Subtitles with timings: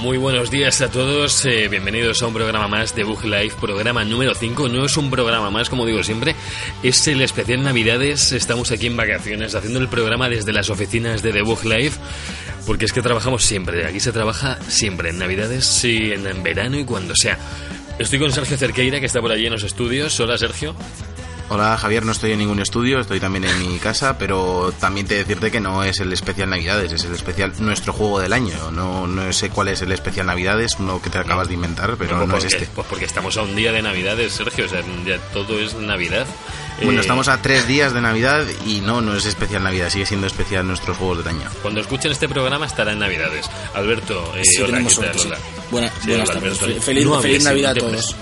[0.00, 4.04] Muy buenos días a todos, eh, bienvenidos a un programa más de Bug Live, programa
[4.04, 4.68] número 5.
[4.68, 6.36] No es un programa más, como digo siempre,
[6.82, 8.32] es el especial Navidades.
[8.32, 11.92] Estamos aquí en vacaciones haciendo el programa desde las oficinas de The Bug Live,
[12.66, 16.84] porque es que trabajamos siempre, aquí se trabaja siempre, en Navidades y en verano y
[16.84, 17.38] cuando sea.
[17.98, 20.20] Estoy con Sergio Cerqueira, que está por allí en los estudios.
[20.20, 20.76] Hola, Sergio.
[21.48, 25.14] Hola Javier, no estoy en ningún estudio, estoy también en mi casa, pero también te
[25.14, 28.72] decirte que no es el especial Navidades, es el especial nuestro juego del año.
[28.72, 32.18] No, no sé cuál es el especial Navidades, uno que te acabas de inventar, pero
[32.18, 32.74] no, pues es porque- este.
[32.74, 36.26] Pues porque estamos a un día de Navidades, Sergio, o sea, ya todo es Navidad.
[36.82, 40.04] Bueno, Eh, estamos a tres días de Navidad y no, no es especial Navidad, sigue
[40.04, 41.48] siendo especial nuestros juegos del año.
[41.62, 43.46] Cuando escuchen este programa estará en Navidades.
[43.72, 45.14] Alberto, eh, Sí, hola, tenemos ¿qué tal?
[45.16, 45.26] suerte, sí.
[45.28, 45.38] Hola.
[45.70, 46.62] Buena- Sí, buenas hola, tardes.
[46.62, 46.82] Alberto.
[46.82, 48.16] Feliz- No Navidad a todos.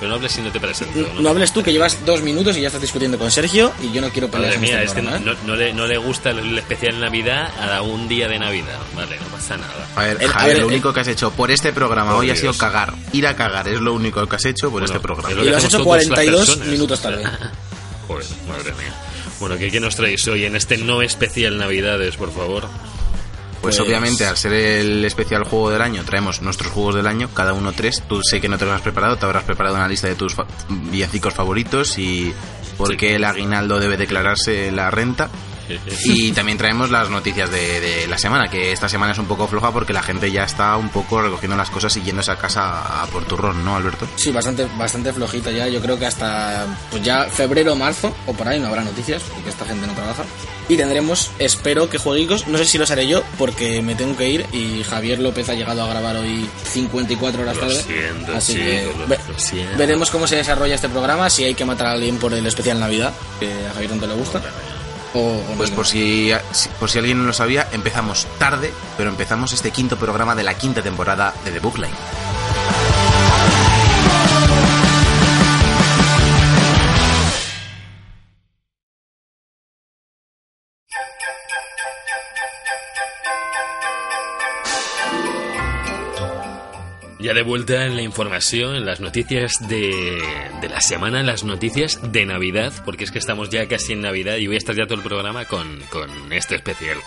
[0.00, 0.98] Pero no hables si no te presento.
[1.14, 1.20] ¿no?
[1.20, 4.00] No hables tú, que llevas dos minutos y ya estás discutiendo con Sergio y yo
[4.00, 5.36] no quiero pelear Madre en mía, este este programa, no, ¿eh?
[5.46, 8.78] no le, no le gusta el especial Navidad a un día de Navidad.
[8.96, 9.86] Vale, no pasa nada.
[9.96, 12.12] A ver, El- a Javier, ver, lo el- único que has hecho por este programa
[12.12, 12.40] Por hoy ha Dios.
[12.40, 12.94] sido cagar.
[13.12, 15.30] Ir a cagar es lo único que has hecho por Bueno, este programa.
[15.30, 16.68] es Y lo has hecho todas las 42 personas.
[16.68, 17.24] minutos tarde.
[18.08, 18.94] Joder, madre mía.
[19.38, 22.68] Bueno, ¿qué, qué nos traéis hoy en este no especial Navidades, por favor?
[23.60, 27.28] Pues, Pues- obviamente, al ser el especial juego del año, traemos nuestros juegos del año,
[27.34, 28.02] cada uno tres.
[28.08, 30.34] Tú sé que no te lo has preparado, te habrás preparado una lista de tus
[30.34, 32.32] fa- villancicos favoritos y
[32.78, 32.96] por Sí.
[32.96, 35.28] qué el aguinaldo debe declararse la renta.
[36.04, 39.46] Y también traemos las noticias de, de la semana, que esta semana es un poco
[39.48, 43.02] floja porque la gente ya está un poco recogiendo las cosas y yéndose a casa
[43.02, 44.06] a por turrón, ¿no, Alberto?
[44.16, 45.68] Sí, bastante, bastante flojita ya.
[45.68, 49.50] Yo creo que hasta pues ya febrero, marzo o por ahí no habrá noticias porque
[49.50, 50.24] esta gente no trabaja.
[50.68, 54.28] Y tendremos, espero que jueguitos, no sé si los haré yo porque me tengo que
[54.28, 57.82] ir y Javier López ha llegado a grabar hoy 54 horas Lo tarde.
[57.82, 59.76] siento, así que lo- ve- lo siento.
[59.76, 62.78] veremos cómo se desarrolla este programa, si hay que matar a alguien por el especial
[62.78, 64.40] Navidad, que a Javier tanto le gusta.
[65.14, 66.32] O, o no Pues por si-
[66.78, 70.54] por si alguien no lo sabía, empezamos tarde, pero empezamos este quinto programa de la
[70.54, 71.94] quinta temporada de The Book Line.
[87.30, 90.20] Ya de vuelta en la información, en las noticias de,
[90.60, 94.00] de la semana, en las noticias de Navidad, porque es que estamos ya casi en
[94.00, 96.98] Navidad y voy a estar ya todo el programa con, con este especial.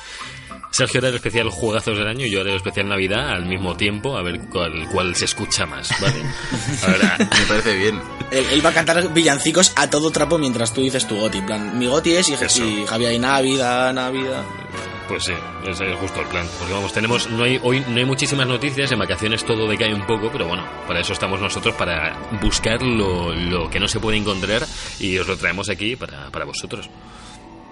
[0.71, 3.75] Sergio hará el especial Juegazos del Año y yo haré el especial Navidad al mismo
[3.75, 6.23] tiempo, a ver cuál, cuál se escucha más, ¿vale?
[6.87, 8.01] Ahora, Me parece bien.
[8.31, 11.39] Él, él va a cantar villancicos a todo trapo mientras tú dices tu goti.
[11.39, 14.45] En plan, mi goti es y, y Javier y Navidad, Navidad.
[15.07, 15.33] Pues sí,
[15.67, 16.47] ese es justo el plan.
[16.57, 20.05] Porque vamos, tenemos, no hay, hoy no hay muchísimas noticias, en vacaciones todo decae un
[20.05, 24.17] poco, pero bueno, para eso estamos nosotros, para buscar lo, lo que no se puede
[24.17, 24.65] encontrar
[24.99, 26.89] y os lo traemos aquí para, para vosotros.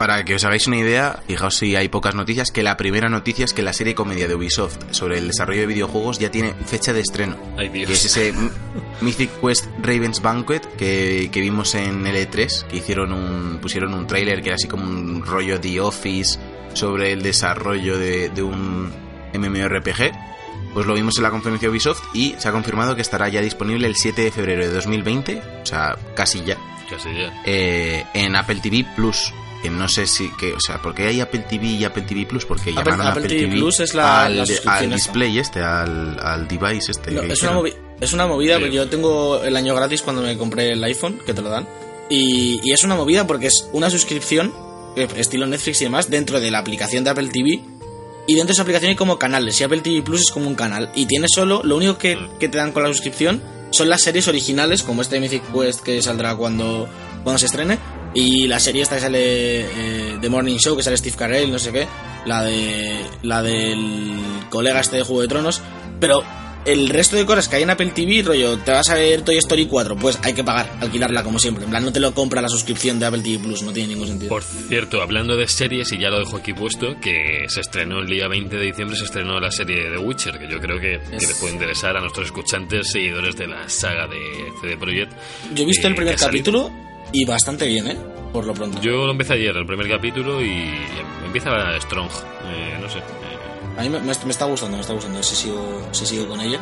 [0.01, 3.45] Para que os hagáis una idea, fijaos si hay pocas noticias, que la primera noticia
[3.45, 6.91] es que la serie comedia de Ubisoft sobre el desarrollo de videojuegos ya tiene fecha
[6.91, 7.37] de estreno.
[7.55, 7.87] Ay, Dios.
[7.87, 8.33] Que es ese
[9.01, 14.41] Mythic Quest Raven's Banquet que, que vimos en L3, que hicieron un, pusieron un tráiler
[14.41, 16.39] que era así como un rollo The Office
[16.73, 18.91] sobre el desarrollo de, de un
[19.33, 20.11] MMORPG.
[20.73, 23.41] Pues lo vimos en la conferencia de Ubisoft y se ha confirmado que estará ya
[23.41, 26.57] disponible el 7 de febrero de 2020, o sea, casi ya,
[26.89, 27.41] Casi ya.
[27.45, 29.33] eh, en Apple TV Plus.
[29.61, 32.25] Que no sé si, que, o sea, ¿por qué hay Apple TV y Apple TV
[32.25, 32.45] Plus?
[32.45, 34.79] Porque Apple- llamaron Apple TV Plus es la- al, la al esta.
[34.81, 37.11] display este, al, al device este.
[37.11, 38.61] No, es, una movi- es una movida, Sí.
[38.61, 41.67] porque yo tengo el año gratis cuando me compré el iPhone, que te lo dan.
[42.09, 44.51] Y, y es una movida porque es una suscripción,
[44.95, 47.61] estilo Netflix y demás, dentro de la aplicación de Apple TV.
[48.27, 49.59] Y dentro de esa aplicación hay como canales.
[49.59, 50.91] Y Apple TV Plus es como un canal.
[50.95, 53.41] Y tienes solo, lo único que, que te dan con la suscripción
[53.71, 56.87] son las series originales, como este Mythic Quest que saldrá cuando,
[57.23, 57.79] cuando se estrene.
[58.13, 61.59] Y la serie esta que sale eh, The Morning Show, que sale Steve Carell, no
[61.59, 61.87] sé qué.
[62.25, 62.99] La de.
[63.23, 65.61] La del colega este de Juego de Tronos.
[65.99, 66.21] Pero
[66.65, 69.37] el resto de cosas que hay en Apple TV, rollo, te vas a ver Toy
[69.37, 71.63] Story 4, pues hay que pagar, alquilarla como siempre.
[71.63, 74.07] En plan, no te lo compra la suscripción de Apple TV Plus, no tiene ningún
[74.07, 74.29] sentido.
[74.29, 78.07] Por cierto, hablando de series, y ya lo dejo aquí puesto, que se estrenó el
[78.07, 80.99] día 20 de diciembre, se estrenó la serie de The Witcher, que yo creo que,
[81.09, 84.19] que Es- les puede interesar a nuestros escuchantes, seguidores de la saga de
[84.61, 85.11] CD Projekt.
[85.55, 86.43] Yo he visto eh, el primer ha salido.
[86.43, 86.71] capítulo
[87.11, 87.97] y bastante bien, ¿eh?
[88.31, 88.79] Por lo pronto.
[88.81, 90.69] Yo lo empecé ayer, el primer capítulo, y
[91.25, 91.49] empieza
[91.81, 92.09] Strong.
[92.45, 92.99] Eh, no sé.
[92.99, 93.30] eh,
[93.77, 95.23] A mí me, está gustando, me está gustando.
[95.23, 96.59] Si sigo, si sigo con ella.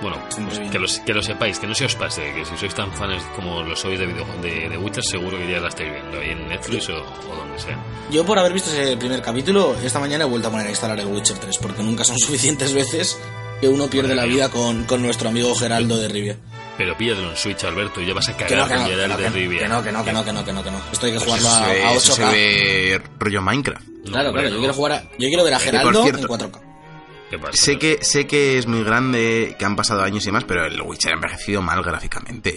[0.00, 0.16] Bueno,
[0.46, 2.90] pues que, los- que lo sepáis, que no se os pase, que si sois tan
[2.94, 6.18] fans como lo sois de, video, de, de Witcher, seguro que ya la estáis viendo
[6.18, 7.78] ahí en Netflix o, o donde sea.
[8.10, 10.98] Yo por haber visto ese primer capítulo, esta mañana he vuelto a poner a instalar
[11.00, 13.18] el Witcher 3, porque nunca son suficientes veces
[13.60, 16.36] que uno pierde la vida con, con nuestro amigo Geraldo de Rivia.
[16.78, 19.58] Pero píllalo en Switch, Alberto, y ya vas a cagar con no, de Rivia.
[19.60, 20.80] que no, que no, que no, que no, que no, que no.
[20.92, 22.32] Esto hay que jugarlo Eso a, a eso se 8K.
[22.32, 23.86] ve rollo Minecraft.
[24.06, 26.60] Claro, claro, yo quiero jugar a, yo quiero ver a Geraldo en 4K.
[27.28, 27.52] ¿Qué pasa?
[27.52, 30.80] Sé que, sé que es muy grande, que han pasado años y demás, pero el
[30.82, 32.56] Witcher ha envejecido mal gráficamente.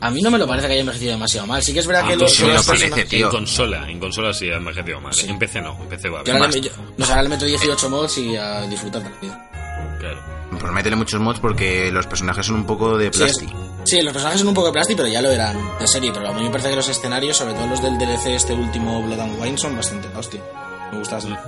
[0.00, 1.62] A mí no me lo parece que haya envejecido demasiado mal.
[1.62, 3.16] Sí que es verdad Ah, que pues los, sí los parece.
[3.18, 5.12] En consola, en consola sí ha envejecido mal.
[5.26, 7.44] En PC no, en PC va Yo ahora, le- yo- no sé, ahora le meto
[7.44, 9.50] 18 mods y a disfrutar de la vida.
[10.00, 10.33] Claro.
[10.58, 13.52] Pues métele muchos mods porque los personajes son un poco de plástico.
[13.84, 16.10] sí, los personajes son un poco de plástico, pero ya lo eran en serie.
[16.12, 19.02] Pero a mí me parece que los escenarios, sobre todo los del DLC este último
[19.02, 20.40] Blood and Wine, son bastante hostia.
[20.92, 21.40] Me gusta bastante.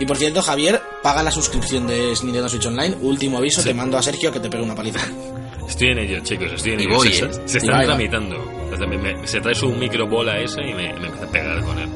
[0.00, 2.96] Y por cierto, Javier, paga la suscripción de Nintendo Switch Online.
[3.02, 5.00] Último aviso, te mando a Sergio que te pegue una paliza.
[5.68, 6.94] Estoy en ello, chicos, estoy en Y ello.
[6.96, 7.30] voy, se, ¿eh?
[7.46, 7.84] están va.
[7.84, 8.36] tramitando.
[9.24, 11.88] Se trae su microbola ese y me, me empieza a pegar con él.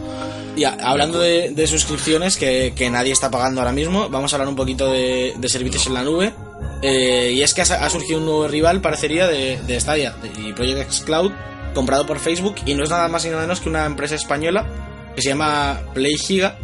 [0.56, 4.36] Y a- hablando de, de suscripciones que, que nadie está pagando ahora mismo, vamos a
[4.36, 6.32] hablar un poquito de, de servicios en la nube.
[6.82, 10.80] Eh, y es que ha, surgido un nuevo rival, parecería, de, de Stadia y Project
[10.80, 11.30] X Cloud,
[11.74, 12.56] comprado por Facebook.
[12.66, 14.66] Y no es nada más y nada menos que una empresa española
[15.14, 16.58] que se llama Play Giga.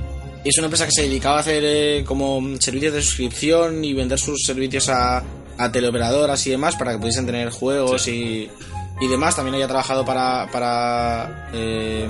[0.45, 3.93] Y es una empresa que se dedicaba a hacer eh, como servicios de suscripción y
[3.93, 5.23] vender sus servicios a,
[5.57, 8.51] a teleoperadoras y demás para que pudiesen tener juegos y,
[9.01, 9.37] y demás.
[9.37, 10.49] También había trabajado para.
[10.51, 12.09] para eh,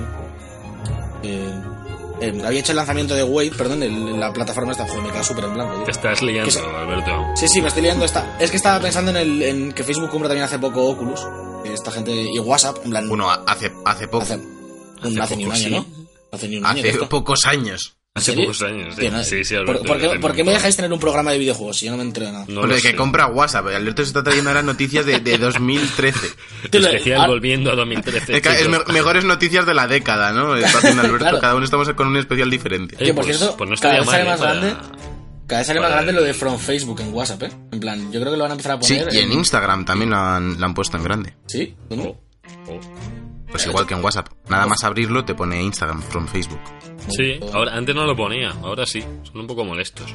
[2.21, 5.23] eh, había hecho el lanzamiento de Wade, perdón, en la plataforma esta, joder, me queda
[5.23, 5.75] súper en blanco.
[5.75, 5.83] tío.
[5.85, 7.11] Te estás liando, se- Alberto.
[7.35, 8.37] Sí, sí, me estoy liando esta.
[8.39, 11.21] Es que estaba pensando en, el, en que Facebook compra también hace poco Oculus.
[11.65, 12.11] Esta gente.
[12.11, 13.09] Y WhatsApp, en plan.
[13.09, 14.23] Bueno, hace, hace poco.
[14.23, 14.39] hace,
[15.21, 15.69] hace ni un año, sí.
[15.71, 15.85] ¿no?
[16.31, 16.79] Hace ni un año.
[16.87, 17.95] Hace pocos años.
[18.15, 19.07] Hace pocos años, sí.
[19.23, 19.83] Sí, sí, ¿Por, Alberto.
[19.85, 21.97] por qué, hace por qué me dejáis tener un programa de videojuegos si yo no
[21.97, 22.45] me entero de nada?
[22.47, 23.67] No lo Hombre, que compra WhatsApp.
[23.67, 26.19] Alberto se está trayendo ahora noticias de, de 2013.
[26.71, 28.37] Tío, Especial ah, volviendo a 2013.
[28.37, 30.55] Es, es me- mejores noticias de la década, ¿no?
[30.57, 31.19] Está haciendo Alberto.
[31.19, 31.39] Claro.
[31.39, 32.95] Cada uno estamos con un especial diferente.
[32.99, 34.75] Eh, Que por pues- cierto, pues no cada vez sale más eh, para- grande.
[35.47, 37.51] Cada vez sale más grande lo de From Facebook en WhatsApp, ¿eh?
[37.71, 39.13] En plan, yo creo que lo van a empezar a Sí, poner.
[39.13, 41.33] y en Instagram también la han, la han puesto en grande.
[41.47, 41.75] ¿Sí?
[41.89, 42.03] ¿Cómo?
[42.67, 42.79] Oh, oh.
[43.51, 44.29] Pues igual que en WhatsApp.
[44.49, 46.59] Nada más abrirlo te pone Instagram from Facebook.
[47.09, 49.03] Sí, ahora, antes no lo ponía, ahora sí.
[49.23, 50.13] Son un poco molestos.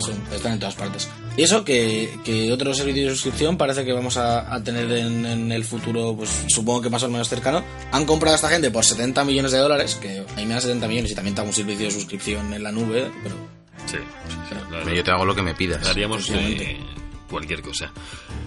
[0.00, 1.08] Sí, están en todas partes.
[1.36, 5.26] Y eso, que, que otro servicio de suscripción parece que vamos a, a tener en,
[5.26, 7.64] en el futuro, pues supongo que más o menos cercano.
[7.90, 10.60] Han comprado a esta gente por 70 millones de dólares, que a mí me da
[10.60, 13.34] 70 millones y también tengo un servicio de suscripción en la nube, pero
[13.86, 13.96] Sí.
[14.94, 15.86] Yo te hago lo que me pidas.
[15.88, 16.78] Haríamos eh,
[17.30, 17.90] cualquier cosa.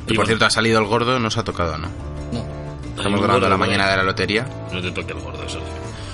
[0.08, 1.90] Y por cierto, ha salido el gordo, no os ha tocado, ¿no?
[2.32, 2.61] no.
[3.02, 4.48] Estamos grabando la mañana de la lotería.
[4.72, 5.60] No te toque el gordo, eso.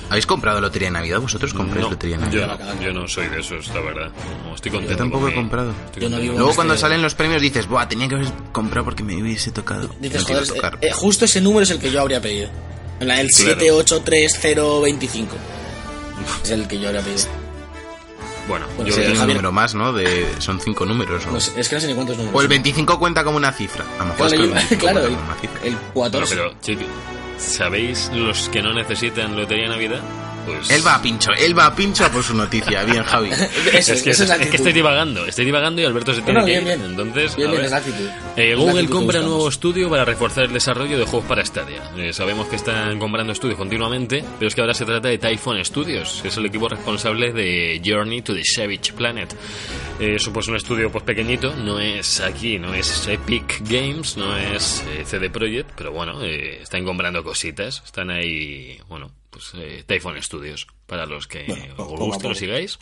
[0.10, 1.20] ¿Habéis comprado lotería de Navidad?
[1.20, 2.74] ¿Vosotros compráis No, lotería de yo, Navidad?
[2.76, 4.10] no, yo no soy de esos, la verdad.
[4.46, 4.94] No, estoy contento.
[4.94, 5.74] Yo tampoco con he mi- comprado.
[6.00, 9.04] Yo no Luego cuando que- salen los premios dices, Buah, tenía que haber comprado porque
[9.04, 9.90] me hubiese tocado.
[10.00, 10.76] Dices, joder, tocar.
[10.82, 12.50] eh, eh, justo ese número es el que yo habría pedido.
[13.02, 13.54] La- El Claro.
[13.60, 15.36] 783025.
[16.44, 17.26] Es el que yo habría pedido.
[18.48, 19.92] Bueno, Bueno, yo Sí, hay un número más, ¿no?
[19.94, 21.26] De, son cinco números.
[21.28, 21.32] ¿o?
[21.32, 22.36] No sé, es que no sé ni cuántos números.
[22.36, 22.50] O el son.
[22.50, 23.84] 25 cuenta como una cifra.
[24.00, 25.60] A lo mejor Claro, es que el yo- 25 claro, cuenta el, como una cifra.
[25.64, 26.20] el 4.
[26.20, 26.86] Bueno, pero, chicos,
[27.38, 30.02] ¿sabéis los que no necesitan lotería de Navidad?
[30.48, 30.70] Pues...
[30.72, 32.84] Él va a pincho, él va a pincho a por su noticia.
[32.86, 33.30] Bien, Javi.
[33.74, 34.56] Eso, Es que, es la es que actitud.
[34.56, 36.78] estoy divagando, estoy divagando y Alberto se tiene No, no, que bien, ir.
[36.80, 36.90] bien.
[36.92, 37.66] Entonces, Bien, bien.
[38.38, 41.92] Eh, Google compra nuevo estudio para reforzar el desarrollo de juegos para Stadia.
[41.98, 45.64] Eh, sabemos que están comprando estudios continuamente, pero es que ahora se trata de Typhon
[45.66, 49.34] Studios, que es el equipo responsable de Journey to the Savage Planet.
[50.00, 54.38] Eh, eso pues un estudio pues pequeñito, no es aquí, no es Epic Games, no
[54.38, 59.84] es eh, CD Projekt, pero bueno, eh, están comprando cositas, están ahí, bueno, pues eh,
[59.86, 62.80] Typhon Studios, para los que Bueno, os guste, lo sigáis.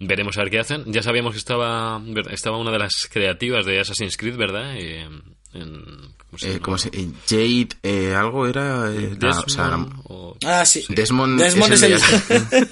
[0.00, 0.84] Veremos a ver qué hacen.
[0.92, 2.00] Ya sabíamos que estaba,
[2.30, 4.76] estaba una de las creativas de Assassin's Creed, ¿verdad?
[4.76, 5.08] Eh,
[5.54, 6.62] en, ¿cómo se Eh, llama?
[6.62, 6.90] ¿Cómo se
[7.28, 8.92] Jade, eh, algo era.
[8.92, 10.84] eh, la- Desmond, o sea, la- o- Ah, sí.
[10.88, 12.00] Desmond, Desmond es el el.
[12.00, 12.68] de-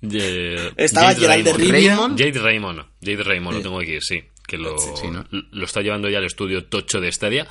[0.00, 2.18] Ye- Estaba Jade Gerald Raymond.
[2.18, 2.80] Jade Raymond.
[3.00, 4.22] Jade Raymond, lo tengo aquí, sí.
[4.46, 5.24] Que lo, Sí, ¿no?
[5.30, 7.46] lo está llevando ya al estudio Tocho de Stadia.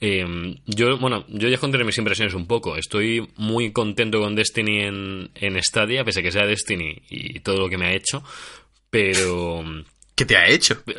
[0.00, 2.76] Eh, yo, bueno, yo ya contaré mis impresiones un poco.
[2.76, 7.58] Estoy muy contento con Destiny en, en Stadia, pese a que sea Destiny y todo
[7.58, 8.22] lo que me ha hecho.
[8.90, 9.64] Pero
[10.18, 10.82] ¿Qué te ha hecho?
[10.84, 10.92] ¿Que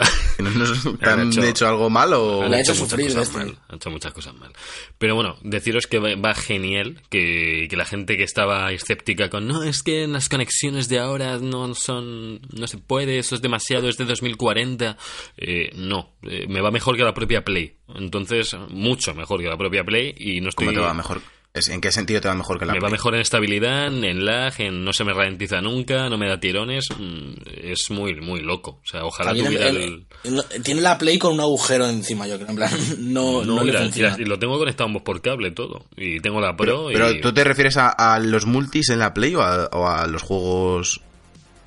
[0.43, 2.47] no te han han hecho- hecho algo mal o.?
[2.47, 4.53] Le ha hecho muchas sufrir cosas mal, ha hecho muchas cosas mal.
[4.97, 9.45] Pero bueno, deciros que va, va genial, que, que la gente que estaba escéptica con
[9.45, 13.89] no, es que las conexiones de ahora no son, no se puede, eso es demasiado,
[13.89, 14.95] es de 2040.
[15.38, 17.75] Eh, no, eh, me va mejor que la propia Play.
[17.95, 20.67] Entonces, mucho mejor que la propia Play y no estoy...
[20.67, 21.21] ¿Cómo te va mejor?
[21.51, 24.24] Es- ¿En qué sentido te va mejor que la me va mejor en estabilidad, en
[24.25, 26.86] lag, en no se me ralentiza nunca, no me da tirones.
[26.96, 27.32] mm,
[27.63, 28.79] Es muy, muy loco.
[28.84, 30.44] O sea, ojalá tuviera el- el...
[30.51, 32.50] el- tiene la Play con un agujero encima, yo creo.
[32.50, 34.12] En plan, no, no, No, le mira, funciona.
[34.12, 35.86] mira, y lo tengo conectado ambos por cable todo.
[35.98, 37.20] Y tengo la Pro Pero y...
[37.22, 40.22] tú te refieres a, a los multis en la Play o a, o a los
[40.22, 41.01] juegos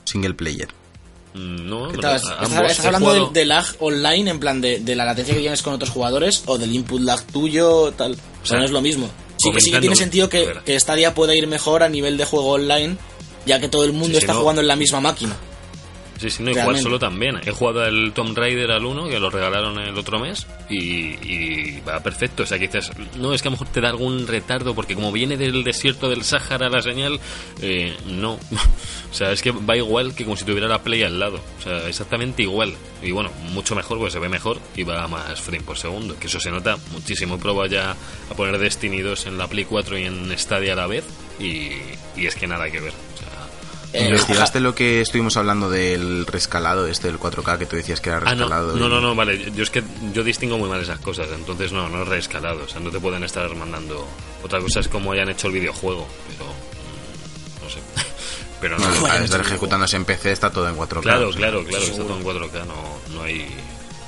[0.05, 0.69] single player.
[1.35, 2.71] Mm, No, ¿Estás, ambos.
[2.71, 5.63] estás He hablando de, de lag online, en plan de, de la latencia que tienes
[5.63, 8.13] con otros jugadores, o del input lag tuyo, tal?
[8.13, 9.11] O sea, sea, no es lo mismo.
[9.43, 12.25] Sí que, sí que tiene sentido que, que Stadia pueda ir mejor a nivel de
[12.25, 12.97] juego online,
[13.45, 14.41] ya que todo el mundo sí, está no.
[14.41, 15.37] jugando en la misma máquina.
[16.19, 17.41] Sí, sí, no, y jugar solo también.
[17.45, 21.81] He jugado al Tomb Raider al 1, que lo regalaron el otro mes, y, y
[21.81, 22.45] va perfecto.
[22.45, 24.95] O sea, que dices, no, es que a lo mejor te da algún retardo, porque
[24.95, 27.19] como viene del desierto del Sáhara la señal,
[27.61, 28.39] eh, no.
[29.13, 31.39] O sea, es que va igual que como si tuviera la Play al lado.
[31.59, 32.73] O sea, exactamente igual.
[33.03, 36.17] Y bueno, mucho mejor, porque se ve mejor y va a más frame por segundo.
[36.19, 37.35] Que eso se nota muchísimo.
[37.35, 40.77] He probado ya a poner Destiny 2 en la Play 4 y en Stadia a
[40.77, 41.05] la vez,
[41.39, 41.73] y,
[42.17, 42.95] y es que nada que ver.
[43.93, 48.09] Eh, ¿Investigaste lo que estuvimos hablando del rescalado este del 4K que tú decías que
[48.11, 48.77] era Ah, no, rescalado?
[48.77, 49.51] no, y- no, no, vale.
[49.55, 49.83] Yo es que
[50.15, 52.65] yo distingo muy mal esas cosas, entonces no, no es reescalado.
[52.65, 54.07] O sea, no te pueden estar mandando.
[54.43, 56.45] Otra cosa es como hayan hecho el videojuego, pero.
[56.51, 57.79] mm, No sé.
[58.63, 61.01] Pero no, al estar ejecutándose en PC está todo en 4K.
[61.03, 63.49] Claro, o sea, claro, claro, está todo en 4K, no, no hay.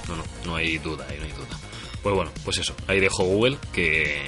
[0.07, 1.59] No, no, no hay duda, ahí no hay duda.
[2.01, 2.73] Pues bueno, pues eso.
[2.87, 4.23] Ahí dejo Google que.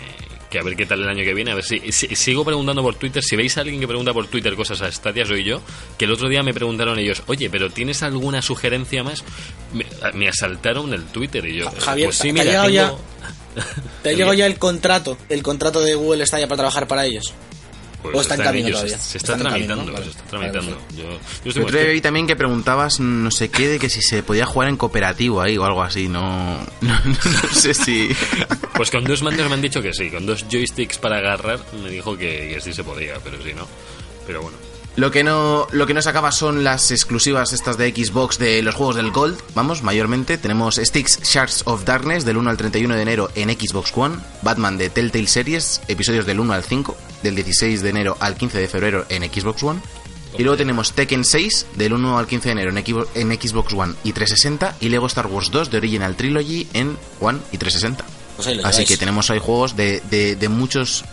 [0.56, 1.50] Que a ver qué tal el año que viene.
[1.50, 3.22] A ver si, si- sigo preguntando por Twitter.
[3.22, 5.60] Si veis a alguien que pregunta por Twitter cosas a Stadia, soy yo.
[5.98, 9.22] Que el otro día me preguntaron ellos, oye, pero ¿tienes alguna sugerencia más?
[9.74, 9.84] Me,
[10.14, 11.70] me asaltaron el Twitter y yo.
[11.70, 13.00] Ja- Javier, pues ¿te sí, ha mira, llegado tengo-
[14.02, 15.18] ¿Te llegó ya el contrato?
[15.28, 17.34] ¿El contrato de Google Stadia para trabajar para ellos?
[18.12, 18.98] Pues ¿O está en camino ellos, todavía?
[18.98, 20.04] Se está, Está camino, tramitando, ¿no?
[20.04, 20.78] se está tramitando.
[20.96, 24.68] Yo, yo estoy también que preguntabas no sé qué de que si se podía jugar
[24.68, 28.08] en cooperativo ahí o algo así, no, no, no sé si...
[28.74, 31.90] Pues con dos mandos me han dicho que sí, con dos joysticks para agarrar me
[31.90, 33.66] dijo que, que sí se podía, pero sí, ¿no?
[34.26, 34.65] Pero bueno.
[34.96, 38.62] Lo que no lo que no se acaba son las exclusivas estas de Xbox de
[38.62, 39.38] los juegos del Gold.
[39.54, 43.92] Vamos, mayormente tenemos Sticks Shards of Darkness del 1 al 31 de enero en Xbox
[43.94, 48.36] One, Batman de Telltale Series, episodios del 1 al 5, del 16 de enero al
[48.36, 49.80] 15 de febrero en Xbox One.
[50.38, 53.72] Y luego tenemos Tekken 6 del 1 al 15 de enero en, Xbox- en Xbox
[53.74, 58.04] One y 360 y Lego Star Wars 2 de Original Trilogy en One y 360.
[58.36, 61.04] Pues Así que tenemos ahí juegos de, de, de muchos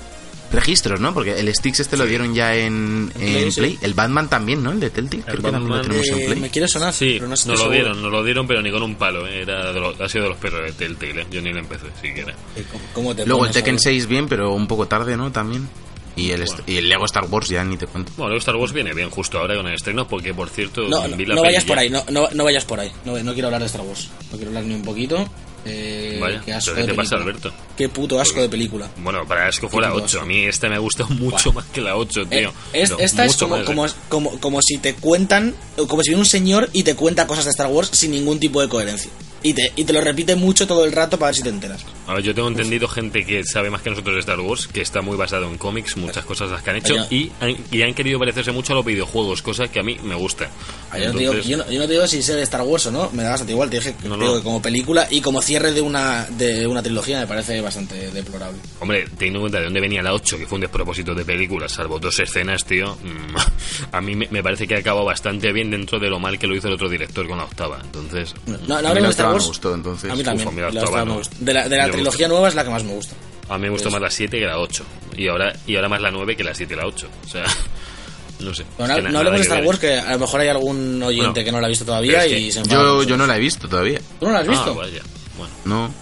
[0.53, 1.13] registros, ¿no?
[1.13, 3.77] Porque el Sticks este lo dieron ya en, Play, sí.
[3.81, 4.71] El Batman también, ¿no?
[4.71, 5.23] El de Telltale.
[5.23, 6.39] Creo que también lo tenemos en Play.
[6.39, 8.95] me quiere sonar, Sí, pero no lo dieron, nos lo dieron, pero ni con un
[8.95, 9.41] palo, ¿eh?
[9.41, 11.27] Era de lo- ha sido de los perros de Telltale, ¿eh?
[11.31, 12.33] Yo ni lo empecé siquiera.
[12.71, 13.95] ¿cómo- cómo te Luego el Tekken Javier?
[14.01, 15.31] 6 bien, pero un poco tarde, ¿no?
[15.31, 15.67] También.
[16.15, 16.63] Y el, Bueno.
[16.67, 18.11] y el Lego Star Wars ya ni te cuento.
[18.17, 21.07] Bueno, luego Star Wars viene bien justo ahora con el estreno, porque por cierto, No,
[21.07, 22.91] no, vi la no vayas por ahí, no, no, no vayas por ahí.
[23.03, 24.09] No, no quiero hablar de Star Wars.
[24.31, 25.27] No quiero hablar ni un poquito.
[25.65, 27.15] Eh, Vaya, qué asco ¿pero qué de te pasa.
[27.15, 27.53] Alberto?
[27.77, 28.89] Qué puto asco de película.
[28.97, 30.21] Bueno, para Asco fue la puto 8.
[30.21, 32.53] A mí esta me gustó mucho más que la 8, Eh, tío.
[32.73, 33.65] es- esta es como, más, ¿eh?
[33.65, 35.55] como, como, como si te cuentan,
[35.87, 38.61] como si viene un señor y te cuenta cosas de Star Wars sin ningún tipo
[38.61, 39.09] de coherencia.
[39.45, 41.83] Y te, y te lo repite mucho todo el rato para ver si te enteras.
[42.07, 44.81] A ver, yo tengo entendido gente que sabe más que nosotros de Star Wars, que
[44.81, 47.93] está muy basado en cómics, muchas cosas las que han hecho, y han, y han
[47.93, 50.49] querido parecerse mucho a los videojuegos, cosa que a mí me gusta.
[50.93, 53.09] Yo Entonces, yo, no, yo no te digo si sé de Star Wars o no,
[53.13, 53.69] me da bastante igual.
[53.69, 54.35] Te dije No, no.
[54.35, 58.59] que como película y como cierre de una, de una trilogía me parece bastante deplorable.
[58.79, 61.69] Hombre, teniendo en cuenta de dónde venía la 8, que fue un despropósito de película,
[61.69, 63.35] salvo dos escenas, tío, mm,
[63.95, 66.47] a mí me, me parece que ha acabado bastante bien dentro de lo mal que
[66.47, 67.79] lo hizo el otro director con la octava.
[67.83, 70.11] Entonces, No, no A mí la de Star me gustó, entonces.
[70.11, 70.47] a mí también.
[70.47, 71.17] Uf, a mí la la octava me no.
[71.17, 71.35] gusta.
[71.39, 73.15] De la, de la trilogía nueva es la que más me gusta.
[73.49, 74.83] a mí me gustó más la 7 que la 8.
[75.17, 77.07] Y ahora, y ahora más la 9 que la 7 y la 8.
[77.25, 77.43] O sea,
[78.39, 78.63] no sé.
[78.77, 79.67] Bueno, Es que no na- hablemos de que Star ver.
[79.67, 82.25] Wars, que a lo mejor hay algún oyente Bueno, que no la ha visto todavía
[82.27, 82.63] y se.
[82.63, 83.99] Yo, yo no la he visto todavía.
[84.19, 84.71] ¿Tú no la has visto?
[84.71, 85.01] Ah, vaya.
[85.37, 85.93] Bueno, No.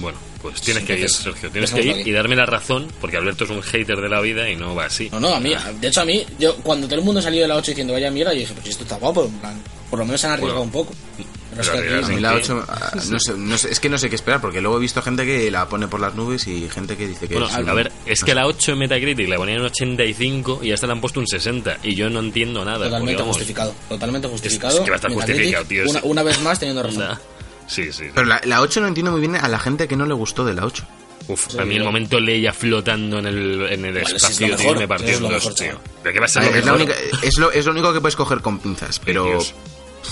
[0.00, 1.50] bueno, pues tienes Sí, que ir, Sergio.
[1.50, 4.48] Tienes que ir y darme la razón, porque Alberto es un hater de la vida
[4.50, 5.08] y no va así.
[5.10, 7.48] No, no, a mí, de hecho a mí, yo cuando todo el mundo salió de
[7.48, 10.04] la 8 diciendo vaya mierda, yo dije, pues esto está guapo, en plan, por lo
[10.04, 10.94] menos se han arriesgado Bueno, un poco.
[11.56, 12.36] Pero es que aquí- arriesgarse A mí ¿En la qué?
[12.36, 14.80] 8, ah, no sé, no sé, es que no sé qué esperar, porque luego he
[14.80, 17.54] visto gente que la pone por las nubes y gente que dice que Bueno, es-
[17.68, 20.92] a ver, es que la 8 en Metacritic la ponían en 85 y hasta la
[20.94, 22.86] han puesto un 60 y yo no entiendo nada.
[22.86, 24.84] Totalmente justificado, totalmente justificado.
[24.84, 26.98] que va a estar justificado, tío, Una, vez más teniendo razón.
[27.08, 27.16] Nah.
[27.66, 28.04] Sí, sí.
[28.14, 30.44] Pero la, la 8 no entiendo muy bien a la gente que no le gustó
[30.44, 30.84] de la 8.
[31.28, 34.48] Uf, Sí, a mí el yo- momento Leia flotando en el, en el es espacio,
[34.48, 35.66] lo tío, mejor, me partió es lo dos, mejor, tío.
[35.68, 35.82] chaval.
[36.02, 36.76] ¿Pero qué va a ser lo Es, la mejor?
[36.76, 36.94] única,
[37.26, 39.24] es, lo, es lo único que puedes coger con pinzas, pero...
[39.24, 39.54] Dios.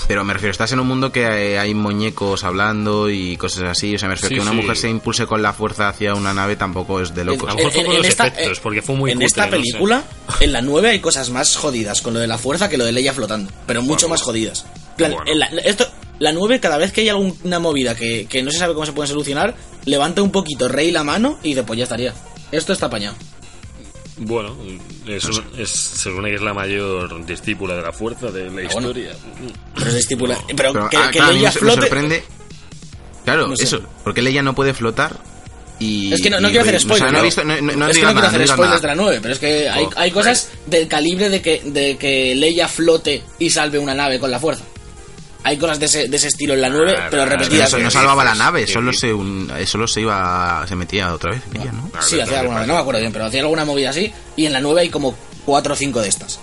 [0.07, 3.95] Pero me refiero, estás en un mundo que hay, hay muñecos hablando y cosas así.
[3.95, 4.57] O sea, me refiero Sí, que una sí.
[4.57, 7.49] mujer se impulse con la fuerza hacia una nave tampoco es de locos.
[7.49, 9.57] A lo mejor fue por los efectos, porque fue muy En cutre, esta no sé.
[9.57, 10.03] película,
[10.39, 12.91] en la 9 hay cosas más jodidas con lo de la fuerza que lo de
[12.91, 14.09] Leia flotando, pero mucho Bueno.
[14.09, 14.65] más jodidas.
[14.91, 15.31] En plan, Bueno.
[15.31, 15.87] en la, esto,
[16.19, 18.93] la 9, cada vez que hay alguna movida que, que no se sabe cómo se
[18.93, 22.13] puede solucionar, levanta un poquito Rey la mano y dice, pues ya estaría.
[22.51, 23.15] Esto está apañado.
[24.17, 24.55] Bueno,
[25.07, 28.49] es, un- es- se supone que es la mayor discípula de la fuerza de la
[28.51, 28.61] bueno.
[28.69, 29.11] historia.
[29.75, 30.37] Pero es estipula.
[30.55, 31.81] Pero, Pero, que, ah, que claro, Leia me, me flote.
[31.81, 32.23] sorprende.
[33.25, 33.63] Claro, No sé.
[33.63, 33.81] eso.
[34.03, 35.17] Porque Leia no puede flotar
[35.79, 36.13] y.
[36.13, 37.11] Es que no, no y- quiero hacer o sea, spoilers.
[37.13, 37.43] no he visto.
[37.43, 39.69] No, no, no es que quiero nada, hacer spoilers de la 9, pero es que
[39.69, 43.93] hay, Oh, hay cosas del calibre de que, de que Leia flote y salve una
[43.95, 44.63] nave con la fuerza.
[45.45, 47.67] Hay cosas de ese, de ese estilo en la 9, Ah, pero Pero repetidas.
[47.67, 50.65] eso ¿qué no salvaba la nave, ¿Qué solo se, un- eh, solo se iba.
[50.67, 51.41] Se metía otra vez.
[51.53, 51.89] ella, ¿no?
[52.01, 54.11] Sí, hacía ¿qué alguna, no me acuerdo bien, pero hacía alguna movida así.
[54.37, 56.39] Y en la 9 hay como 4 o 5 de estas.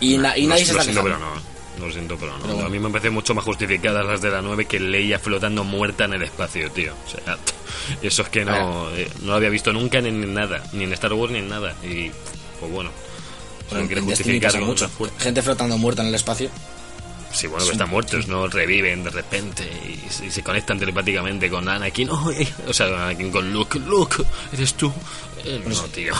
[0.00, 1.40] Y, na- y Lo- nadie se lo está siento, pero quejando.
[1.40, 1.58] no.
[1.86, 2.38] Lo siento, pero no.
[2.42, 2.66] Pero bueno.
[2.66, 6.06] A mí me parecen mucho más justificadas las de la 9 que Leia flotando muerta
[6.06, 6.92] en el espacio, tío.
[7.06, 7.36] O sea,
[8.02, 10.62] eso es que no, eh, no lo había visto nunca ni en nada.
[10.72, 11.74] Ni en Star Wars ni en nada.
[11.84, 12.10] Y,
[12.58, 12.90] pues bueno.
[13.68, 14.90] Pasa con mucho.
[15.18, 16.48] Gente flotando muerta en el espacio.
[17.32, 18.46] Sí, bueno, que están muertos, ¿no?
[18.48, 22.10] Reviven de repente y, se- y se conectan telepáticamente con Anakin.
[22.10, 23.78] Oh, eh, o sea, Anakin con Luke.
[23.78, 24.92] Luke, ¿eres tú?
[25.44, 26.14] Eh, no, tío.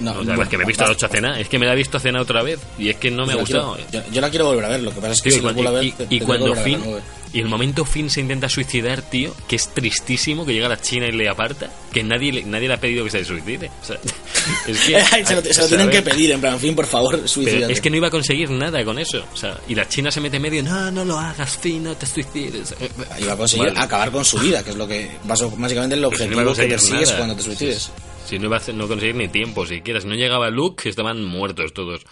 [0.00, 1.06] No, O sea, bueno, es que me he visto la basta.
[1.06, 1.40] 8 cena.
[1.40, 2.60] Es que me la he visto a cena otra vez.
[2.78, 3.76] Y es que no me ha la gustado.
[3.90, 5.38] quiero- yo, yo la quiero volver a ver, lo que pasa es que Tío, si
[5.38, 5.84] y, la cuando, vuelvo a ver.
[5.88, 7.00] y- te- y que cuando a Finn la
[7.32, 10.80] y el momento Finn se intenta suicidar, tío, que es tristísimo que llega a la
[10.80, 13.70] China y le aparta, que nadie le, nadie le ha pedido que se suicide.
[13.82, 13.96] O sea,
[14.68, 17.72] es que se lo, se lo tienen que pedir, en plan, fin, por favor, suicídate.
[17.72, 19.24] es que no iba a conseguir nada con eso.
[19.32, 21.96] O sea, y la China se mete en medio, no, no lo hagas, Finn, no
[21.96, 22.72] te suicides.
[23.20, 23.80] Iba a conseguir Vale.
[23.80, 26.54] acabar con su vida, que es lo que básicamente el Pero si no a objetivo
[26.54, 27.16] que persigues nada.
[27.18, 27.90] cuando te suicides.
[28.26, 30.00] Si no iba a hacer- no conseguir ni tiempo siquiera.
[30.00, 32.02] Si no llegaba Luke, estaban muertos todos.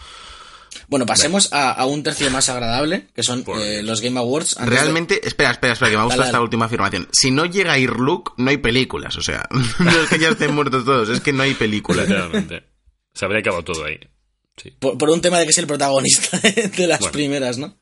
[0.89, 4.57] Bueno, pasemos a, a un tercio más agradable, que son eh, los Game Awards.
[4.57, 6.45] De- Realmente, espera, espera, espera, que me gusta Dale, esta dale.
[6.45, 7.09] última afirmación.
[7.13, 9.47] Si no llega a ir Luke, no hay películas, o sea,
[9.79, 12.09] no es que ya estén muertos todos, es que no hay películas.
[12.09, 12.65] Literalmente.
[13.15, 13.99] Se habría acabado todo ahí.
[14.57, 14.71] Sí.
[14.79, 17.13] por, por un tema de que es el protagonista de las Bueno.
[17.13, 17.77] primeras, ¿no?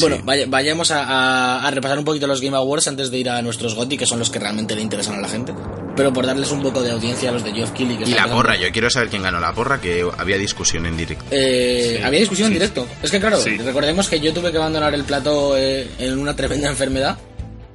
[0.00, 3.30] Bueno, vaya- vayamos a, a- a repasar un poquito los Game Awards antes de ir
[3.30, 5.54] a nuestros GOTY, que son los que realmente le interesan a la gente.
[5.96, 7.96] Pero por darles un poco de audiencia a los de Geoff Keighley.
[7.96, 10.96] Que Y la porra, yo quiero saber quién ganó la porra, que había discusión en
[10.98, 11.24] directo.
[11.30, 12.86] Eh, Sí, había discusión sí, en directo.
[13.02, 13.56] Es que claro, Sí.
[13.56, 17.16] recordemos que yo tuve que abandonar el plato eh, en una tremenda enfermedad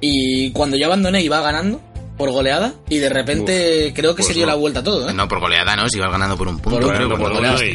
[0.00, 1.80] y cuando yo abandoné iba ganando
[2.16, 4.52] por goleada y de repente creo que pues se dio no.
[4.52, 5.08] la vuelta todo.
[5.08, 5.14] ¿eh?
[5.14, 6.78] No, por goleada no, si ibas ganando por un punto.
[6.80, 7.70] Por un- creo, por goleaste.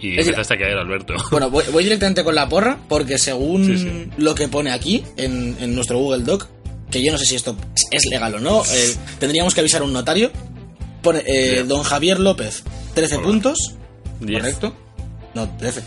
[0.00, 1.14] y, y Es empezaste a caer, Alberto.
[1.30, 4.10] Bueno, voy, voy directamente con la porra porque según Sí, sí.
[4.18, 6.48] lo que pone aquí en, en nuestro Google Doc,
[6.90, 7.56] que yo no sé si esto
[7.90, 10.30] es legal o no, eh, tendríamos que avisar a un notario.
[11.02, 13.24] Pone eh, don Javier López, 13 Hola.
[13.24, 13.58] puntos.
[14.20, 14.40] Diez.
[14.40, 14.74] ¿Correcto?
[15.34, 15.82] No, 13.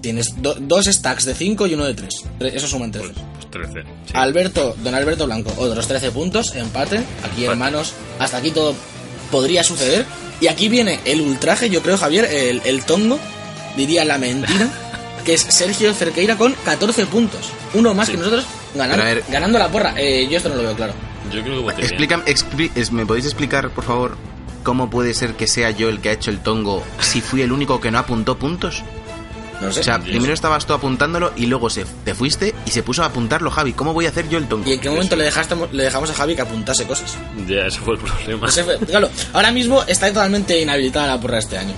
[0.00, 2.14] Tienes do- dos stacks de 5 y uno de 3.
[2.54, 3.08] Eso suman 13.
[3.12, 3.82] Pues, pues 13.
[4.06, 4.12] sí.
[4.14, 7.02] Alberto, don Alberto Blanco, otros 13 puntos, empate.
[7.24, 8.74] Aquí, hermanos, hasta aquí todo
[9.30, 10.04] podría suceder.
[10.40, 13.18] Y aquí viene el ultraje, yo creo, Javier, el, el tongo,
[13.76, 14.68] diría la mentira,
[15.24, 17.40] que es Sergio Cerqueira con 14 puntos.
[17.74, 18.12] Uno más Sí.
[18.12, 19.94] que nosotros, ganando, ver- ganando la porra.
[19.96, 20.92] Eh, yo esto no lo veo claro.
[21.32, 21.88] Yo creo que voté bien.
[21.88, 24.16] Explícame, expli- es- ¿Me podéis explicar, por favor,
[24.62, 27.50] cómo puede ser que sea yo el que ha hecho el tongo si fui el
[27.52, 28.82] único que no apuntó puntos?
[29.60, 29.80] No sé.
[29.80, 33.06] O sea, primero estabas tú apuntándolo y luego se, te fuiste y se puso a
[33.06, 33.72] apuntarlo Javi.
[33.72, 34.68] ¿Cómo voy a hacer yo el tongo?
[34.68, 37.16] ¿Y en qué momento le, dejaste, le dejamos a Javi que apuntase cosas?
[37.46, 38.46] Ya, ese fue el problema.
[38.48, 41.72] Ese fue- claro, ahora mismo está totalmente inhabilitada la porra este año.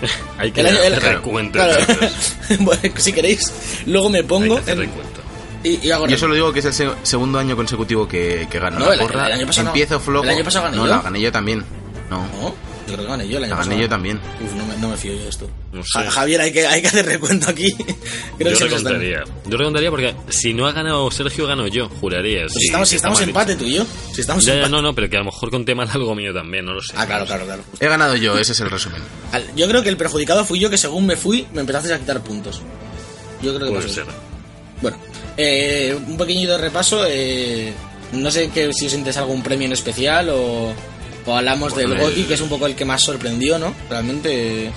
[0.38, 1.52] Hay que El año- el- hacer recuento.
[1.58, 1.74] claro.
[1.80, 2.36] entonces.
[2.60, 3.52] Bueno, si queréis,
[3.86, 5.20] luego me Hay pongo que hacer en- recuento.
[5.64, 8.58] y, y hago Yo solo digo que es el se- segundo año consecutivo que, que
[8.58, 9.26] gano No, la el- porra.
[9.26, 9.70] el año pasado no.
[9.70, 10.24] Empiezo flojo.
[10.24, 10.90] El año pasado gané no, yo.
[10.90, 11.64] la gané yo también.
[12.10, 12.54] No, No,
[12.88, 13.70] yo creo que gané yo el año la pasado.
[13.70, 14.20] gané yo también.
[14.44, 15.48] Uf, no me, no me fío yo de esto.
[15.72, 15.90] No sé.
[15.92, 17.72] Ja- Javier, hay que, hay que hacer recuento aquí.
[18.38, 19.24] Creo Yo que recontaría.
[19.46, 22.42] Yo recontaría porque si no ha ganado Sergio, gano yo, juraría.
[22.42, 23.86] Pues si estamos, si estamos empate tú y yo.
[24.12, 24.70] Si estamos Ya, ya, empate.
[24.72, 26.94] no, no, pero que a lo mejor conté mal algo mío también, no lo sé.
[26.96, 27.62] Ah, claro, claro, claro.
[27.78, 29.02] He ganado yo, ese es el resumen.
[29.54, 32.20] Yo creo que el perjudicado fui yo que según me fui, me empezaste a quitar
[32.22, 32.62] puntos.
[33.42, 34.02] Yo creo que Puede pasó ser.
[34.04, 34.12] eso.
[34.80, 34.96] Bueno,
[35.36, 37.04] eh, un pequeñito repaso.
[37.06, 37.72] eh,
[38.12, 40.72] no sé que, si os interesa algún premio en especial o,
[41.28, 43.74] o hablamos Bueno, del el- GOTY, que es un poco el que más sorprendió, ¿no?
[43.90, 44.70] Realmente,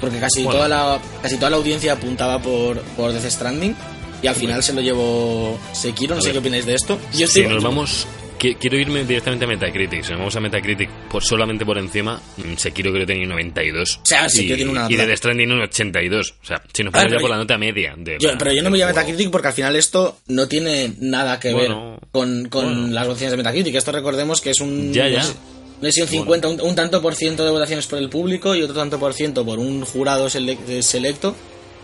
[0.00, 0.58] porque casi, Bueno.
[0.58, 3.74] toda, la, casi toda la audiencia apuntaba por, por Death Stranding
[4.22, 6.14] y al final se lo llevó Sekiro.
[6.14, 6.34] No A sé ver.
[6.34, 6.98] qué opináis de esto.
[7.14, 8.06] Yo si nos vamos.
[8.38, 10.02] quiero irme directamente a Metacritic.
[10.04, 13.30] Si nos vamos a Metacritic por, solamente por encima, mm, Sekiro creo que tiene un
[13.30, 13.96] 92.
[13.96, 16.34] O sea, Sekiro y, tiene una y de Stranding un 82.
[16.42, 17.94] O sea, si nos ponemos ya por yo- la nota media.
[17.96, 18.86] De Yo- pero yo no me voy a.
[18.88, 21.68] Metacritic porque al final esto no tiene nada que ver
[22.12, 22.86] con, con bueno.
[22.94, 23.74] las votaciones de Metacritic.
[23.74, 24.92] Esto recordemos que es un.
[24.92, 25.18] Ya, ya.
[25.18, 25.32] no sé,
[25.80, 28.62] no sé un 50, un, un tanto por ciento de votaciones por el público y
[28.62, 31.34] otro tanto por ciento por un jurado sele- selecto.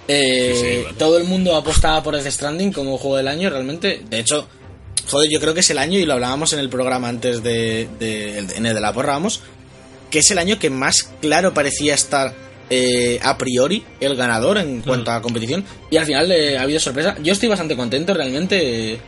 [0.08, 0.96] Eh, Sí, sí, vale.
[0.98, 4.02] Todo el mundo apostaba por Death Stranding como juego del año, realmente.
[4.10, 4.46] De hecho,
[5.08, 7.88] joder, yo creo que es el año, y lo hablábamos en el programa antes de,
[7.98, 9.40] de, en el de la porra, vamos,
[10.10, 12.34] que es el año que más claro parecía estar
[12.70, 15.64] eh, a priori el ganador en cuanto a competición.
[15.90, 17.16] Y al final eh, ha habido sorpresa.
[17.22, 18.98] Yo estoy bastante contento, realmente.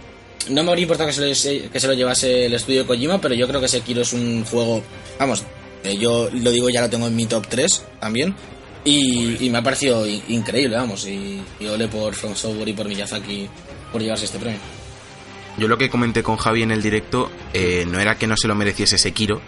[0.48, 3.34] No me habría importado que se, lo, que se lo llevase el estudio Kojima, pero
[3.34, 4.82] yo creo que Sekiro es un juego,
[5.18, 5.44] vamos,
[5.84, 8.34] Eh, yo lo digo, ya lo tengo en mi top 3 también.
[8.84, 11.06] Y, y me ha parecido increíble, vamos.
[11.06, 13.48] Y, y ole por From Software y por Miyazaki
[13.92, 14.58] por llevarse este premio.
[15.58, 18.46] Yo lo que comenté con Javi en el directo eh, no era que no se
[18.46, 19.40] lo mereciese Sekiro,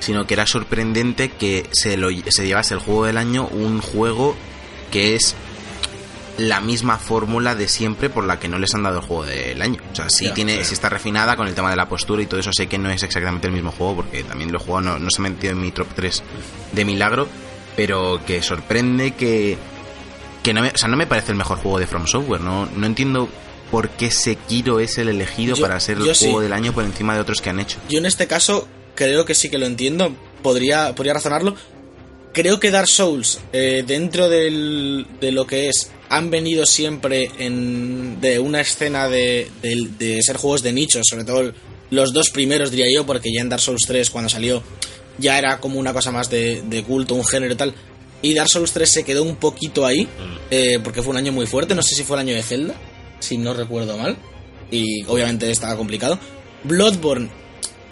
[0.00, 4.34] sino que era sorprendente que se, lo, se llevase el juego del año un juego
[4.90, 5.34] que es
[6.38, 9.62] la misma fórmula de siempre por la que no les han dado el juego del
[9.62, 9.80] año.
[9.92, 10.64] O sea, sí, tiene, sí.
[10.64, 12.50] sí está refinada con el tema de la postura y todo eso.
[12.52, 15.10] Sé que no es exactamente el mismo juego porque también lo he jugado, no, no
[15.10, 16.22] se ha metido en mi top 3
[16.72, 17.28] de milagro,
[17.76, 19.56] pero que sorprende que,
[20.42, 22.40] que no me, o sea, no me parece el mejor juego de From Software.
[22.40, 23.28] No, no entiendo
[23.70, 26.24] por qué Sekiro es el elegido Yo- para ser el sí.
[26.26, 27.78] juego del año por encima de otros que han hecho.
[27.88, 28.66] Yo en este caso
[28.96, 30.12] creo que sí que lo entiendo.
[30.42, 31.54] Podría, podría razonarlo.
[32.34, 38.20] Creo que Dark Souls, eh, dentro del- de lo que es, han venido siempre en,
[38.20, 41.52] de una escena de, de- de ser juegos de nicho, sobre todo
[41.90, 44.62] los dos primeros diría yo, porque ya en Dark Souls 3 cuando salió
[45.16, 47.72] ya era como una cosa más de, de culto, un género y tal.
[48.20, 50.08] Y Dark Souls 3 se quedó un poquito ahí,
[50.50, 52.74] eh, porque fue un año muy fuerte, no sé si fue el año de Zelda,
[53.20, 54.16] si no recuerdo mal,
[54.72, 56.18] y obviamente estaba complicado.
[56.64, 57.30] Bloodborne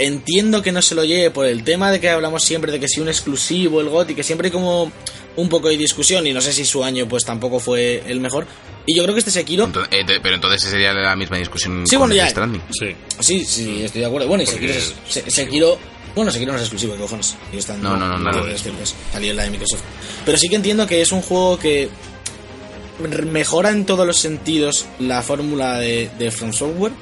[0.05, 2.89] entiendo que no se lo lleve por el tema de que hablamos siempre de que
[2.89, 4.91] si un exclusivo, el GOTY, que siempre hay como
[5.37, 8.47] un poco de discusión y no sé si su año pues tampoco fue el mejor.
[8.85, 9.65] Y yo creo que este Sekiro...
[9.65, 12.29] Entonces- eh, pero entonces sería la misma discusión Sí, con bueno, ya.
[12.29, 12.63] Stranding.
[12.71, 12.87] Sí.
[13.21, 14.27] Sí, sí, estoy de acuerdo.
[14.29, 15.79] Bueno, y Sekiro, es es- Se- Sekiro...
[16.17, 17.37] Bueno, Sekiro no es exclusivo, ¿qué cojones?
[17.53, 19.83] Y están- No, no, no, nada de es cierto, es- Salió en la de Microsoft.
[20.27, 21.89] Pero sí que entiendo que es un juego que
[23.31, 26.93] mejora en todos los sentidos la fórmula de, de From Software.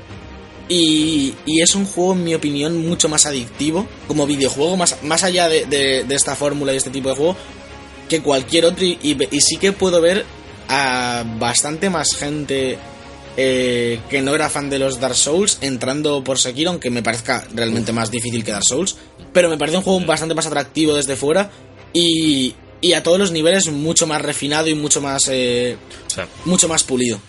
[0.70, 5.24] Y, y es un juego, en mi opinión, mucho más adictivo como videojuego, más, más
[5.24, 7.36] allá de, de- de esta fórmula y este tipo de juego,
[8.08, 8.84] que cualquier otro.
[8.86, 10.24] Y, y- y sí que puedo ver
[10.68, 12.78] a bastante más gente
[13.36, 17.44] eh, que no era fan de los Dark Souls entrando por Sekiro, aunque me parezca
[17.52, 18.96] realmente más difícil que Dark Souls.
[19.32, 21.50] Pero me parece un juego bastante más atractivo desde fuera
[21.92, 25.76] y, y a todos los niveles mucho más refinado y mucho más, eh,
[26.44, 27.20] mucho más pulido.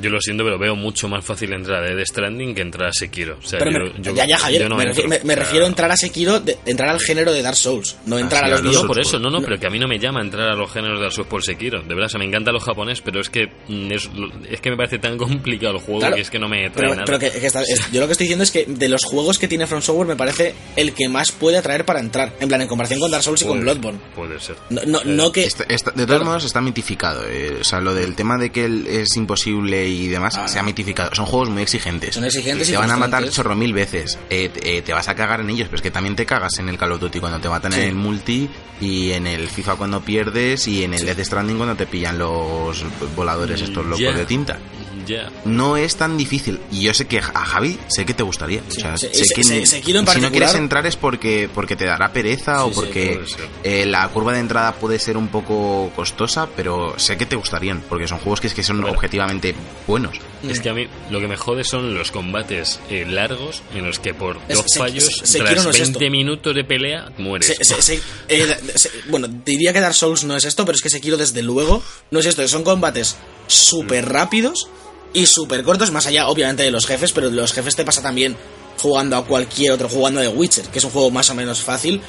[0.00, 2.92] Yo lo siento, pero veo mucho más fácil entrar a Death Stranding que entrar a
[2.92, 3.38] Sekiro.
[3.42, 5.02] O sea, Pero yo, me- yo- ya, ya, Javier, yo no me, entro.
[5.04, 8.18] refiero, me- refiero a entrar a Sekiro, de- entrar al género de Dark Souls, no
[8.18, 8.96] entrar sí, a los los No, videojuegos.
[8.96, 11.00] por eso, no, no, pero que a mí no me llama entrar a los géneros
[11.00, 11.80] de Souls por Sekiro.
[11.82, 14.10] De verdad, o sea, me encanta lo japonés, pero es que mm, es,
[14.50, 16.72] es que me parece tan complicado el juego Claro, que es que no me trae
[16.74, 17.04] Pero, nada.
[17.06, 19.38] pero que, que está- es- yo lo que estoy diciendo es que de los juegos
[19.38, 22.32] que tiene From Software me parece el que más puede atraer para entrar.
[22.40, 24.00] En plan, en comparación con Dark Souls y con Bloodborne.
[24.14, 24.56] Puede ser.
[24.70, 25.44] No, no, no que.
[25.44, 27.22] Está- está- de todos modos está mitificado.
[27.28, 30.62] eh, o sea, lo del tema de que es imposible y demás Ah, se ha
[30.62, 31.10] mitificado.
[31.14, 32.14] Son juegos muy exigentes.
[32.14, 34.18] Son exigentes y Te van a matar chorro mil veces.
[34.30, 36.58] eh, te- eh, te vas a cagar en ellos, pero es que también te cagas
[36.58, 37.80] en el Call of Duty cuando te matan Sí.
[37.80, 38.48] en el multi
[38.80, 42.84] y en el FIFA cuando pierdes y en el Death Stranding cuando te pillan los
[43.16, 44.58] voladores estos locos de tinta.
[45.06, 45.30] Ya.
[45.44, 46.60] No es tan difícil.
[46.72, 48.60] Y yo sé que a Javi sé que te gustaría.
[48.68, 50.96] Sí, o sea, se- sé se- que se- Sekiro en si no quieres entrar es
[50.96, 53.20] porque, porque te dará pereza Sí, o porque
[53.62, 57.82] eh, la curva de entrada puede ser un poco costosa, pero sé que te gustarían,
[57.88, 58.94] porque son juegos que, es que son Bueno.
[58.96, 59.54] objetivamente
[59.86, 60.16] buenos.
[60.48, 63.98] Es que a mí lo que me jode son los combates eh, largos en los
[63.98, 66.10] que por Es- dos se- fallos, se- Sekiro tras no es 20 esto.
[66.10, 67.46] minutos de pelea, mueres.
[67.48, 70.82] Se- se- se- eh, se- bueno, diría que Dark Souls no es esto, pero es
[70.82, 72.46] que Sekiro desde luego no es esto.
[72.46, 74.68] Son combates súper rápidos
[75.14, 78.36] y súper cortos, más allá obviamente de los jefes, pero los jefes te pasa también
[78.78, 82.00] jugando a cualquier otro, jugando de Witcher, que es un juego más o menos fácil.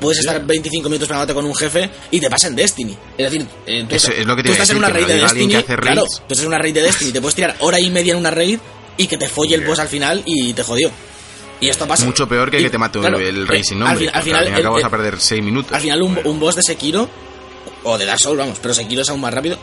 [0.00, 2.96] Puedes estar 25 minutos pegándote con un jefe y te pasa en Destiny.
[3.18, 5.06] Es decir, eh, tú, Eso estás- es lo que te tú estás en una raid
[5.06, 5.62] de Destiny.
[5.62, 8.18] claro, tú estás en una raid de Destiny, te puedes tirar hora y media en
[8.18, 8.58] una raid
[8.96, 10.90] y que te folle el boss al final y te jodió.
[11.60, 12.06] Y esto pasa.
[12.06, 14.06] Mucho peor que Y, que te mate claro, el rey eh, sin al nombre.
[14.06, 15.72] al porque final, el- el- a perder 6 minutos.
[15.74, 17.06] al final un, un boss de Sekiro,
[17.82, 19.58] o de Dark Souls, vamos, pero Sekiro es aún más rápido.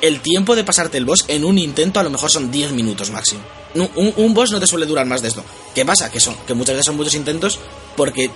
[0.00, 3.10] El tiempo de pasarte el boss en un intento a lo mejor son 10 minutos
[3.10, 3.40] máximo.
[3.74, 5.42] Un, un- un boss no te suele durar más de esto.
[5.74, 6.10] ¿Qué pasa?
[6.10, 7.58] Que, son, que muchas veces son muchos intentos
[7.96, 8.30] porque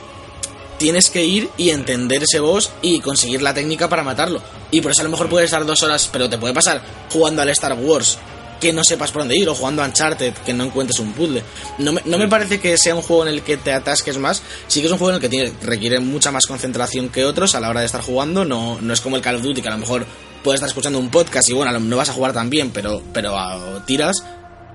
[0.78, 4.40] tienes que ir y entender ese boss y conseguir la técnica para matarlo.
[4.70, 7.42] Y por eso a lo mejor puedes estar dos horas, pero te puede pasar jugando
[7.42, 8.16] al Star Wars
[8.60, 11.42] que no sepas por dónde ir o jugando a Uncharted que no encuentres un puzzle.
[11.78, 14.42] No me, no me parece que sea un juego en el que te atasques más.
[14.68, 17.54] Sí que es un juego en el que tiene, requiere mucha más concentración que otros
[17.54, 18.44] a la hora de estar jugando.
[18.44, 20.04] No, no es como el Call of Duty que a lo mejor
[20.42, 23.36] puedes estar escuchando un podcast y bueno, no vas a jugar tan bien, pero, pero
[23.38, 24.24] ah, tiras.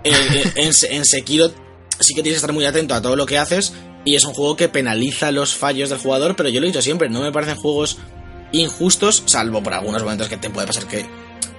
[0.04, 1.50] Eh, eh, en, Se- en Sekiro
[2.00, 3.74] sí que tienes que estar muy atento a todo lo que haces
[4.04, 6.82] y es un juego que penaliza los fallos del jugador, pero yo lo he dicho
[6.82, 7.98] siempre, no me parecen juegos
[8.52, 11.06] injustos, salvo por algunos momentos que te puede pasar que,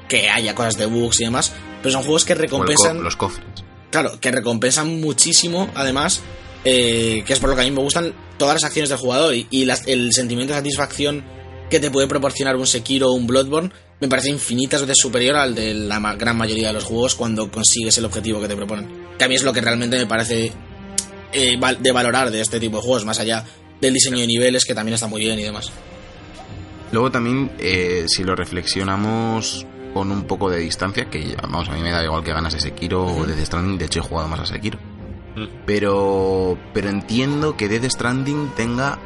[0.08, 3.44] que haya cosas de bugs y demás, pero son juegos que co- recompensan, los cofres.
[3.90, 6.20] claro, que recompensan muchísimo, además,
[6.64, 9.34] eh, que es por lo que a mí me gustan todas las acciones del jugador
[9.34, 11.24] y, y las- el sentimiento de satisfacción
[11.70, 15.54] que te puede proporcionar un Sekiro o un Bloodborne me parece infinitas veces superior al
[15.54, 18.88] de la gran mayoría de los juegos cuando consigues el objetivo que te proponen.
[19.18, 20.52] Que a mí es lo que realmente me parece
[21.32, 23.44] eh, de valorar de este tipo de juegos, más allá
[23.80, 25.72] del diseño de niveles, que también está muy bien y demás.
[26.92, 31.80] Luego también, eh, si lo reflexionamos con un poco de distancia, que vamos, a mí
[31.80, 34.40] me da igual que ganas ese Sekiro o Death Stranding, de hecho he jugado más
[34.40, 34.78] a Sekiro.
[35.36, 35.46] Mm.
[35.64, 38.98] Pero, pero entiendo que Death Stranding tenga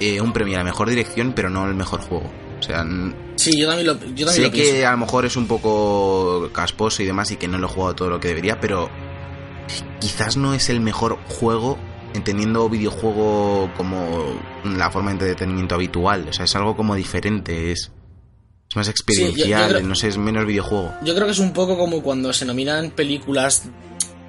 [0.00, 2.30] eh, un premio a la mejor dirección, pero no el mejor juego.
[2.58, 2.84] O sea,
[3.36, 4.88] Sí, yo también lo, yo también sé lo que pienso.
[4.88, 7.94] a lo mejor es un poco casposo y demás y que no lo he jugado
[7.94, 8.88] todo lo que debería, pero
[10.00, 11.78] quizás no es el mejor juego
[12.14, 16.26] entendiendo videojuego como la forma de entretenimiento habitual.
[16.30, 17.90] O sea, es algo como diferente, es,
[18.70, 20.92] es más experiencial, creo- no sé, es menos videojuego.
[21.04, 23.64] Yo creo que es un poco como cuando se nominan películas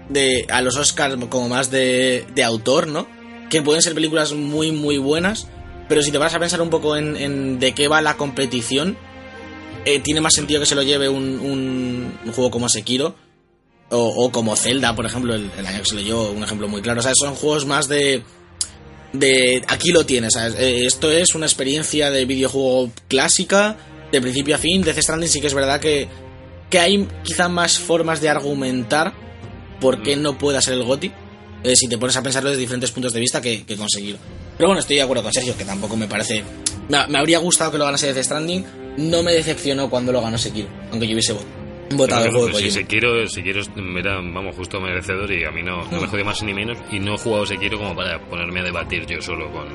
[0.10, 3.08] de a los Oscars como más de, de autor, ¿no?
[3.50, 5.48] Que pueden ser películas muy, muy buenas,
[5.90, 8.98] pero si te vas a pensar un poco en, en de qué va la competición,
[9.86, 13.16] eh, tiene más sentido que se lo lleve un, un- un juego como Sekiro
[13.90, 16.68] o, o como Zelda, por ejemplo, el, el año que se lo llevó, un ejemplo
[16.68, 17.00] muy claro.
[17.00, 18.22] O sea, son juegos más de...
[19.14, 20.56] de aquí lo tienes, ¿sabes?
[20.60, 23.78] Eh, esto es una experiencia de videojuego clásica,
[24.12, 24.82] de principio a fin.
[24.82, 26.10] Death Stranding sí que es verdad que,
[26.70, 29.14] que hay quizá más formas de argumentar
[29.80, 31.12] por qué no pueda ser el GOTI.
[31.64, 34.20] eh, si te pones a pensarlo desde diferentes puntos de vista que, que conseguirlo.
[34.58, 36.44] Pero bueno, estoy de acuerdo con Sergio, que tampoco me parece...
[36.90, 38.66] Me, me habría gustado que lo ganase Death Stranding.
[38.98, 41.36] No me decepcionó cuando lo ganó Sekiro, aunque yo hubiese
[41.92, 42.72] votado el juego si.
[42.72, 43.62] Sekiro, Sekiro
[43.98, 47.00] era, vamos, justo merecedor y a mí no, no me jodió más ni menos y
[47.00, 49.68] no he jugado Sekiro como para ponerme a debatir yo solo con...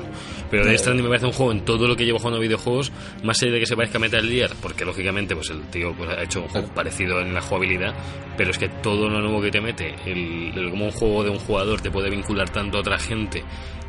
[0.51, 2.91] Pero Death Stranding me parece un juego en todo lo que llevo jugando videojuegos,
[3.23, 6.09] más allá de que se parezca a Metal Gear, porque lógicamente pues el tío pues,
[6.09, 7.93] ha hecho un juego parecido en la jugabilidad,
[8.35, 11.29] pero es que todo lo nuevo que te mete, el, el- como un juego de
[11.29, 13.41] un jugador te puede vincular tanto a otra gente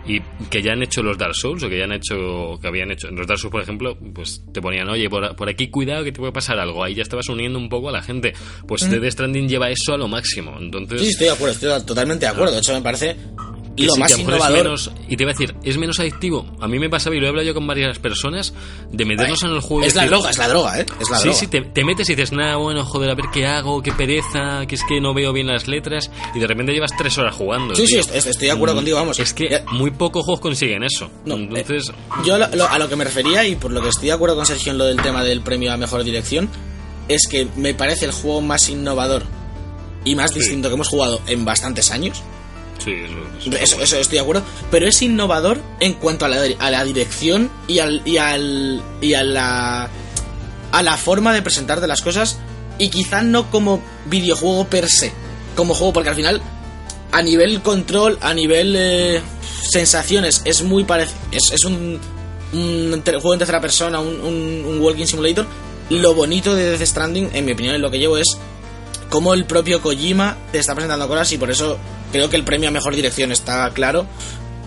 [0.07, 2.91] y que ya han hecho los Dark Souls o que ya han hecho que habían
[2.91, 6.05] hecho en los Dark Souls por ejemplo pues te ponían oye por, por aquí cuidado
[6.05, 8.35] que te puede pasar algo ahí ya estabas uniendo un poco a la gente.
[8.67, 12.27] Pues Death Stranding lleva eso a lo máximo entonces Sí, estoy de acuerdo, estoy totalmente
[12.27, 12.53] de acuerdo.
[12.53, 13.17] De hecho, me parece
[13.77, 14.57] que lo sí, más que innovador.
[14.65, 17.27] menos- y te iba a decir es menos adictivo a mí me pasaba y lo
[17.27, 18.55] he hablado yo con varias personas
[18.93, 20.87] de meternos en el juego Es la droga, es la droga, ¿eh?
[21.01, 21.39] Es la sí, droga.
[21.39, 24.67] sí, te, te metes y dices, nada, bueno, joder, a ver qué hago, qué pereza,
[24.67, 27.75] que es que no veo bien las letras, y de repente llevas tres horas jugando.
[27.75, 28.15] Sí, sí, tío.
[28.15, 29.19] estoy de acuerdo Mm, contigo, vamos.
[29.19, 31.11] Es que Ya- muy pocos juegos consiguen eso.
[31.25, 31.93] No, Entonces, eh,
[32.25, 34.37] yo lo- lo- a lo que me refería y por lo que estoy de acuerdo
[34.37, 36.49] con Sergio en lo del tema del premio a mejor dirección
[37.09, 39.25] es que me parece el juego más innovador
[40.05, 40.39] y más Sí.
[40.39, 42.23] distinto que hemos jugado en bastantes años.
[42.79, 44.43] Sí, eso, eso- Eso, eso estoy de acuerdo.
[44.71, 49.15] Pero es innovador en cuanto a la, a la dirección y, al, y, al, y
[49.15, 49.91] a la
[50.73, 52.39] a la forma de presentar de las cosas
[52.79, 55.13] y quizá no como videojuego per se,
[55.55, 56.43] como juego porque al final
[57.13, 59.21] a nivel control, a nivel eh,
[59.71, 62.01] sensaciones es muy parecido, es, es un,
[62.51, 65.47] juego en tercera persona, un, un- un walking simulator.
[65.91, 68.27] Lo bonito de Death Stranding, en mi opinión, en lo que llevo es
[69.11, 71.79] cómo el propio Kojima te está presentando cosas y por eso
[72.13, 74.07] creo que el premio a mejor dirección está claro.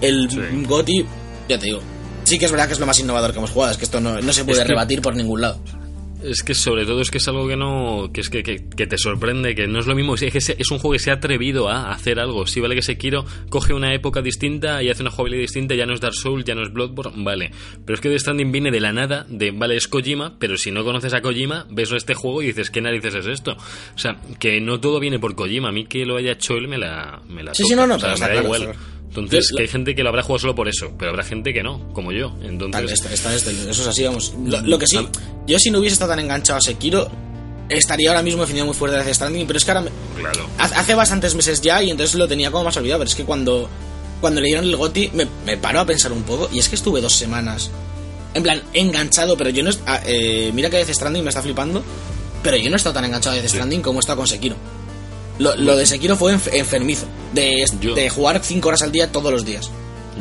[0.02, 0.40] El Sí.
[0.66, 1.06] GOTI,
[1.50, 1.80] ya te digo,
[2.24, 4.00] sí que es verdad que es lo más innovador que hemos jugado, es que esto
[4.00, 5.60] no, no se puede Es que- rebatir por ningún lado.
[6.30, 8.10] Es que sobre todo es que es algo que no.
[8.14, 10.16] que es que, que- que te sorprende, que no es lo mismo.
[10.16, 12.46] Es que es un juego que se ha atrevido a hacer algo.
[12.48, 15.94] Sí, vale que Sekiro coge una época distinta y hace una jugabilidad distinta, ya no
[15.94, 17.52] es Dark Souls, ya no es Bloodborne, vale.
[17.86, 20.72] Pero es que The Standing viene de la nada, de vale, es Kojima, pero si
[20.72, 23.54] no conoces a Kojima, ves este juego y dices, ¿qué narices es esto?
[23.96, 25.70] O sea, que no todo viene por Kojima.
[25.70, 27.22] A mí que lo haya hecho él me la.
[27.28, 28.62] Me la Sí, sí, no, no, O sea, pero me da claro, igual.
[28.64, 28.80] claro.
[29.10, 31.64] Entonces, que hay gente que lo habrá jugado solo por eso, pero habrá gente que
[31.64, 32.36] no, como yo.
[32.44, 34.34] Entonces, Tal, esta- esta eso es así, vamos.
[34.46, 34.98] Lo, lo que sí,
[35.48, 37.10] yo si no hubiese estado tan enganchado a Sekiro,
[37.70, 40.48] estaría ahora mismo definiendo muy fuerte Death Stranding, pero es que ahora me- claro.
[40.60, 43.68] hace bastantes meses ya y entonces lo tenía como más olvidado, pero es que cuando,
[44.22, 46.76] cuando le dieron el GOTI me, me paró a pensar un poco y es que
[46.76, 47.72] estuve dos semanas,
[48.34, 49.72] en plan, enganchado, pero yo no...
[49.88, 51.84] ah, eh, mira que Death Stranding me está flipando,
[52.44, 54.56] pero yo no he estado tan enganchado a Death Stranding como he estado con Sekiro.
[55.40, 59.12] Lo, lo de Sekiro fue enf- enfermizo, de, Yo- de jugar 5 horas al día
[59.12, 59.70] todos los días.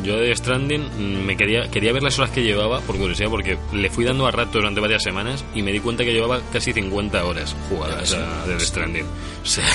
[0.03, 3.57] Yo de Stranding mm, me quería, quería ver las horas que llevaba, por curiosidad, porque
[3.73, 6.71] le fui dando a rato durante varias semanas y me di cuenta que llevaba casi
[6.71, 9.05] 50 horas jugadas a Death Stranding.
[9.43, 9.65] O sea,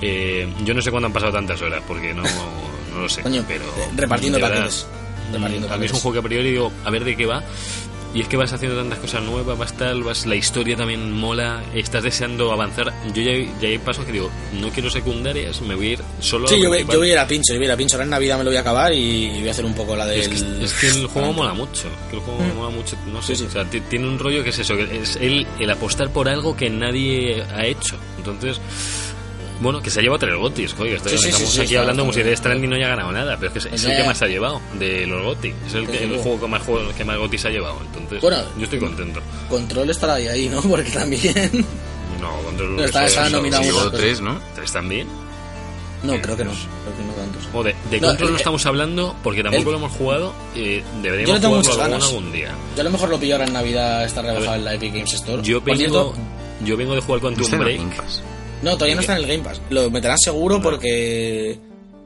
[0.00, 2.22] eh, yo no sé cuándo han pasado tantas horas, porque no,
[2.94, 3.20] no lo sé.
[3.22, 4.86] Coño, pero eh, repartiendo de paquetes.
[5.32, 7.42] Repartiendo a mí es un juego que a priori digo, a ver de qué va.
[8.14, 11.62] Y es que vas haciendo tantas cosas nuevas, vas tal, vas, la historia también mola,
[11.74, 12.90] estás deseando avanzar.
[13.14, 16.46] Yo ya, ya hay pasos que digo, no quiero secundarias, me voy a ir solo
[16.46, 17.72] a Sí, lo yo, voy- yo voy a ir a pincho, yo voy a ir
[17.72, 17.96] a pincho.
[17.96, 20.06] Ahora en Navidad me lo voy a acabar y voy a hacer un poco la
[20.06, 20.20] del...
[20.20, 21.82] Es que, es que el juego mola mucho.
[22.10, 22.96] Que el juego mola mucho.
[23.12, 23.36] No sé.
[23.36, 23.46] Sí, sí.
[23.48, 24.74] O sea, ti- tiene un rollo que es eso.
[24.74, 27.96] que es el, el apostar por algo que nadie ha hecho.
[28.16, 28.58] Entonces.
[29.60, 31.66] Bueno, que se ha llevado tres gotis, oye, estoy- Sí, sí, sí, estamos sí, aquí
[31.70, 33.84] está hablando como si de Stranding no haya ganado nada, pero es que es, es
[33.84, 35.54] el que más ha llevado de los gotis.
[35.66, 37.76] Es el, que- el juego que más, juego, que más gotis ha llevado.
[37.86, 39.20] Entonces, Bueno, yo estoy contento.
[39.48, 40.62] Control estará ahí, ahí, ¿no?
[40.68, 41.66] Porque también...
[42.20, 44.38] No, contra Pero está- está nominado tres, ¿no?
[44.54, 45.06] ¿Tres también?
[46.04, 46.52] No, creo que no.
[46.52, 47.48] Creo que no tantos.
[47.52, 50.32] O de, de No, Control no el- estamos hablando porque tampoco el- lo hemos jugado.
[50.54, 52.08] eh, Yo deberíamos le tengo jugarlo muchas algún, ganas.
[52.08, 52.54] algún día.
[52.76, 55.12] Yo a lo mejor lo pillo ahora en Navidad, está rebajado en la Epic Games
[55.14, 55.42] Store.
[55.42, 56.14] Yo vengo,
[56.64, 57.80] yo vengo de jugar Quantum el Break.
[58.62, 59.60] No, todavía no ¿Y está en el Game Pass.
[59.70, 61.58] Lo meterán seguro porque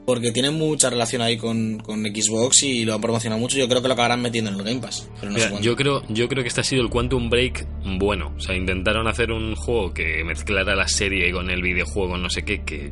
[0.05, 3.57] porque tiene mucha relación ahí con, con Xbox y lo han promocionado mucho.
[3.57, 5.09] Yo creo que lo acabarán metiendo en el Game Pass.
[5.19, 5.65] Pero no sé Mira, cuándo.
[5.65, 7.65] yo creo, yo creo que este ha sido el Quantum Break
[7.99, 8.33] bueno.
[8.35, 12.43] O sea, intentaron hacer un juego que mezclara la serie con el videojuego, no sé
[12.43, 12.91] qué, que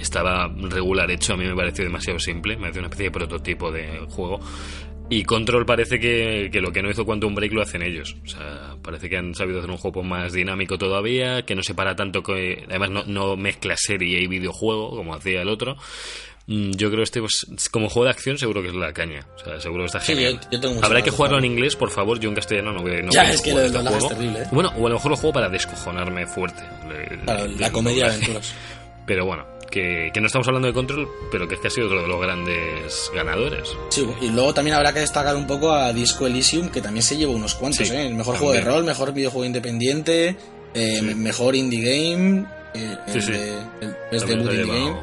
[0.00, 1.34] estaba regular hecho.
[1.34, 2.56] A mí me pareció demasiado simple.
[2.56, 4.40] Me pareció una especie de prototipo de juego.
[5.10, 8.16] Y Control parece que, que lo que no hizo Quantum Break lo hacen ellos.
[8.24, 11.74] O sea, parece que han sabido hacer un juego más dinámico todavía, que no se
[11.74, 15.76] para tanto, que además no, no mezcla serie y videojuego como hacía el otro.
[16.46, 19.26] Mm, Yo creo que este, pues, como juego de acción, seguro que es la caña.
[19.36, 20.34] O sea, seguro que está Sí, genial.
[20.44, 22.18] yo- yo tengo muchas Habrá que jugarlo en inglés, por favor.
[22.20, 24.08] Yo en castellano no voy, no Ya, es que lo- este lo hagas juego.
[24.16, 24.46] terrible, ¿eh?
[24.52, 26.62] Bueno, o a lo mejor lo juego para descojonarme fuerte.
[26.88, 28.54] Le- la le- comedia de aventuras.
[29.06, 31.86] Pero bueno, que, que no estamos hablando de Control, pero que es que ha sido
[31.86, 33.68] otro de los grandes ganadores.
[33.90, 37.16] Sí, y luego también habrá que destacar un poco a Disco Elysium, que también se
[37.16, 38.06] lleva unos cuantos, Sí, ¿eh?
[38.06, 38.38] El mejor también.
[38.38, 40.36] juego de rol, mejor videojuego independiente,
[40.74, 41.14] eh, Sí.
[41.14, 44.96] mejor indie game, eh, el Sí, de- el Best Debut Indie Game.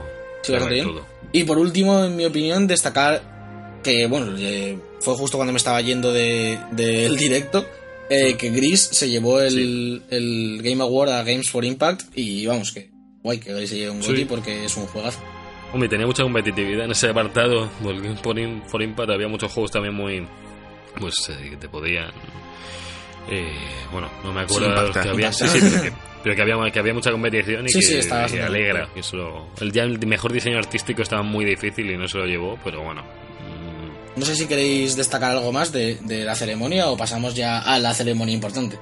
[0.70, 0.86] bien.
[1.34, 5.80] Y por último, en mi opinión, destacar que, bueno, eh, fue justo cuando me estaba
[5.82, 7.66] yendo de- del directo,
[8.10, 12.72] eh, que Gris se llevó el, el Game Award a Games for Impact y vamos,
[12.72, 12.90] que
[13.28, 14.10] guay que Gris se lleve un Sí.
[14.12, 15.20] GOTY porque es un juegazo.
[15.74, 17.70] Hombre, tenía mucha competitividad en ese apartado.
[17.84, 20.26] Porque por, in- for Impact había muchos juegos también muy.
[21.00, 22.10] Pues eh, que te podían.
[23.30, 23.52] eh,
[23.92, 25.32] bueno, no me acuerdo Sí, que había.
[25.34, 27.96] Sí, sí, pero que, pero que había, que había mucha competición y Sí, que, sí,
[27.98, 28.90] estaba que bastante alegra.
[28.94, 32.26] que eso- el, ya el mejor diseño artístico estaba muy difícil y no se lo
[32.26, 33.04] llevó, pero bueno.
[34.16, 37.78] No sé si queréis destacar algo más de, de la ceremonia o pasamos ya a
[37.78, 38.80] la ceremonia importante.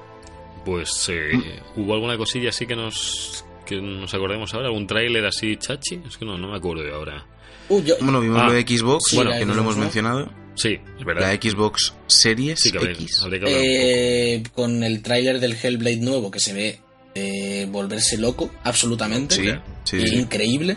[0.64, 5.56] Pues eh, hubo alguna cosilla así que nos que nos acordemos ahora, algún tráiler así
[5.56, 7.26] chachi, es que no, no me acuerdo de ahora.
[7.68, 8.46] Uh, yo, Bueno, vimos Ah.
[8.46, 9.82] lo de Xbox, Sí, Bueno, que no lo hemos ¿no?
[9.82, 10.30] mencionado.
[10.54, 11.32] Sí, es verdad.
[11.32, 13.20] La Xbox Series sí que habría, X.
[13.22, 16.80] habría eh, con el tráiler del Hellblade nuevo que se ve
[17.14, 19.34] eh, volverse loco, absolutamente.
[19.34, 19.50] Sí,
[19.84, 20.14] sí, sí.
[20.16, 20.76] Increíble.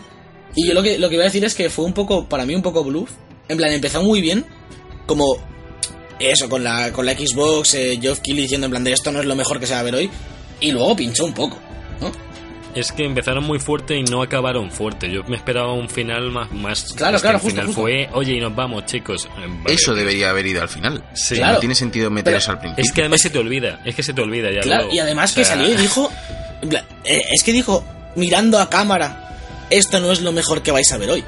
[0.54, 2.44] Y yo lo que, lo que iba a decir es que fue un poco, para
[2.44, 3.10] mí, un poco bluff.
[3.48, 4.44] En plan, empezó muy bien,
[5.06, 5.24] como
[6.18, 9.20] eso, con la, con la Xbox, eh, Geoff Keighley diciendo en plan de esto no
[9.20, 10.10] es lo mejor que se va a ver hoy.
[10.60, 11.58] Y luego pinchó un poco,
[12.00, 12.12] ¿no?
[12.74, 15.10] Es que empezaron muy fuerte y no acabaron fuerte.
[15.10, 16.50] Yo me esperaba un final más.
[16.52, 17.80] más Claro, claro, el justo, final justo.
[17.82, 19.26] fue, oye, y nos vamos, chicos.
[19.26, 21.02] Eh, vale, Eso debería haber ido al final.
[21.14, 21.34] Sí.
[21.36, 21.54] Claro.
[21.54, 22.84] No tiene sentido meter eso al principio.
[22.84, 23.80] Es que además se te olvida.
[23.84, 24.60] Es que se te olvida ya.
[24.60, 24.94] Claro, luego.
[24.94, 26.10] y además O que salió y dijo.
[27.04, 29.36] eh, es que dijo, mirando a cámara,
[29.70, 31.24] esto no es lo mejor que vais a ver hoy.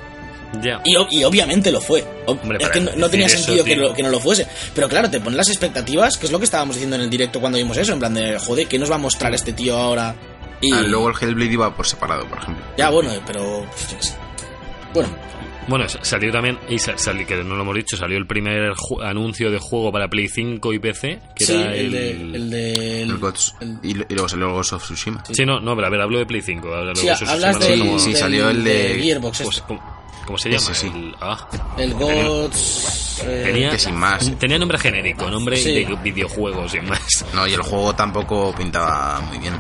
[0.63, 0.83] Ya.
[0.85, 2.05] Y, obviamente lo fue.
[2.27, 4.47] Hombre, es que no, no tenía eso, sentido que, lo- que no lo fuese.
[4.75, 7.41] Pero claro, te ponen las expectativas, que es lo que estábamos diciendo en el directo
[7.41, 7.95] cuando vimos eso.
[7.95, 10.15] En plan de, joder, ¿qué nos va a mostrar este tío ahora?
[10.63, 12.65] Y Ah, luego el Hellblade iba por separado, por ejemplo.
[12.79, 13.67] ya, bueno, pero.
[13.91, 14.17] pues.
[14.95, 15.09] Bueno,
[15.69, 18.73] Bueno, sa- salió también, y sa- sali- que no lo hemos dicho, salió el primer
[19.05, 21.93] anuncio de juego para Play 5 y PC, que sí, era el, el...
[21.93, 22.11] de.
[22.37, 25.23] El de El Gods- el- y, luego salió el Ghost of Tsushima.
[25.31, 26.67] Sí, no, no, pero a ver, hablo de Play 5.
[26.75, 29.39] ahora sí, eso hablas del, no sé cómo- sí, salió el de- Gearbox.
[29.39, 29.61] ¿cómo, este.
[29.63, 30.63] se- cómo- cómo se llama?
[30.63, 30.87] Ese sí.
[30.95, 31.49] El- ah,
[31.79, 33.23] El tenía- Gods.
[33.25, 34.39] eh, Tenía, Que sin más.
[34.39, 35.73] tenía nombre genérico, nombre Sí.
[35.85, 37.25] de videojuegos sin más.
[37.35, 39.55] No, y el juego tampoco pintaba muy bien.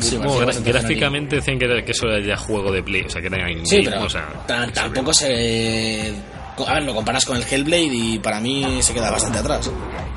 [0.00, 0.18] Sí,
[0.64, 3.66] gráficamente decían que, que eso era ya juego de Play, o sea, que era in-
[3.66, 4.28] Sí, pero o sea,
[4.72, 6.12] tampoco se.
[6.66, 9.70] A ver, lo comparas con el Hellblade y para mí se queda bastante atrás.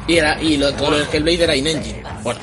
[0.07, 2.03] Y, era, y lo, todo lo del Hellblade era in-engine.
[2.23, 2.39] Bueno,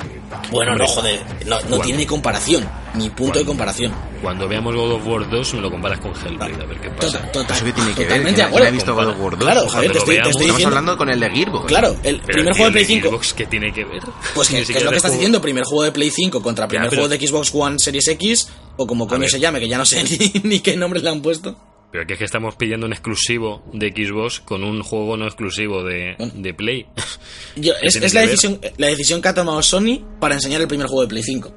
[0.51, 3.93] bueno, no, joder, no, no tiene ni comparación, ni punto de comparación.
[4.21, 7.17] Cuando veamos God of War 2 me lo comparas con Hellblade, a ver qué pasa.
[7.17, 8.07] Total, total, ¿Eso qué tiene que ver?
[8.07, 9.39] totalmente ¿Quién, de quién ha visto God of War 2?
[9.39, 10.29] Claro, Javier, te estoy, te veamos.
[10.29, 10.67] estoy Estamos diciendo.
[10.77, 11.65] hablando con el de Gearbox.
[11.65, 13.09] Claro, el Pero, primer juego de Play el 5.
[13.09, 14.01] Xbox, ¿qué tiene que ver?
[14.33, 16.67] Pues que, que es lo que estás juego- diciendo, primer juego de Play 5 contra
[16.67, 19.29] primer pero- juego de Xbox One Series X, o como coño ver.
[19.29, 20.03] se llame, que ya no sé
[20.43, 21.55] ni, ni qué nombre le han puesto.
[21.93, 25.83] Pero que es que estamos pillando un exclusivo de Xbox con un juego no exclusivo
[25.83, 26.87] de, de Play.
[27.55, 30.87] Yo- ¿Qué es la, decisión, la decisión que ha tomado Sony para enseñar el primer
[30.87, 31.53] juego de Play 5.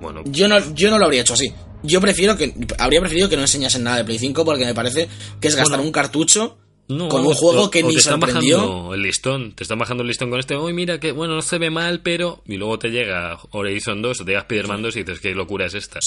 [0.00, 1.52] Bueno, Yo no, yo no lo habría hecho así.
[1.82, 5.08] Yo prefiero que habría preferido que no enseñasen nada de Play 5 porque me parece
[5.40, 5.88] que es gastar Bueno.
[5.88, 6.56] un cartucho
[6.88, 9.78] no, con un juego o- que o ni te están bajando el listón, te están
[9.78, 12.42] bajando el listón con este, uy, mira que, bueno, no se ve mal, pero...
[12.46, 15.66] Y luego te llega Horizon 2 o te llega Spider-Man 2 y dices, ¿qué locura
[15.66, 15.98] es esta?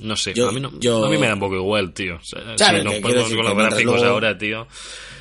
[0.00, 2.16] No sé, Yo- a, mí no- yo- a mí me da un poco igual, tío.
[2.16, 4.66] O sea, Claro, si nos que quiero ponemos decir con los gráficos luego- ahora, tío...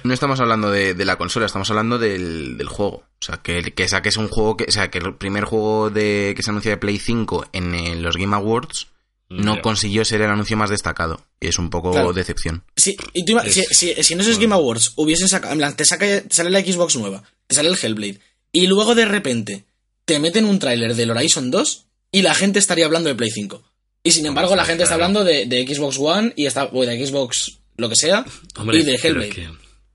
[0.03, 2.97] No estamos hablando de, de la consola, estamos hablando del, del juego.
[2.97, 6.33] O sea, que, que saques un juego, que, o sea, que el primer juego de,
[6.37, 8.87] que se anuncia de Play 5 en eh, los Game Awards
[9.29, 9.61] no Ya.
[9.63, 11.25] consiguió ser el anuncio más destacado.
[11.39, 12.13] Y es un poco Claro.
[12.13, 12.63] decepción.
[12.75, 15.75] Si, y tú Es- si, si- si en esos Game Awards hubiesen sacado, en plan,
[15.75, 18.19] te, saca, te sale la Xbox nueva, te sale el Hellblade,
[18.51, 19.65] y luego de repente
[20.05, 23.63] te meten un tráiler del Horizon 2 y la gente estaría hablando de Play 5.
[24.05, 27.05] Y sin embargo, la gente está hablando de, de Xbox One y está, o de
[27.05, 28.23] Xbox lo que sea
[28.55, 29.29] Hombre, y de pero, Hellblade.
[29.29, 29.49] que-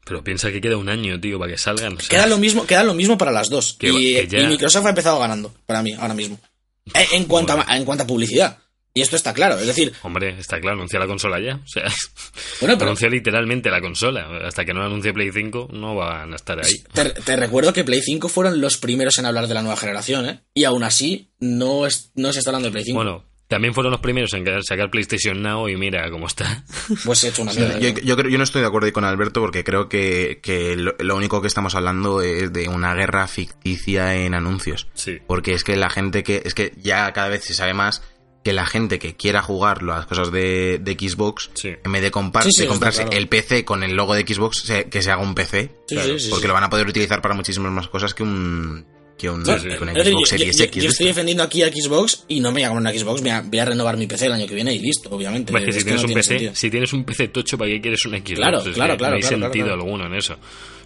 [0.04, 1.94] pero piensa que queda un año, tío, para que salgan.
[1.96, 3.74] o sea, Queda lo mismo, queda lo mismo para las dos.
[3.78, 6.38] Que- y, que ya- y Microsoft ha empezado ganando para mí ahora mismo.
[6.92, 8.58] Eh, En cuanto a, en cuanto a publicidad.
[8.92, 11.54] Y esto está claro, es decir, Hombre, está claro, anuncia la consola ya.
[11.64, 11.84] O sea,
[12.60, 14.28] bueno, pero anuncia literalmente la consola.
[14.44, 16.74] Hasta que no anuncie Play 5, no van a estar ahí.
[16.92, 20.28] te, te recuerdo que Play 5 fueron los primeros en hablar de la nueva generación,
[20.28, 20.40] ¿eh?
[20.54, 22.96] Y aún así no, es, no se está hablando de Play 5.
[22.96, 26.64] Bueno, también fueron los primeros en sacar PlayStation Now y mira cómo está.
[27.04, 27.78] pues he hecho una mierda.
[27.78, 30.94] Yo, yo, creo- yo no estoy de acuerdo con Alberto porque creo que, que lo,
[30.98, 34.88] lo único que estamos hablando es de una guerra ficticia en anuncios.
[34.94, 35.18] Sí.
[35.26, 36.40] Porque es que la gente que.
[36.44, 38.02] Es que ya cada vez se sabe más
[38.42, 41.74] que la gente que quiera jugar las cosas de, de Xbox, Sí.
[41.84, 43.18] en vez de, compar- Sí, sí, de comprarse claro.
[43.18, 45.74] el PC con el logo de Xbox, se- que se haga un PC.
[45.86, 46.48] Sí, claro, sí, sí, porque sí.
[46.48, 48.86] lo van a poder utilizar para muchísimas más cosas que un.
[49.20, 50.82] Que un, que un Es decir, Xbox yo, Series yo- X.
[50.84, 53.30] yo estoy defendiendo aquí a Xbox y no me voy a comprar una Xbox, voy
[53.30, 55.52] a, voy a renovar mi PC el año que viene y listo, obviamente.
[55.52, 56.54] Hombre, es que Es si tienes no un tiene PC, sentido.
[56.54, 58.32] si tienes un PC tocho, ¿para qué quieres un Xbox?
[58.34, 59.82] Claro, claro, claro, No hay claro, sentido claro.
[59.82, 60.34] alguno en eso.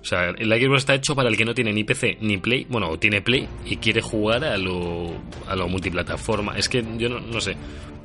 [0.03, 2.67] O sea, el Xbox está hecho para el que no tiene ni PC ni Play,
[2.69, 5.13] bueno, o tiene Play y quiere jugar a lo,
[5.49, 6.59] a lo multiplataforma.
[6.59, 7.57] Es que yo no, no sé.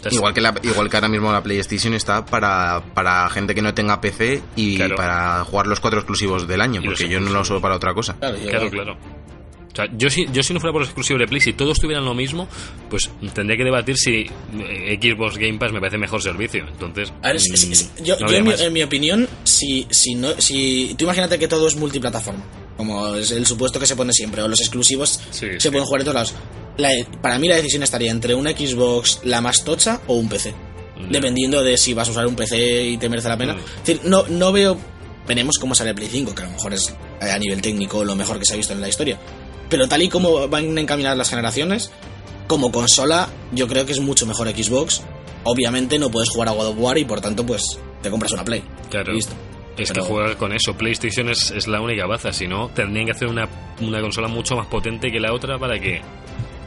[0.02, 3.62] Sea, Igual que, la, igual que ahora mismo la PlayStation está para, para gente que
[3.62, 4.96] no tenga PC y Claro.
[4.96, 8.16] para jugar los cuatro exclusivos del año, porque yo no lo uso para otra cosa.
[8.18, 8.98] Claro, yo- Claro, claro.
[9.86, 12.06] Sea, yo si, yo si no fuera por los exclusivos de Play, si todos tuvieran
[12.06, 12.48] lo mismo,
[12.90, 14.26] pues tendría que debatir si
[14.60, 16.66] eh, Xbox Game Pass me parece mejor servicio.
[16.68, 19.88] Entonces, A ver, es- es- es- yo, no yo había en, mi, en opinión, si,
[19.90, 22.44] si no, si tú imagínate que todo es multiplataforma,
[22.78, 25.70] como es el supuesto que se pone siempre, o los exclusivos Sí, se sí.
[25.70, 26.34] pueden jugar de todos lados.
[26.78, 30.54] La- para mí la decisión estaría entre una Xbox la más tocha o un PC,
[31.10, 33.54] dependiendo de si vas a usar un PC y te merece la pena.
[33.54, 33.60] Mm.
[33.60, 34.78] Es decir, no, no veo,
[35.28, 38.04] veremos cómo sale el Play 5, que a lo mejor es eh, a nivel técnico
[38.04, 39.20] lo mejor que se ha visto en la historia.
[39.70, 41.92] Pero tal y como van encaminadas las generaciones,
[42.48, 45.04] como consola, yo creo que es mucho mejor Xbox.
[45.44, 48.44] Obviamente no puedes jugar a God of War y por tanto, pues te compras una
[48.44, 48.64] Play.
[48.90, 49.14] Claro.
[49.14, 49.34] Listo.
[49.78, 50.74] Es Pero- que juega con eso.
[50.76, 52.34] PlayStation es, es la única baza.
[52.34, 53.48] Si no, tendrían que hacer una,
[53.82, 56.02] una consola mucho más potente que la otra para que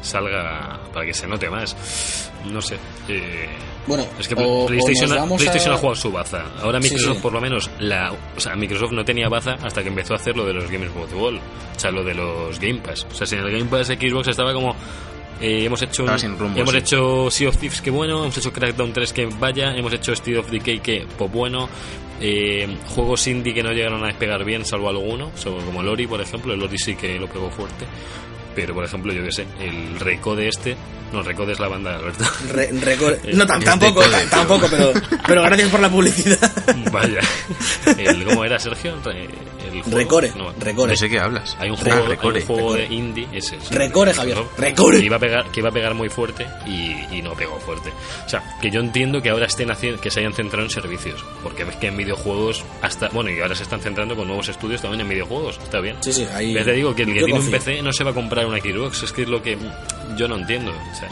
[0.03, 0.79] salga.
[0.93, 2.31] para que se note más.
[2.51, 2.77] No sé.
[3.09, 3.49] eh,
[3.87, 6.45] Bueno, es que o- o PlayStation, nos ha- PlayStation a- ha jugado su baza.
[6.61, 7.23] Ahora Microsoft, sí.
[7.23, 10.37] por lo menos, la, o sea, Microsoft no tenía baza hasta que empezó a hacer
[10.37, 11.41] lo de los Games with World.
[11.77, 13.07] O sea, lo de los Game Pass.
[13.11, 14.75] O sea, si en el Game Pass Xbox estaba como.
[15.41, 16.77] eh, hemos hecho un- sin rumbo, hemos sí.
[16.79, 20.39] hecho Sea of Thieves que bueno, hemos hecho Crackdown 3 que vaya, hemos hecho State
[20.39, 21.69] of Decay que pues bueno,
[22.21, 26.53] eh, juegos indie que no llegaron a despegar bien salvo alguno, como Lori por ejemplo,
[26.55, 27.87] el Lori sí que lo pegó fuerte,
[28.55, 30.77] pero por ejemplo yo que sé, el Recode este,
[31.13, 32.25] no Recode es la banda, Alberto.
[32.53, 34.93] Re- record- no, es tampoco, de code, tampoco, pero,
[35.27, 36.53] pero gracias por la publicidad.
[36.93, 37.21] Vaya,
[37.99, 38.97] el, ¿cómo era Sergio?
[39.05, 39.29] Re-
[39.79, 40.93] el juego, Recore, no, Recore.
[40.93, 41.57] No sé qué hablas.
[41.61, 42.43] Hay un Ah, juego, hay un Recore.
[42.43, 42.89] juego Recore.
[42.89, 43.59] de indie, ese.
[43.61, 44.99] sí, Recore, Javier, Microsoft, Recore.
[45.01, 47.93] Que iba, a pegar, que iba a pegar muy fuerte y, y no pegó fuerte.
[48.27, 51.25] O sea, que yo entiendo que ahora estén haciendo, que se hayan centrado en servicios.
[51.43, 53.09] Porque ves que en videojuegos, hasta.
[53.09, 55.59] Bueno, y ahora se están centrando con nuevos estudios también en videojuegos.
[55.63, 55.97] Está bien.
[56.01, 56.55] Sí, sí, ahí.
[56.55, 57.51] Te digo que el que tiene un.
[57.51, 59.03] PC no se va a comprar una Xbox.
[59.03, 59.59] Es que es lo que
[60.17, 60.71] yo no entiendo.
[60.73, 61.09] O sea,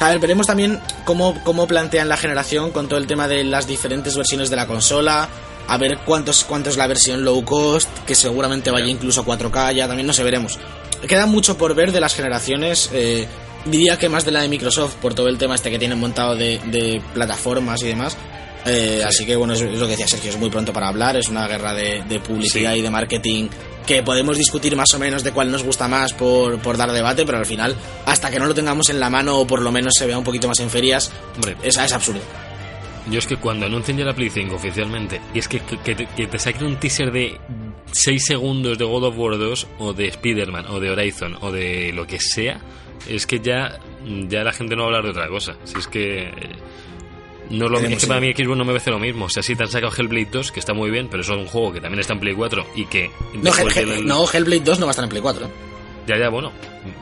[0.00, 3.66] A ver, veremos también cómo, cómo plantean la generación con todo el tema de las
[3.66, 5.28] diferentes versiones de la consola.
[5.68, 9.74] A ver cuántos, cuánto es la versión low cost, que seguramente vaya incluso a 4K,
[9.74, 10.58] ya también no sé, veremos.
[11.08, 12.90] Queda mucho por ver de las generaciones.
[12.92, 13.26] eh,
[13.64, 16.36] diría que más de la de Microsoft, por todo el tema este que tienen montado
[16.36, 18.16] de, de plataformas y demás.
[18.64, 21.16] Eh, Así que bueno, es, es lo que decía Sergio, es muy pronto para hablar,
[21.16, 22.78] es una guerra de, de publicidad Sí.
[22.78, 23.48] y de marketing
[23.86, 27.24] que podemos discutir más o menos de cuál nos gusta más por, por dar debate,
[27.24, 29.92] pero al final, hasta que no lo tengamos en la mano o por lo menos
[29.96, 32.20] se vea un poquito más en ferias, hombre, esa es absurdo.
[33.10, 36.06] Yo es que cuando anuncien ya la Play 5 oficialmente, y es que, que, te,
[36.06, 37.38] que te saquen un teaser de
[37.92, 41.92] 6 segundos de God of War 2, o de Spider-Man, o de Horizon, o de
[41.92, 42.60] lo que sea,
[43.08, 43.78] es que ya,
[44.28, 45.56] ya la gente no va a hablar de otra cosa.
[45.64, 46.30] Si es que.
[47.48, 49.26] No lo, Veremos es que para mí Xbox no me parece lo mismo.
[49.26, 51.38] O sea, si te han sacado Hellblade 2, que está muy bien, pero eso es
[51.40, 53.08] un juego que también está en Play 4 y que.
[54.04, 55.46] No, Hellblade 2 no va a estar en Play 4.
[55.46, 55.48] ¿eh?
[56.08, 56.50] Ya, ya, bueno.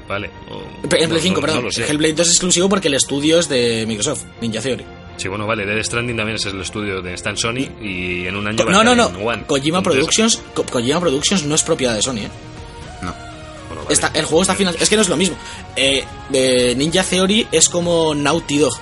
[0.06, 0.28] Vale.
[0.50, 1.64] o- En Play no, 5, no- perdón.
[1.64, 1.70] lo.
[1.70, 4.84] Hellblade 2 es exclusivo porque el estudio es de Microsoft, Ninja Theory.
[5.16, 5.64] Sí, bueno, vale.
[5.64, 8.58] Dead Stranding también es el estudio de Stan Sony y en un año.
[8.58, 9.18] Co- va no, no, no.
[9.18, 9.44] One.
[9.46, 12.30] Kojima Productions, Ko- Kojima Productions no es propiedad de Sony, ¿eh?
[13.02, 13.14] No.
[13.68, 13.94] bueno, vale.
[13.94, 14.82] Está- el juego está financiado.
[14.82, 15.36] Es que no es lo mismo.
[15.76, 18.74] Eh, eh, Ninja Theory es como Naughty Dog.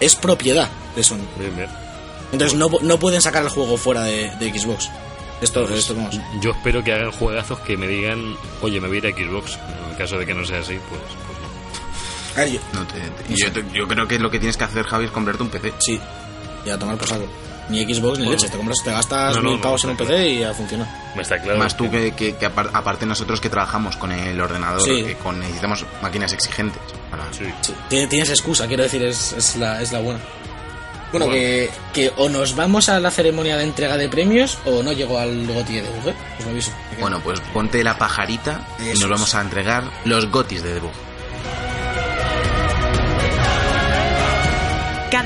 [0.00, 1.18] Es propiedad de Sony.
[1.38, 1.68] Bien, bien.
[2.32, 4.90] Entonces no, no pueden sacar el juego fuera de, de Xbox.
[5.40, 6.18] Esto, Pues, esto vamos.
[6.40, 9.58] Yo espero que hagan juegazos que me digan, oye, me voy a ir a Xbox.
[9.84, 11.00] En el caso de que no sea así, pues,
[12.72, 12.86] no.
[12.86, 15.42] Te- te- yo, te- yo creo que lo que tienes que hacer, Javi, es comprarte
[15.42, 15.72] un PC.
[15.78, 16.00] sí.
[16.64, 17.26] Y a tomar por saco.
[17.68, 18.30] Ni Xbox ni Bueno.
[18.32, 18.48] leche.
[18.48, 20.12] Te compras, te gastas No, no, mil no, pavos en un claro.
[20.12, 21.12] PC y ya funciona.
[21.16, 21.58] Me está claro.
[21.58, 25.02] Más tú que, que- que apar- aparte nosotros que trabajamos con el ordenador, Sí.
[25.04, 26.80] que con, necesitamos máquinas exigentes.
[27.10, 27.44] para- Sí.
[27.62, 30.18] Sí, tiene- tienes excusa, quiero decir, es, es la, es la buena.
[31.12, 31.30] Bueno, Bueno.
[31.40, 35.18] Que, que o nos vamos a la ceremonia de entrega de premios o no llego
[35.18, 36.14] al GOTY de debug, ¿eh?
[36.40, 36.72] Os lo aviso.
[37.00, 39.08] Bueno, pues ponte la pajarita y nos es.
[39.08, 40.90] vamos a entregar los gotis de debug.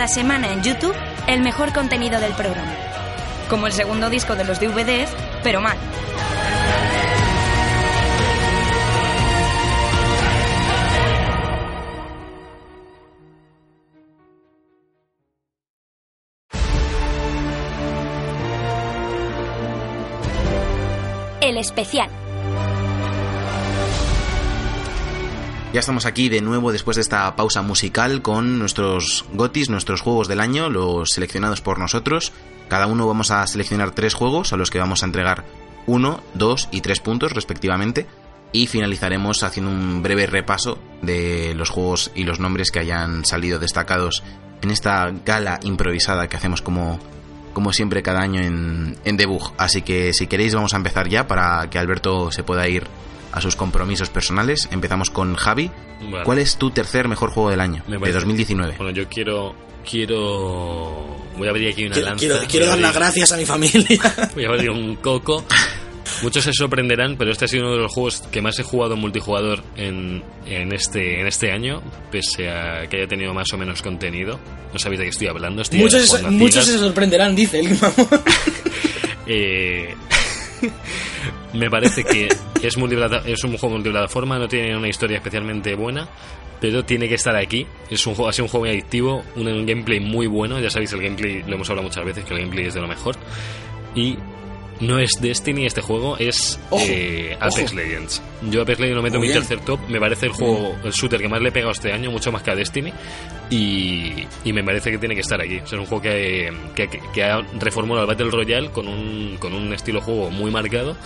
[0.00, 0.94] Cada semana en YouTube,
[1.26, 2.72] el mejor contenido del programa.
[3.50, 5.10] Como el segundo disco de los DVDs,
[5.42, 5.76] pero mal.
[21.42, 22.08] El especial.
[25.72, 30.26] Ya estamos aquí de nuevo después de esta pausa musical con nuestros gotis, nuestros juegos
[30.26, 32.32] del año, los seleccionados por nosotros.
[32.68, 35.44] Cada uno vamos a seleccionar tres juegos a los que vamos a entregar
[35.86, 38.08] uno, dos y tres puntos respectivamente.
[38.52, 43.60] Y finalizaremos haciendo un breve repaso de los juegos y los nombres que hayan salido
[43.60, 44.24] destacados
[44.62, 46.98] en esta gala improvisada que hacemos como,
[47.52, 49.52] como siempre cada año en, en Debug.
[49.56, 52.88] Así que si queréis vamos a empezar ya para que Alberto se pueda ir
[53.32, 54.68] a sus compromisos personales.
[54.70, 55.70] Empezamos con Javi.
[56.10, 56.24] Vale.
[56.24, 58.74] ¿Cuál es tu tercer mejor juego del año Me de parece- 2019?
[58.78, 59.54] Bueno, yo quiero.
[59.88, 61.16] Quiero.
[61.36, 62.20] Voy a abrir aquí una Quiero, lanza.
[62.26, 63.98] quiero, quiero dar las gracias a mi familia.
[64.34, 65.44] Voy a abrir un coco.
[66.22, 68.94] Muchos se sorprenderán, pero este ha sido uno de los juegos que más he jugado
[68.94, 73.58] en multijugador en, en, este, en este año, pese a que haya tenido más o
[73.58, 74.38] menos contenido.
[74.72, 75.62] No sabéis de qué estoy hablando.
[75.62, 77.94] Estoy muchos, muchos se sorprenderán, dice el mamón.
[79.32, 79.94] Eh,
[81.52, 82.76] me parece que es, es
[83.44, 86.08] un juego multiplataforma, no tiene una historia especialmente buena,
[86.60, 87.66] pero tiene que estar aquí.
[87.88, 90.60] Es un juego, ha sido un juego muy adictivo, un, un gameplay muy bueno.
[90.60, 92.88] Ya sabéis, el gameplay lo hemos hablado muchas veces, que el gameplay es de lo
[92.88, 93.16] mejor.
[93.94, 94.16] Y
[94.80, 97.74] no es Destiny este juego, es Ojo, eh, Apex ojo.
[97.76, 98.22] Legends.
[98.50, 99.38] Yo Apex Legends lo meto en mi bien.
[99.40, 99.80] tercer top.
[99.88, 102.42] Me parece el juego, el shooter que más le he pegado este año, mucho más
[102.42, 102.92] que a Destiny.
[103.50, 105.56] Y, y me parece que tiene que estar aquí.
[105.58, 109.36] O sea, es un juego que, que, que ha reformulado el Battle Royale con un,
[109.38, 110.96] con un estilo de juego muy marcado.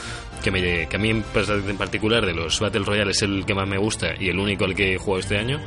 [0.43, 1.23] Que, me, que a mí en
[1.79, 4.75] particular de los Battle Royale es el que más me gusta y el único al
[4.75, 5.59] que he jugado este año.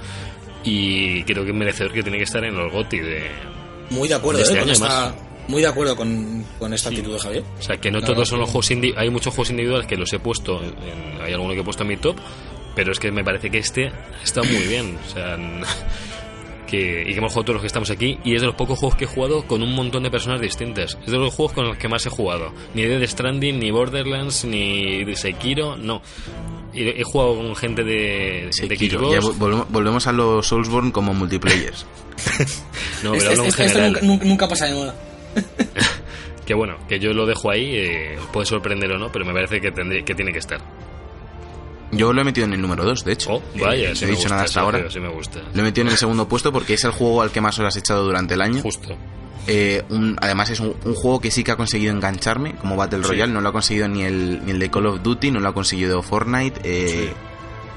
[0.63, 3.23] Y creo que es merecedor que tiene que estar en los GOTY de,
[3.89, 4.59] Muy de acuerdo, De este ¿eh?
[4.59, 5.26] con año, esta- además.
[5.47, 7.43] Muy de acuerdo con, con esta actitud de Javier.
[7.59, 9.95] O sea, que no La todos son los juegos indi- Hay muchos juegos individuales que
[9.97, 10.61] los he puesto.
[10.63, 12.17] en- hay alguno que he puesto en mi top.
[12.75, 13.91] Pero es que me parece que este
[14.23, 14.97] está muy bien.
[15.07, 15.35] O sea,
[16.67, 18.19] que, y que hemos jugado todos los que estamos aquí.
[18.23, 20.97] Y es de los pocos juegos que he jugado con un montón de personas distintas.
[21.05, 22.51] Es de los juegos con los que más he jugado.
[22.73, 25.75] Ni Dead Stranding, ni Borderlands, ni de Sekiro.
[25.77, 26.01] No.
[26.73, 28.99] He, he jugado con gente de, de Sekiro.
[28.99, 29.13] Xbox.
[29.15, 31.85] Ya vol- volvemos, volvemos a los Soulsborne como multiplayers.
[33.03, 34.95] No, pero Este- hablo en este- esto nunca- nunca pasa de moda.
[36.45, 37.75] Que bueno, que yo lo dejo ahí.
[37.75, 40.61] eh, puede sorprender o no, pero me parece que, tendría, que tiene que estar.
[41.91, 43.33] Yo lo he metido en el número 2, de hecho.
[43.33, 44.89] Oh, vaya, Eh, sí no he dicho gusta, nada hasta ahora.
[44.89, 45.41] Sí me gusta.
[45.53, 47.75] Lo he metido en el segundo puesto porque es el juego al que más horas
[47.75, 48.61] he echado durante el año.
[48.61, 48.95] Justo.
[49.45, 53.03] Eh, un- además es un, un juego que sí que ha conseguido engancharme como Battle
[53.03, 53.09] Sí.
[53.09, 53.33] Royale.
[53.33, 55.53] No lo ha conseguido ni el, ni el de Call of Duty, no lo ha
[55.53, 56.59] conseguido Fortnite.
[56.63, 57.13] eh,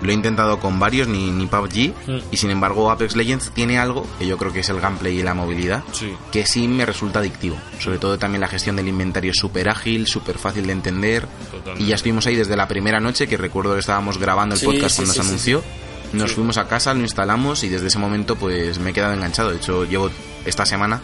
[0.03, 1.92] Lo he intentado con varios, ni, ni PUBG.
[2.07, 2.18] Mm.
[2.30, 5.22] Y sin embargo Apex Legends tiene algo, que yo creo que es el gameplay y
[5.22, 6.14] la movilidad, Sí.
[6.32, 7.57] que sí me resulta adictivo.
[7.78, 11.26] Sobre todo también la gestión del inventario es súper ágil, súper fácil de entender.
[11.51, 11.82] Totalmente.
[11.82, 14.66] Y ya estuvimos ahí desde la primera noche, que recuerdo que estábamos grabando el Sí,
[14.66, 15.64] podcast sí, cuando sí, se sí, anunció.
[16.12, 16.34] Nos Sí.
[16.36, 19.51] fuimos a casa, lo instalamos y desde ese momento pues me he quedado enganchado.
[19.51, 20.11] De hecho, llevo
[20.44, 21.03] esta semana,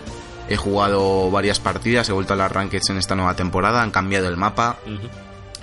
[0.49, 4.27] he jugado varias partidas, he vuelto a las rankeds en esta nueva temporada, han cambiado
[4.29, 4.79] el mapa,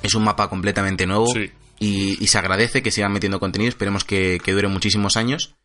[0.02, 1.52] es un mapa completamente nuevo Sí.
[1.80, 5.56] Y, y se agradece que sigan metiendo contenido, esperemos que, que dure muchísimos años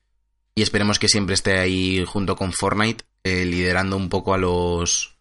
[0.55, 5.15] y esperemos que siempre esté ahí junto con Fortnite eh, liderando un poco a los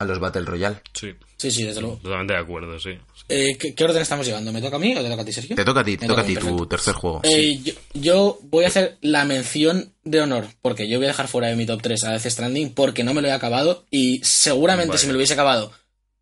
[0.00, 0.80] a los Battle Royale.
[0.92, 1.12] Sí.
[1.36, 1.96] Sí, sí, desde luego.
[1.96, 2.90] Totalmente de acuerdo, sí.
[3.28, 4.52] Eh, ¿qué, qué orden estamos llevando?
[4.52, 5.56] ¿Me toca a mí o te toca a ti, Sergio?
[5.56, 7.20] Te toca a ti, te toca a ti tu tercer juego.
[7.24, 11.26] Eh, yo, yo voy a hacer la mención de honor, porque yo voy a dejar
[11.28, 14.20] fuera de mi top 3 a Death Stranding porque no me lo he acabado y
[14.22, 14.98] seguramente Vale.
[15.00, 15.72] si me lo hubiese acabado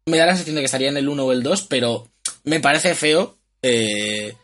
[0.06, 2.08] me da la sensación de que estaría en el 1 o el 2, pero
[2.44, 3.35] me parece feo
[3.66, 4.36] eh,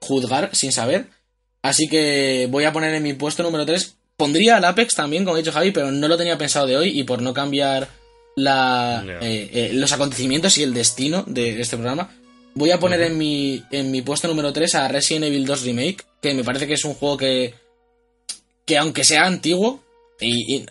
[0.00, 1.06] juzgar sin saber.
[1.62, 3.96] Así que voy a poner en mi puesto número 3.
[4.16, 6.98] Pondría al Apex también, como ha dicho Javi, pero no lo tenía pensado de hoy
[6.98, 7.88] y por no cambiar
[8.36, 12.10] la, eh, eh, los acontecimientos y el destino de este programa,
[12.54, 16.04] voy a poner en, mi, en mi puesto número 3 a Resident Evil 2 Remake,
[16.20, 17.54] que me parece que es un juego que,
[18.64, 19.82] que aunque sea antiguo,
[20.20, 20.66] y, y,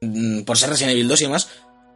[0.00, 1.48] mm, por ser Resident Evil 2 y demás,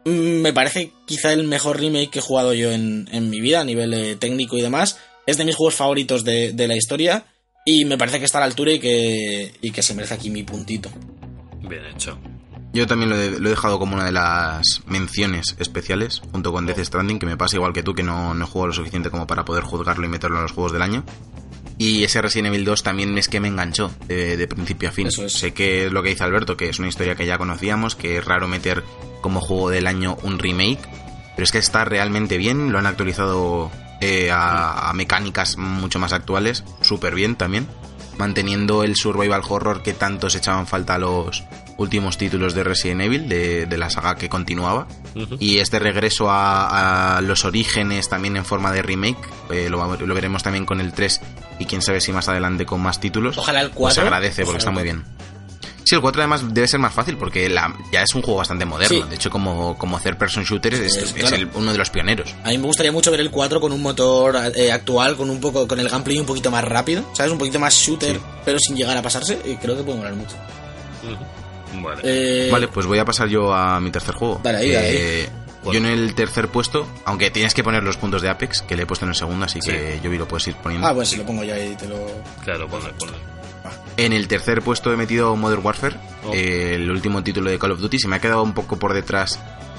[0.05, 3.61] mm, me parece quizá el mejor remake que he jugado yo en, en mi vida
[3.61, 4.98] a nivel eh, técnico y demás.
[5.27, 7.27] Es de mis juegos favoritos de, de la historia
[7.64, 10.31] y me parece que está a la altura y que, y que se merece aquí
[10.31, 10.91] mi puntito.
[11.62, 12.18] Bien hecho.
[12.75, 16.66] Yo también lo he, lo he dejado como una de las menciones especiales, junto con
[16.66, 19.27] Death Stranding, que me pasa igual que tú, que no, no juego lo suficiente como
[19.27, 21.05] para poder juzgarlo y meterlo en los juegos del año.
[21.79, 25.07] Y ese Resident Evil 2 también es que me enganchó de, de principio a fin.
[25.07, 25.33] Eso es.
[25.33, 28.18] Sé que es lo que dice Alberto, que es una historia que ya conocíamos, que
[28.18, 28.83] es raro meter
[29.20, 30.81] como juego del año un remake,
[31.35, 33.70] pero es que está realmente bien, lo han actualizado
[34.05, 37.66] eh, a, a mecánicas mucho más actuales, súper bien también,
[38.18, 41.44] manteniendo el survival horror que tanto se echaban falta a los
[41.76, 44.86] últimos títulos de Resident Evil, de, de la saga que continuaba.
[45.40, 49.18] Y este regreso a, a los orígenes también en forma de remake,
[49.50, 51.20] eh, lo, veremos también con el 3
[51.59, 53.38] y quién sabe si más adelante con más títulos.
[53.38, 54.02] Ojalá el Pues se 4.
[54.02, 55.05] agradece porque Ojalá está muy bien.
[55.95, 58.64] Sí, el 4 además debe ser más fácil porque la- ya es un juego bastante
[58.64, 59.03] moderno.
[59.05, 59.09] Sí.
[59.09, 61.36] De hecho, como, como third person shooter es, Es, es claro.
[61.36, 62.34] el- uno de los pioneros.
[62.45, 65.40] A mí me gustaría mucho ver el 4 con un motor eh, actual, con un
[65.40, 67.30] poco con el gameplay un poquito más rápido, ¿sabes?
[67.32, 68.22] Un poquito más shooter, Sí.
[68.45, 69.38] pero sin llegar a pasarse.
[69.45, 70.34] Y creo que puede molar mucho.
[71.82, 72.01] Vale.
[72.05, 74.40] Eh, Vale, pues voy a pasar yo a mi tercer juego.
[74.42, 74.97] Dale ahí, dale ahí.
[74.97, 75.28] Eh,
[75.66, 78.82] Yo en el tercer puesto, aunque tienes que poner los puntos de Apex, que le
[78.82, 79.70] he puesto en el segundo, así Sí.
[79.70, 80.86] que yo vi lo puedes ir poniendo.
[80.86, 81.97] Ah, pues si lo pongo yo ahí te lo.
[82.45, 83.14] Claro, ponle, ponle.
[83.97, 86.32] En el tercer puesto he metido Modern Warfare, Oh.
[86.34, 87.99] eh, el último título de Call of Duty.
[87.99, 89.38] Se me ha quedado un poco por detrás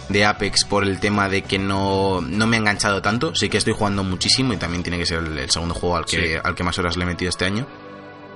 [0.09, 3.33] de Apex por el tema de que no, no me ha enganchado tanto.
[3.35, 6.05] Sí que estoy jugando muchísimo y también tiene que ser el, el segundo juego al
[6.05, 6.39] que, Sí.
[6.43, 7.67] al que más horas le he metido este año.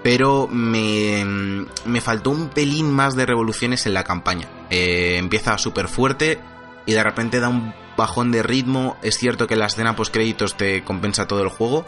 [0.04, 1.24] Pero me,
[1.86, 4.48] me faltó un pelín más de revoluciones en la campaña.
[4.70, 6.40] Eh, empieza súper fuerte
[6.86, 8.98] y de repente da un bajón de ritmo.
[9.04, 11.86] Es cierto que la escena post créditos te compensa todo el juego.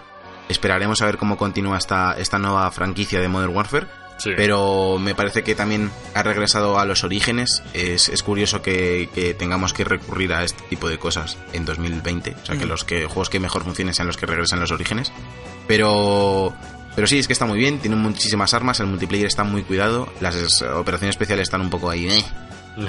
[0.49, 3.87] Esperaremos a ver cómo continúa esta, esta nueva franquicia de Modern Warfare.
[4.17, 4.31] Sí.
[4.37, 7.63] Pero me parece que también ha regresado a los orígenes.
[7.73, 12.35] Es, es curioso que, que tengamos que recurrir a este tipo de cosas en 2020.
[12.43, 12.69] O sea, que Mm.
[12.69, 15.11] los que, juegos que mejor funcionen sean los que regresen a los orígenes.
[15.67, 16.53] Pero,
[16.95, 17.79] pero sí, es que está muy bien.
[17.79, 18.79] Tiene muchísimas armas.
[18.79, 20.07] El multiplayer está muy cuidado.
[20.19, 22.07] Las es- operaciones especiales están un poco ahí.
[22.09, 22.23] eh.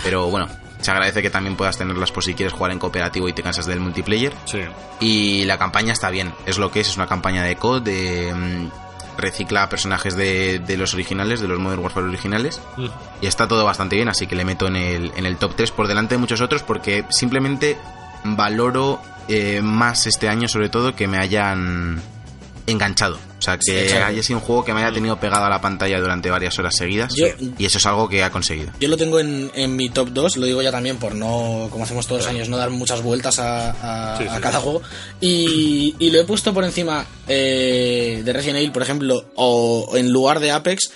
[0.02, 0.48] Pero bueno,
[0.80, 3.66] se agradece que también puedas tenerlas por si quieres jugar en cooperativo y te cansas
[3.66, 4.32] del multiplayer.
[4.44, 4.60] Sí.
[5.00, 8.32] Y la campaña está bien, es lo que es, es una campaña de COD, de,
[8.34, 8.70] mm,
[9.18, 12.86] recicla personajes de, de los originales, de los Modern Warfare originales, Mm.
[13.20, 15.70] y está todo bastante bien, así que le meto en el, en el top 3
[15.72, 17.76] por delante de muchos otros porque simplemente
[18.24, 22.00] valoro eh, más este año sobre todo que me hayan
[22.66, 23.18] enganchado.
[23.38, 25.98] O sea, que haya sido un juego que me haya tenido pegado a la pantalla
[26.00, 27.12] durante varias horas seguidas.
[27.16, 27.26] Yo-
[27.58, 28.70] y eso es algo que ha conseguido.
[28.78, 31.84] Yo lo tengo en, en mi top 2, lo digo ya también por no, como
[31.84, 34.40] hacemos todos los años, no dar muchas vueltas a, a- Sí, a sí.
[34.40, 34.82] cada juego.
[35.20, 40.10] Y, y lo he puesto por encima eh, de Resident Evil, por ejemplo, o en
[40.12, 40.92] lugar de Apex,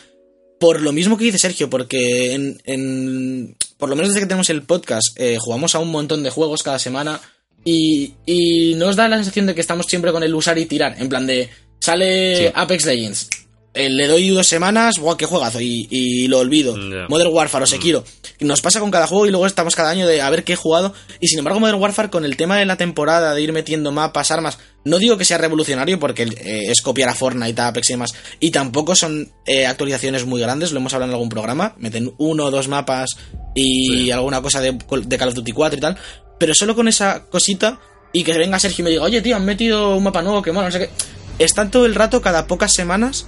[0.61, 4.49] por lo mismo que dice Sergio, porque en, en- por lo menos desde que tenemos
[4.51, 7.21] el podcast, eh, jugamos a un montón de juegos cada semana
[7.67, 10.97] y, y nos da la sensación de que estamos siempre con el usar y tirar,
[10.99, 11.51] en plan de
[11.81, 12.53] sale Sí.
[12.55, 13.29] Apex Legends.
[13.75, 16.75] eh, le doy dos semanas, guau, qué juegazo, y, y lo olvido.
[17.11, 18.03] Modern Warfare o Sekiro.
[18.39, 20.55] Y Nos pasa con cada juego y luego estamos cada año de a ver qué
[20.55, 20.95] he jugado.
[21.21, 24.31] Y sin embargo, Modern Warfare, con el tema de la temporada, de ir metiendo mapas,
[24.31, 27.93] armas, no digo que sea revolucionario porque eh, es copiar a Fortnite, a Apex y
[27.95, 28.15] demás.
[28.41, 31.75] Y tampoco son eh, actualizaciones muy grandes, lo hemos hablado en algún programa.
[31.79, 33.11] Meten uno o dos mapas
[33.55, 34.73] y alguna cosa de,
[35.05, 35.97] de Call of Duty 4 y tal.
[36.39, 37.81] Pero solo con esa cosita
[38.13, 40.53] y que venga Sergio y me diga, oye tío, han metido un mapa nuevo, que
[40.53, 40.91] mola, no sé qué.
[41.39, 43.27] Están todo el rato, cada pocas semanas,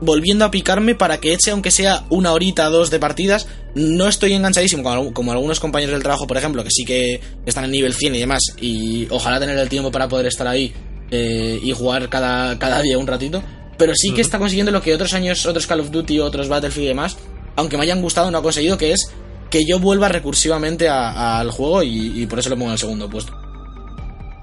[0.00, 3.46] volviendo a picarme para que eche, aunque sea una horita, dos de partidas.
[3.74, 7.64] No estoy enganchadísimo, como, como algunos compañeros del trabajo, por ejemplo, que sí que están
[7.64, 10.72] en nivel 100 y demás, y ojalá tener el tiempo para poder estar ahí
[11.10, 13.42] eh, y jugar cada, cada día un ratito.
[13.76, 16.84] Pero sí que está consiguiendo lo que otros años, otros Call of Duty, otros Battlefield
[16.84, 17.16] y demás,
[17.56, 19.10] aunque me hayan gustado, no ha conseguido, que es
[19.50, 23.10] que yo vuelva recursivamente al juego y, y por eso lo pongo en el segundo
[23.10, 23.32] puesto.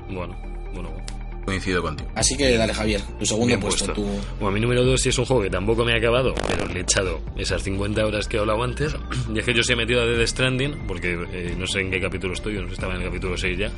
[0.10, 0.36] Bueno,
[0.74, 0.90] bueno.
[1.46, 2.10] Coincido contigo.
[2.14, 3.86] Así que dale, Javier, tu segundo Bien puesto.
[3.86, 4.02] puesto.
[4.02, 6.66] tu- Bueno, mi número 2 sí es un juego que tampoco me ha acabado, pero
[6.68, 8.94] le he echado esas 50 horas que he hablado antes.
[9.34, 11.90] Y es que yo se he metido a Dead Stranding, porque eh, no sé en
[11.92, 13.72] qué capítulo estoy, yo no sé si estaba en el capítulo 6 ya.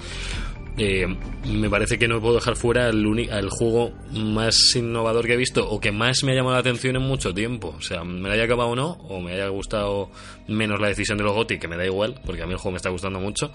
[0.82, 1.06] Eh,
[1.46, 5.70] me parece que no puedo dejar fuera el, al juego más innovador que he visto
[5.70, 7.76] o que más me ha llamado la atención en mucho tiempo.
[7.78, 10.10] O sea, me lo haya acabado o no, o me haya gustado
[10.48, 12.72] menos la decisión de los GOTY, que me da igual, porque a mí el juego
[12.72, 13.52] me está gustando mucho.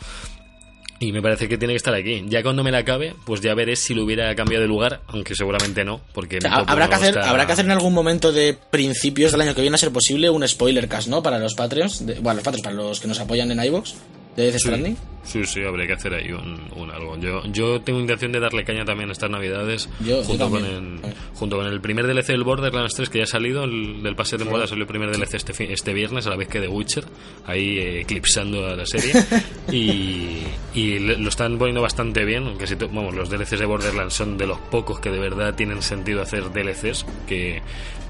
[1.01, 2.25] Y me parece que tiene que estar aquí.
[2.29, 5.35] Ya cuando me la acabe, pues ya veré si lo hubiera cambiado de lugar, aunque
[5.35, 8.33] seguramente no, porque O sea, habrá, que hacer, está- habrá que hacer en algún momento
[8.33, 11.23] de principios del año que viene a ser posible un spoiler cast, ¿no?
[11.23, 13.95] Para los Patreons, de- bueno, los Patreons, para los que nos apoyan en iVoox
[14.37, 14.97] de Death Stranding.
[15.25, 17.17] Sí, sí, habría que hacer ahí un, un algo.
[17.17, 21.01] Yo, yo tengo intención de darle caña también estas navidades, Yo- yo junto, con el,
[21.35, 24.37] junto con el primer DLC del Borderlands 3 que ya ha salido, el, del pase
[24.37, 27.05] de temporada salió el primer DLC este, este viernes, a la vez que The Witcher,
[27.47, 29.13] ahí eh, eclipsando a la serie.
[29.73, 30.43] y
[30.75, 34.47] y lo están poniendo bastante bien, aunque si vamos, los DLCs de Borderlands son de
[34.47, 37.63] los pocos que de verdad tienen sentido hacer DLCs, que,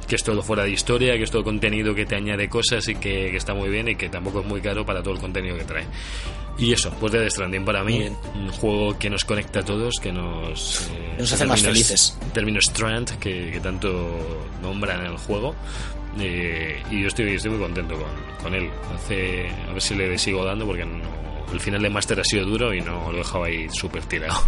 [0.06, 2.94] que es todo fuera de historia, que es todo contenido que te añade cosas y
[2.94, 5.56] que, que está muy bien y que tampoco es muy caro para todo el contenido
[5.56, 5.86] que trae.
[6.56, 10.12] Y eso, pues Death Stranding para mí, un juego que nos conecta a todos, que
[10.12, 12.16] nos, eh, Nos hace más felices.
[12.32, 15.54] Términos Strand, que, que tanto nombran en el juego.
[16.20, 18.10] Eh, y yo estoy, estoy muy contento con,
[18.42, 18.70] con él.
[18.94, 21.02] Hace, a ver si le sigo dando, porque no,
[21.52, 24.40] el final de Master ha sido duro y no lo he dejado ahí súper tirado.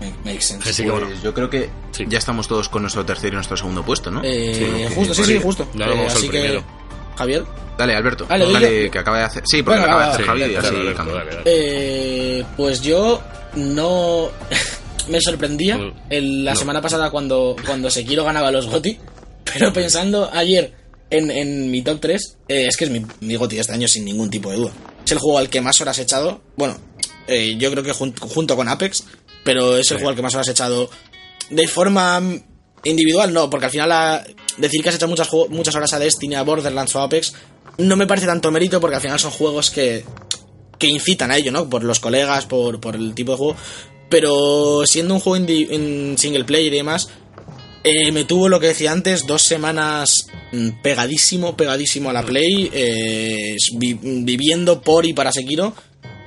[0.00, 0.68] Make- Makes sense.
[0.70, 2.04] Así que Pues bueno, yo creo que Sí.
[2.08, 4.22] ya estamos todos con nuestro tercero y nuestro segundo puesto, ¿no?
[4.24, 5.62] Eh, Sí, justo, sí, sí, justo.
[5.74, 6.62] Eh, vamos al así que.
[7.16, 7.44] Javier.
[7.76, 8.26] Dale, Alberto.
[8.28, 8.90] Ah, ¿le doy dale, yo?
[8.90, 9.42] que acaba de hacer.
[9.46, 11.42] Sí, porque Venga, acaba de hacer va, Javi y dale, así Alberto, dale, dale.
[11.46, 13.20] Eh, pues yo
[13.56, 14.30] no
[15.08, 15.92] me sorprendía Mm,
[16.44, 16.58] la no.
[16.58, 18.98] semana pasada cuando, cuando Sekiro ganaba los GOTI,
[19.52, 20.72] pero pensando ayer
[21.10, 23.88] en, en mi top 3, eh, es que es mi, mi GOTI de este año
[23.88, 24.72] sin ningún tipo de duda.
[25.04, 26.76] Es el juego al que más horas he echado, bueno,
[27.26, 29.04] eh, yo creo que jun- junto con Apex,
[29.48, 30.02] pero es el Sí.
[30.02, 30.90] juego al que más horas echado
[31.48, 32.42] de forma mm,
[32.84, 34.24] individual, no, porque al final a-
[34.58, 37.32] decir que has hecho muchas, muchas horas a Destiny, a Borderlands o a Apex,
[37.78, 40.04] no me parece tanto mérito porque al final son juegos que,
[40.78, 41.68] que incitan a ello, ¿no?
[41.70, 43.56] Por los colegas, por, por el tipo de juego.
[44.10, 47.08] Pero siendo un juego en single player y demás,
[47.84, 50.10] eh, me tuvo lo que decía antes, dos semanas
[50.52, 55.72] mm, pegadísimo, pegadísimo a la Play, eh, vi- viviendo por y para Sekiro.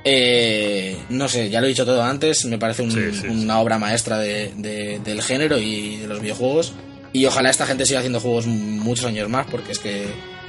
[0.04, 3.26] Eh, no sé, ya lo he dicho todo antes, me parece un- Sí, sí, sí.
[3.28, 6.72] una obra maestra de- de- del género y de los videojuegos.
[7.12, 10.06] Y ojalá esta gente siga haciendo juegos muchos años más, porque es que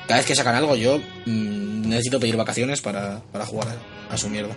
[0.07, 3.67] cada vez que sacan algo yo mm, necesito pedir vacaciones para, para jugar
[4.09, 4.55] a, a su mierda.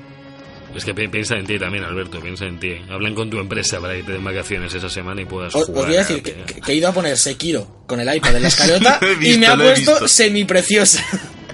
[0.75, 2.73] Es que pi- piensa en ti también, Alberto, piensa en ti.
[2.91, 5.67] Hablan con tu empresa para que te den vacaciones esa semana y puedas Os, os
[5.69, 5.87] jugar.
[5.87, 8.49] voy a decir que, que- he ido a poner Sekiro con el iPad en la
[8.55, 10.09] escaleta he y visto, me ha puesto visto.
[10.09, 11.05] semi-preciosa.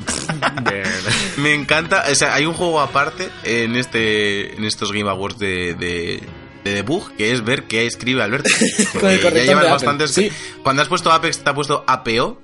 [1.37, 5.75] Me encanta, o sea, hay un juego aparte en este en estos Game Awards de,
[5.75, 6.21] de,
[6.65, 8.51] de debug que es ver qué escribe Alberto.
[9.01, 10.13] Con el ya llevas bastantes.
[10.13, 10.31] sí.
[10.63, 12.43] Cuando has puesto Apex te ha puesto APO,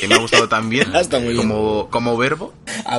[0.00, 0.88] que me ha gustado también.
[0.94, 1.46] Ah, está muy bien.
[1.48, 2.54] como, como verbo.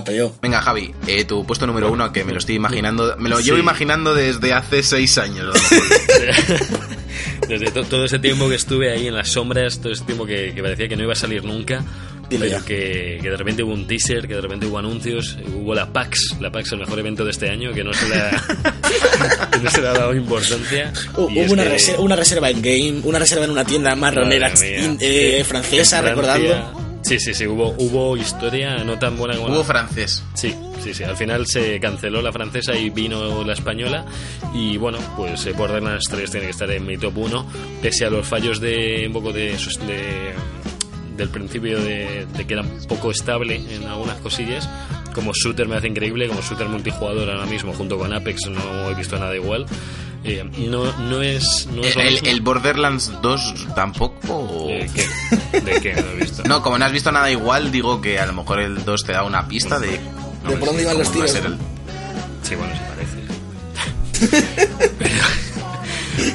[0.06, 3.38] Pero Venga, Javi, eh, tu puesto número uno, que me lo estoy imaginando, me lo
[3.40, 3.46] Sí.
[3.46, 5.42] llevo imaginando desde hace seis años.
[5.42, 6.80] a lo mejor.
[7.48, 10.54] Desde to- todo ese tiempo que estuve ahí en las sombras, todo ese tiempo que,
[10.56, 11.84] que parecía que no iba a salir nunca,
[12.40, 15.92] Pero que, que de repente hubo un teaser, que de repente hubo anuncios, hubo la
[15.92, 18.32] PAX, la PAX el mejor evento de este año, que no se le ha,
[19.64, 20.92] no se le ha dado importancia.
[20.94, 24.50] Es Hubo una, que- reserva, una reserva en game, una reserva en una tienda marronera
[24.50, 26.02] in- eh, francesa.
[26.02, 26.72] Francia-
[27.04, 30.24] Sí, sí, sí, hubo, hubo historia no tan buena como Hubo la- francés.
[30.36, 31.04] Sí, sí, sí.
[31.04, 34.06] Al final se canceló la francesa y vino la española.
[34.54, 37.46] Y bueno, pues eh, Borderlands 3 tiene que estar en mi top 1.
[37.82, 40.34] Pese a los fallos de un poco de, de-
[41.18, 44.70] del principio de, de que era un poco estable en algunas cosillas.
[45.14, 48.96] Como shooter me hace increíble, como shooter multijugador ahora mismo junto con Apex no he
[48.96, 49.66] visto nada igual.
[50.26, 54.68] Eh, no, no es, no es lo El, el Borderlands 2 tampoco.
[54.70, 55.60] Eh, ¿qué?
[55.62, 55.94] ¿De qué?
[56.02, 56.44] No he visto.
[56.46, 59.12] No, como no has visto nada igual, digo que a lo mejor el 2 te
[59.12, 60.00] da una pista de.
[60.44, 61.58] no De por dónde iban los tiros, el-
[62.42, 63.14] Sí, bueno, sí parece.
[65.00, 65.16] Pero,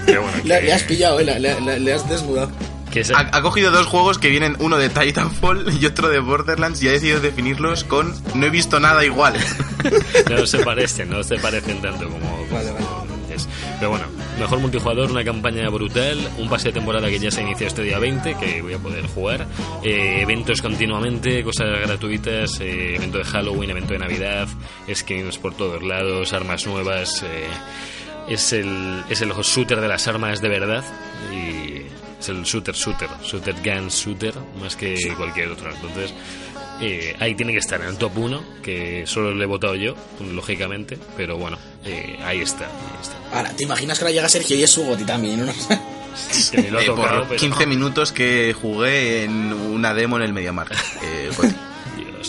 [0.07, 2.51] pero bueno, Le, que- le has pillado, eh, le, le- le- le has desnudado.
[2.93, 6.19] Que es- Ha, ha cogido dos juegos que vienen, uno de Titanfall y otro de
[6.21, 9.35] Borderlands, y ha decidido definirlos con no he visto nada igual.
[10.31, 12.85] no se parecen, no se parecen tanto como, Vale, vale.
[12.85, 13.49] como antes.
[13.79, 14.07] Pero bueno,
[14.39, 17.99] mejor multijugador, una campaña brutal, un pase de temporada que ya se inició este día
[17.99, 19.47] 20, que voy a poder jugar,
[19.85, 24.49] eh, eventos continuamente, cosas gratuitas, eh, evento de Halloween, evento de Navidad,
[24.93, 27.23] skins por todos lados, armas nuevas.
[27.23, 27.47] eh,
[28.29, 30.85] es el, es el shooter de las armas de verdad
[31.33, 31.81] y
[32.19, 35.71] es el shooter, shooter, shooter gun, shooter, más que cualquier otro.
[35.73, 36.13] Entonces,
[36.81, 39.95] eh, ahí tiene que estar en el top 1, que solo le he votado yo,
[40.33, 42.65] lógicamente, pero bueno, eh, ahí está.
[42.67, 43.37] Ahí está.
[43.37, 45.45] Ahora, ¿te imaginas que ahora llega Sergio y es su goti también?
[45.47, 45.53] ¿no?
[46.51, 50.17] Que ni lo ha Eh, tocado, por pero- 15 minutos que jugué en una demo
[50.17, 50.73] en el MediaMarkt.
[51.03, 51.31] Eh,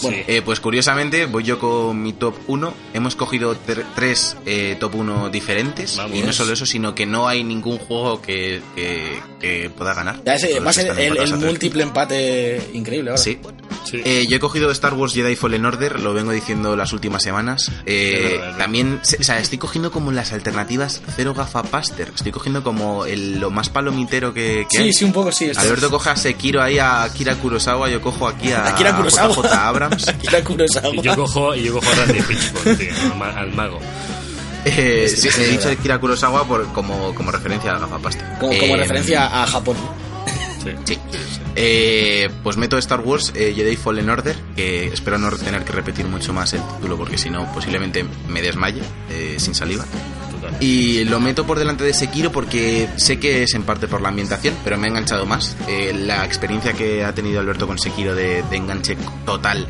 [0.01, 0.17] Bueno.
[0.27, 2.73] Eh, pues curiosamente, voy yo con mi top 1.
[2.93, 5.97] Hemos cogido tre- tres eh, top 1 diferentes.
[5.97, 6.17] Vamos.
[6.17, 10.21] Y no solo eso, sino que no hay ningún juego que, que, que pueda ganar.
[10.25, 13.21] Ya ese va a ser el, múltiple empate increíble ahora.
[13.21, 13.39] Sí.
[13.83, 14.01] Sí.
[14.05, 17.71] Eh, yo he cogido Star Wars Jedi Fallen Order, lo vengo diciendo las últimas semanas.
[17.85, 22.11] Eh, verdad, también, o sea, estoy cogiendo como las alternativas cero gafapaster.
[22.15, 24.93] Estoy cogiendo como el- lo más palomitero que, que Sí, hay.
[24.93, 25.51] sí, un poco sí.
[25.55, 29.33] Alberto es- coge a Sekiro ahí a Akira Kurosawa, yo cojo aquí a Akira Kurosawa.
[29.35, 30.07] JJ Abrams.
[30.09, 30.95] Akira Kurosawa.
[30.95, 33.79] Y yo cojo, y yo cojo a Randy Pitchford, tío, al ma- al mago.
[34.65, 35.69] Eh, Sí, sí, sí, he dicho.
[35.69, 38.23] Akira Kurosawa por, como, como referencia al gafapaster.
[38.39, 39.77] Como, como Eh, referencia a Japón.
[40.63, 40.71] Sí.
[40.83, 40.97] Sí.
[41.55, 46.05] Eh, pues meto Star Wars eh, Jedi Fallen Order, que espero no tener que repetir
[46.05, 49.85] mucho más el título porque si no posiblemente me desmaye eh, sin saliva.
[50.31, 50.55] Total.
[50.61, 54.09] Y lo meto por delante de Sekiro porque sé que es en parte por la
[54.09, 55.55] ambientación, pero me ha enganchado más.
[55.67, 59.67] Eh, la experiencia que ha tenido Alberto con Sekiro de, de enganche total.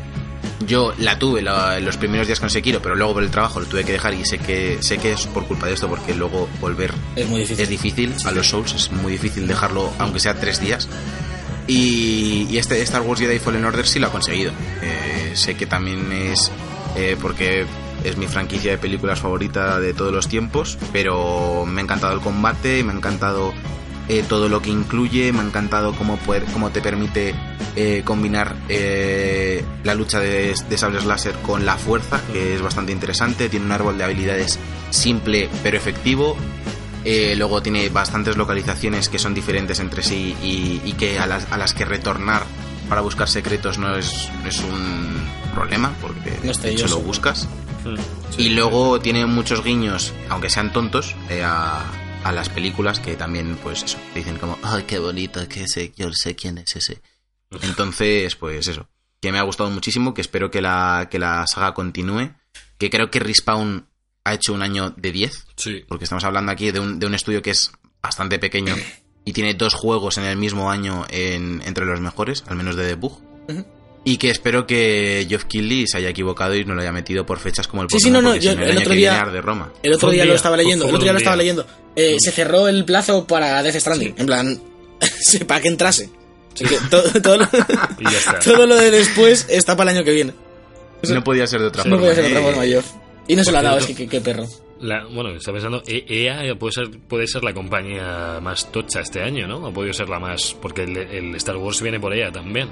[0.66, 3.66] Yo la tuve la- los primeros días con Sekiro, pero luego por el trabajo lo
[3.66, 6.48] tuve que dejar y sé que sé que es por culpa de esto, porque luego
[6.60, 7.62] volver Es muy difícil.
[7.62, 8.14] es difícil.
[8.26, 10.88] A los Souls es muy difícil dejarlo, aunque sea tres días.
[11.66, 14.52] Y, y este Star Wars Jedi Fallen Order sí lo ha conseguido.
[14.82, 16.50] Eh, sé que también es
[16.96, 17.64] eh, porque
[18.04, 22.20] es mi franquicia de películas favorita de todos los tiempos, pero me ha encantado el
[22.20, 23.52] combate, me ha encantado
[24.10, 27.32] eh, todo lo que incluye, me ha encantado cómo, poder, cómo te permite
[27.76, 32.90] eh, combinar eh, la lucha de, de sables láser con la fuerza, que es bastante
[32.90, 34.58] interesante, tiene un árbol de habilidades
[34.90, 36.36] simple pero efectivo,
[37.36, 41.56] luego tiene bastantes localizaciones que son diferentes entre sí y, y que a las, a
[41.56, 42.42] las que retornar
[42.88, 45.22] para buscar secretos no es, es un
[45.54, 47.46] problema, porque No de hecho lo buscas.
[47.84, 51.84] Mm, Y luego tiene muchos guiños, aunque sean tontos, eh, a,
[52.24, 56.12] a las películas que también, pues eso, dicen como, ay, qué bonito, que sé, yo
[56.12, 57.00] sé quién es ese.
[57.62, 58.88] Entonces, pues eso,
[59.20, 62.30] que me ha gustado muchísimo, que espero que la, que la saga continúe,
[62.78, 63.86] que creo que Respawn
[64.24, 65.84] ha hecho un año de 10, Sí.
[65.88, 68.74] porque estamos hablando aquí de un, de un estudio que es bastante pequeño
[69.24, 72.84] y tiene dos juegos en el mismo año en- entre los mejores, al menos de
[72.84, 73.20] debug.
[73.48, 73.66] Ujú.
[74.02, 77.38] Y que espero que Geoff Keighley se haya equivocado y no lo haya metido por
[77.38, 79.72] fechas como el Sí, sí, no, no, yo no, el otro día- Roma.
[79.82, 81.66] El otro día lo estaba leyendo, el otro día lo estaba leyendo.
[81.96, 84.62] Eh, Se cerró el plazo para Death Stranding, en plan,
[85.46, 86.08] para que entrase.
[86.54, 87.48] Así que todo, todo lo,
[88.44, 90.32] todo lo de después está para el año que viene.
[91.08, 92.00] No podía ser de otra No forma.
[92.04, 92.86] puede ser de otra forma, Geoff.
[93.28, 94.46] Y no se lo ha dado, es que qué perro.
[94.80, 99.22] La- bueno, está pensando, E- EA puede ser, puede ser la compañía más tocha este
[99.22, 99.66] año, ¿no?
[99.66, 100.56] Ha podido ser la más.
[100.60, 102.70] Porque el, el Star Wars viene por EA también.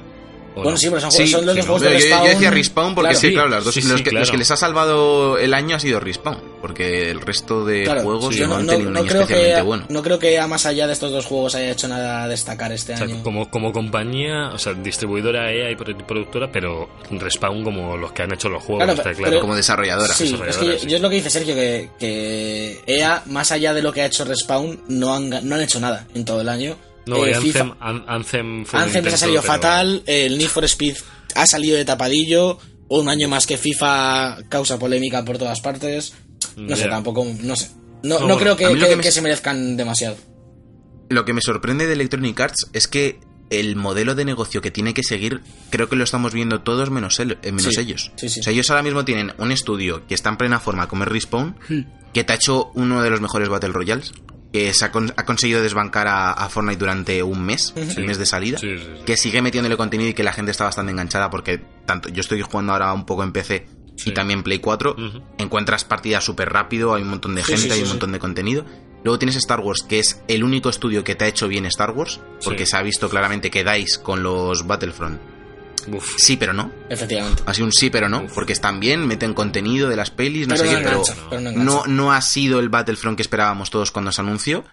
[0.59, 0.77] ¿O Bueno, no?
[0.77, 2.95] sí, pero son, Sí, son los sí, dos no, juegos de pero yo, decía Respawn
[2.95, 3.21] porque Claro.
[3.21, 4.21] sí, Sí, claro, las dos, sí, sí, los, que, claro.
[4.21, 8.03] los que les ha salvado el año ha sido Respawn, porque el resto de Claro,
[8.03, 9.87] juegos sí, no, no, han no- tenido un no año creo especialmente que, bueno.
[9.89, 12.73] no creo que a más allá de estos dos juegos haya hecho nada a destacar
[12.73, 13.23] este O sea, año.
[13.23, 18.23] como, como compañía, o sea, distribuidora EA y produ- productora, pero Respawn como los que
[18.23, 19.41] han hecho los juegos, Claro, está pero- claro.
[19.41, 20.13] Como desarrolladora.
[20.15, 23.75] Sí, es que desarrolladora, yo, es lo que dice Sergio, que, que EA, más allá
[23.75, 26.49] de lo que ha hecho Respawn, no han, no han hecho nada en todo el
[26.49, 26.77] año.
[27.09, 30.39] No, Eh, Anthem, FIFA- An- Anthem fue un Anthem les ha salido pero- fatal, el
[30.39, 30.97] Need for Speed
[31.35, 36.13] ha salido de tapadillo, un año más que FIFA causa polémica por todas partes.
[36.57, 37.71] No sé, tampoco, no sé.
[38.03, 39.77] No, No, no, bueno, creo que, a mí lo que- que me- que se merezcan
[39.77, 40.17] demasiado.
[41.09, 43.19] Lo que me sorprende de Electronic Arts es que
[43.51, 45.41] el modelo de negocio que tiene que seguir,
[45.71, 48.13] creo que lo estamos viendo todos menos, él- eh, menos Sí, ellos.
[48.17, 48.41] sí, sí.
[48.41, 51.09] O sea, ellos ahora mismo tienen un estudio que está en plena forma como es
[51.09, 51.57] Respawn,
[52.13, 54.13] que te ha hecho uno de los mejores Battle Royales,
[54.53, 58.19] que se ha, con- ha conseguido desbancar a, a Fortnite durante un mes, el mes
[58.19, 59.05] de salida, Sí, sí, sí.
[59.05, 62.41] que sigue metiéndole contenido y que la gente está bastante enganchada porque tanto yo estoy
[62.43, 64.11] jugando ahora un poco en PC Sí.
[64.11, 65.23] y también Play 4, Ujú.
[65.39, 67.93] encuentras partidas súper rápido, hay un montón de gente, sí, hay sí, un sí.
[67.95, 68.65] montón de contenido.
[69.05, 71.91] Luego tienes Star Wars, que es el único estudio que te ha hecho bien Star
[71.91, 72.71] Wars, porque Sí.
[72.71, 75.21] se ha visto claramente que dais con los Battlefront.
[75.93, 76.15] Uf.
[76.19, 76.71] Sí, pero no.
[76.89, 77.43] Efectivamente.
[77.47, 78.33] Ha sido un sí, pero no, Uf.
[78.35, 81.27] porque están bien, meten contenido de las pelis, no Pero sé no qué, pero engancha,
[81.31, 84.65] pero no no, no ha sido el Battlefront que esperábamos todos cuando se anunció.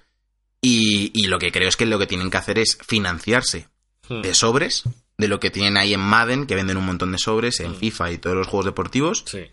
[0.61, 3.67] Y, y lo que creo es que lo que tienen que hacer es financiarse
[4.07, 4.21] Hmm.
[4.21, 4.83] de sobres,
[5.17, 7.75] de lo que tienen ahí en Madden, que venden un montón de sobres, en Mm.
[7.75, 9.45] FIFA y todos los juegos deportivos, Sí.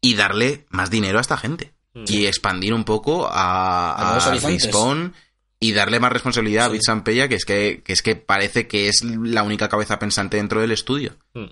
[0.00, 1.74] y darle más dinero a esta gente.
[1.94, 2.04] Mm.
[2.08, 4.64] Y expandir un poco a, A a horizontes.
[4.64, 5.14] Respawn
[5.66, 6.72] y darle más responsabilidad a Sí.
[6.74, 9.98] Bits and Pella, que es que, que es que parece que es la única cabeza
[9.98, 11.12] pensante dentro del estudio.
[11.34, 11.44] Mm.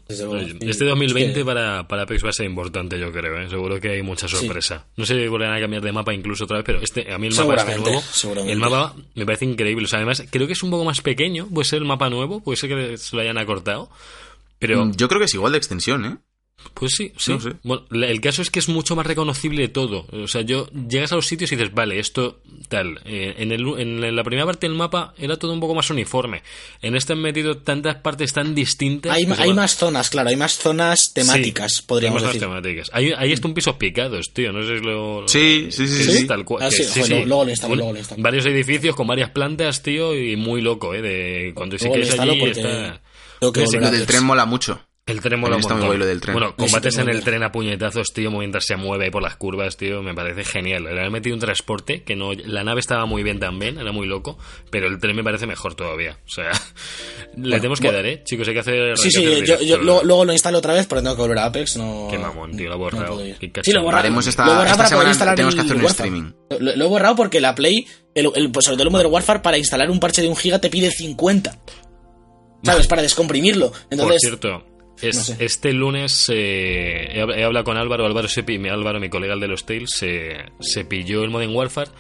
[0.61, 3.41] Y Este 2020 es que- para, para Apex va a ser importante, yo creo.
[3.41, 3.49] ¿eh?
[3.49, 4.87] Seguro que hay mucha sorpresa.
[4.97, 7.29] No sé si volverán a cambiar de mapa incluso otra vez, pero este, a mí
[7.29, 8.03] el mapa este nuevo,
[8.47, 9.85] el mapa me parece increíble.
[9.85, 11.49] O sea, además, creo que es un poco más pequeño.
[11.49, 13.89] Puede ser el mapa nuevo, puede ser que se lo hayan acortado.
[14.59, 16.17] Pero, Mm, Yo creo que es igual de extensión, ¿eh?
[16.75, 17.33] Pues sí, sí.
[17.33, 17.53] No sé.
[17.63, 20.07] Bueno, el caso es que es mucho más reconocible todo.
[20.13, 23.01] O sea, yo llegas a los sitios y dices, vale, esto tal.
[23.05, 26.43] Eh, en, el, en la primera parte del mapa era todo un poco más uniforme.
[26.81, 29.13] En este han metido tantas partes tan distintas.
[29.13, 32.35] Hay, pues, hay bueno, más zonas, claro, hay más zonas temáticas, Sí, podríamos hay más
[32.35, 32.49] decir.
[32.49, 32.91] temáticas.
[32.93, 34.53] Hay, hay hasta un pisos picados, tío.
[34.53, 35.29] No sé si lo.
[35.29, 36.27] Sí, sí, sí, sí.
[36.31, 37.45] Ah, joder, luego-
[37.75, 37.95] luego.
[38.19, 41.03] Varios edificios con varias plantas, tío, y muy loco, ¿eh?
[41.03, 43.01] De cuando si Luego quieres allí porque está.
[43.41, 44.81] tengo que Sí, Lo del tren mola mucho.
[45.05, 46.33] El tren mola está muy lo del tren.
[46.35, 49.77] Bueno, combates en el tren a puñetazos, tío, mientras se mueve ahí por las curvas,
[49.77, 50.85] tío, me parece genial.
[50.85, 52.33] Le han metido un transporte que no.
[52.33, 54.39] La nave estaba muy bien también, era muy loco,
[54.71, 56.19] pero el tren me parece mejor todavía.
[56.25, 56.53] O sea,
[57.37, 57.97] le tenemos que bueno.
[57.99, 58.23] dar, ¿eh?
[58.25, 58.97] Chicos, hay que hacer.
[58.97, 61.39] Sí, sí, hacer yo, yo luego, luego lo instalo otra vez porque tengo que volver
[61.39, 61.77] a Apex.
[61.79, 63.19] No, Qué mamón, tío, lo no borrado.
[63.65, 63.95] Sí, lo he.
[63.95, 66.09] Haremos esta- Lo he borrado esta para poder semana instalar tenemos que hacer un Warfare.
[66.09, 66.33] streaming.
[66.61, 69.41] Lo, lo he borrado porque la Play, el, el- pues sobre todo el Modern Warfare,
[69.41, 71.59] para instalar un parche de un giga te pide 50.
[72.65, 72.87] ¿Sabes?
[72.87, 73.73] Para descomprimirlo.
[73.73, 74.65] Por Entonces, cierto,
[75.01, 75.37] Es- No sé.
[75.45, 79.41] Este lunes eh, he, hab- he hablado con Álvaro, Álvaro, se Álvaro, mi colega el
[79.41, 81.91] de los Tales, se, se pilló el Modern Warfare,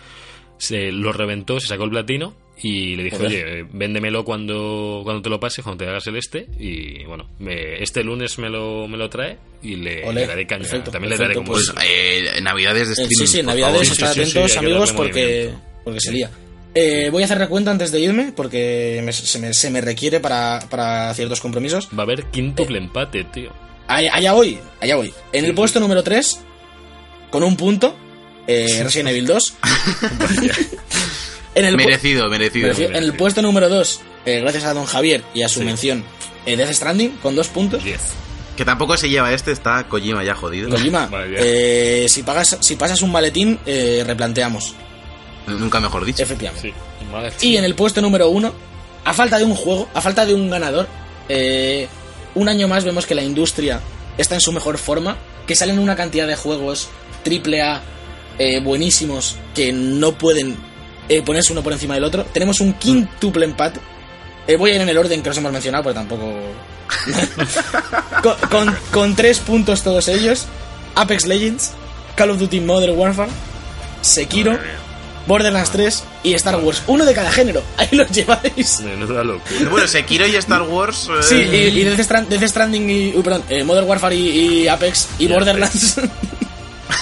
[0.58, 5.20] se lo reventó, se sacó el platino y le dije, oye, eh, véndemelo cuando, cuando
[5.22, 6.46] te lo pases, cuando te hagas el este.
[6.60, 10.62] Y bueno, me- este lunes me lo, me lo trae y le, daré caña.
[10.62, 13.16] perfecto, También le daré como Pues eh, navidades de Eh, streaming.
[13.18, 13.86] sí, sí, en por Navidades favor.
[13.86, 15.50] Sí, estad sí, sí, sí, atentos, hay que amigos, porque,
[15.82, 16.30] porque se lía.
[16.74, 20.20] Eh, voy a hacer recuento antes de irme, porque me- se, me, se me requiere
[20.20, 21.88] para, para ciertos compromisos.
[21.96, 23.52] Va a haber quíntuple empate, tío.
[23.88, 25.12] Allá, allá voy, allá voy.
[25.32, 26.40] En el puesto número 3,
[27.30, 27.94] con un punto,
[28.46, 29.54] eh, Resident Evil 2.
[31.54, 32.68] en el pu- Merecido, merecido.
[32.68, 32.90] merecido.
[32.90, 36.04] En el puesto número 2, gracias a don Javier y a su mención,
[36.46, 37.84] eh, Death Stranding, con dos puntos.
[37.84, 38.00] 10.
[38.56, 40.70] Que tampoco se lleva este, está Kojima ya jodido.
[40.70, 44.74] Kojima, eh, si, pagas, si pasas un maletín, eh, replanteamos.
[45.46, 46.22] Nunca mejor dicho.
[46.22, 46.68] Efectivamente.
[47.40, 47.46] Sí.
[47.46, 48.52] Y en el puesto número uno,
[49.04, 50.86] a falta de un juego, a falta de un ganador,
[51.28, 51.88] eh,
[52.34, 53.80] un año más vemos que la industria
[54.18, 55.16] está en su mejor forma,
[55.46, 56.88] que salen una cantidad de juegos
[57.24, 57.82] triple A
[58.38, 60.56] eh, buenísimos que no pueden
[61.08, 62.24] eh, ponerse uno por encima del otro.
[62.26, 63.80] Tenemos un quintuple empate.
[64.46, 66.32] Eh, voy a ir en el orden que os hemos mencionado, porque tampoco...
[68.22, 70.46] con, con- con tres puntos todos ellos.
[70.94, 71.72] Apex Legends,
[72.16, 73.30] Call of Duty Modern Warfare,
[74.02, 74.76] Sekiro, Madre mía.
[75.26, 76.82] Borderlands 3 y Star Wars.
[76.86, 77.62] Uno de cada género.
[77.76, 78.80] Ahí los lleváis.
[78.80, 79.70] Menuda locura.
[79.70, 81.08] Bueno, Sekiro y Star Wars.
[81.10, 83.14] eh, Sí, y, y Death, Strand- Death Stranding y.
[83.16, 85.96] uy, perdón, eh, Modern Warfare y, y Apex y Y Borderlands.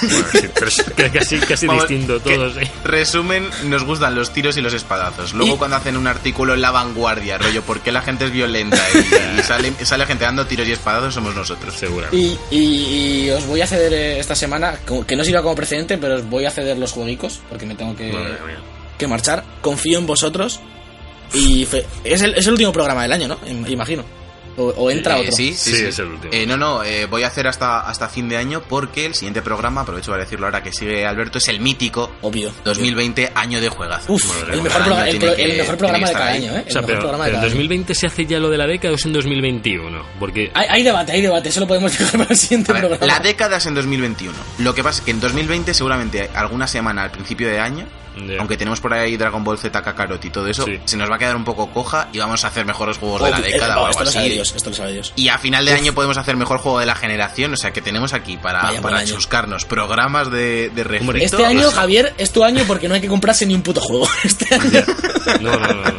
[0.03, 2.70] Bueno, sí, pero es que casi, casi Vamos, distinto todos, ¿eh?
[2.84, 5.32] Resumen, nos gustan los tiros y los espadazos.
[5.34, 8.32] Luego Y- cuando hacen un artículo en la vanguardia, rollo, ¿por qué la gente es
[8.32, 8.78] violenta?
[8.95, 11.74] Y, y sale, sale gente dando tiros y espadazos, somos nosotros.
[11.74, 12.16] Seguramente.
[12.16, 15.99] y, y- y os voy a ceder eh, esta semana, que no sirva como precedente,
[15.99, 18.36] pero os voy a ceder los jueguicos, porque me tengo que, Madre
[18.99, 19.45] que marchar.
[19.61, 20.61] Confío en vosotros.
[21.32, 23.38] Y fe- es, el, es el último programa del año, ¿no?
[23.47, 24.05] Im- Imagino.
[24.61, 25.32] O, o entra Eh, otro.
[25.32, 25.84] sí, sí, Sí, sí.
[25.86, 26.32] es el último.
[26.32, 29.42] Eh, no, no, eh, voy a hacer hasta, hasta fin de año porque el siguiente
[29.42, 32.52] programa, aprovecho para decirlo ahora que sigue Alberto, es el mítico Obvio.
[32.64, 34.12] 2020 año de juegazo.
[34.12, 36.52] Uf, el mejor, año el, el mejor programa de cada año.
[36.52, 36.62] ¿eh?
[36.64, 37.54] O El sea, mejor pero, programa de pero ¿en cada año.
[37.54, 40.02] 2020 se hace ya lo de la década o es en 2021?
[40.18, 41.48] Porque Hay, hay debate, hay debate.
[41.48, 43.06] Eso lo podemos dejar para el siguiente A ver, programa.
[43.06, 44.32] la década es en 2021.
[44.58, 47.86] Lo que pasa es que en 2020 seguramente alguna semana al principio de año,
[48.38, 50.78] Aunque tenemos por ahí Dragon Ball Z Kakarot y todo eso, Sí.
[50.84, 53.30] se nos va a quedar un poco coja y vamos a hacer mejores juegos de
[53.30, 54.34] la eh, década no, o algo esto lo sabe así.
[54.34, 55.12] Dios, esto lo sabe Dios.
[55.16, 57.80] Y a final de año podemos hacer mejor juego de la generación, o sea que
[57.80, 59.14] tenemos aquí para, Vaya para año.
[59.14, 61.16] chuscarnos programas de, de refrito.
[61.24, 64.08] Este año, Javier, es tu año porque no hay que comprarse ni un puto juego.
[64.24, 64.84] Este año.
[65.40, 65.82] No, no, no.
[65.84, 65.90] no.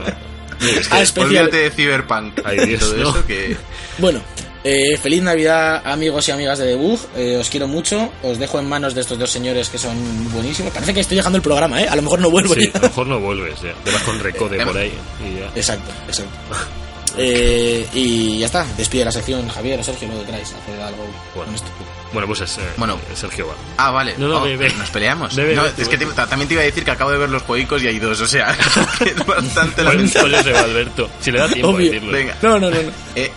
[0.60, 1.28] Es que- Ah, especial.
[1.46, 3.10] Olvídate de Cyberpunk Ay, y Dios, todo no.
[3.10, 3.58] eso que...
[3.98, 4.22] Bueno,
[4.64, 7.00] eh, feliz Navidad, amigos y amigas de Debug.
[7.16, 8.12] Eh, os quiero mucho.
[8.24, 9.96] Os dejo en manos de estos dos señores que son
[10.32, 10.72] buenísimos.
[10.74, 11.88] Parece que estoy dejando el programa, ¿eh?
[11.90, 12.78] A lo mejor no vuelvo Sí, ya.
[12.80, 13.74] a lo mejor no vuelves ya.
[13.84, 14.94] Te vas con recode por ahí
[15.26, 15.48] y ya.
[15.56, 16.32] Exacto, exacto.
[17.18, 18.66] Eh, y ya está.
[18.78, 20.48] Despide la sección, Javier o Sergio, lo que queráis.
[20.48, 21.04] Haced algo
[21.36, 21.46] Bueno.
[21.48, 21.68] con esto.
[22.14, 22.98] Bueno, pues es, eh, Bueno.
[23.14, 23.54] Sergio va.
[23.76, 24.16] Ah, vale.
[24.18, 24.48] No, no, Oh.
[24.48, 25.36] Nos peleamos.
[25.36, 27.84] No, es que te- también te iba a decir que acabo de ver los juegos
[27.84, 28.52] y hay dos, o sea,
[29.06, 31.10] es bastante ese va Alberto.
[31.20, 31.90] Si le da tiempo Obvio.
[31.90, 32.12] a decirlo.
[32.14, 32.38] Venga.
[32.42, 32.82] No, no, no.
[32.82, 32.92] no.
[33.18, 33.30] Eh,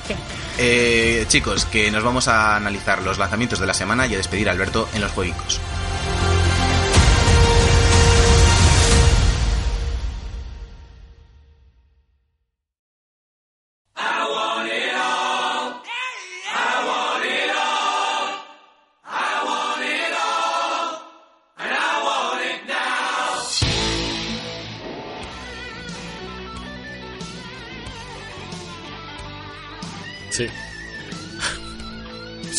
[0.58, 4.48] eh, chicos, que nos vamos a analizar los lanzamientos de la semana y a despedir
[4.48, 5.60] a Alberto en los jueguicos.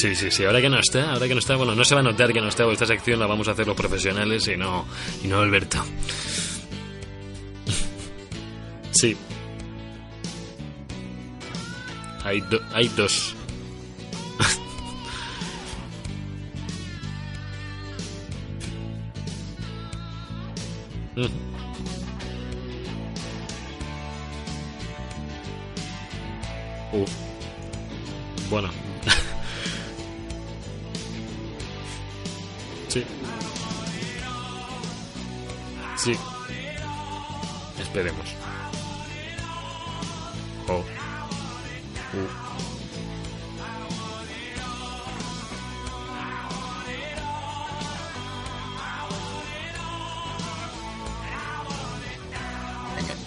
[0.05, 0.43] Sí, sí, sí.
[0.45, 2.39] Ahora que no está, ahora que no está, bueno, no se va a notar que
[2.39, 2.63] no está.
[2.71, 4.85] Esta sección la vamos a hacer los profesionales y no,
[5.23, 5.83] y no Alberto.
[8.91, 9.17] Sí.
[12.23, 13.24] Hay, do- hay dos.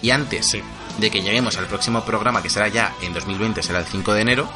[0.09, 0.63] Y antes Sí.
[0.97, 4.21] de que lleguemos al próximo programa, que será ya en 2020, será el 5 de
[4.21, 4.49] enero,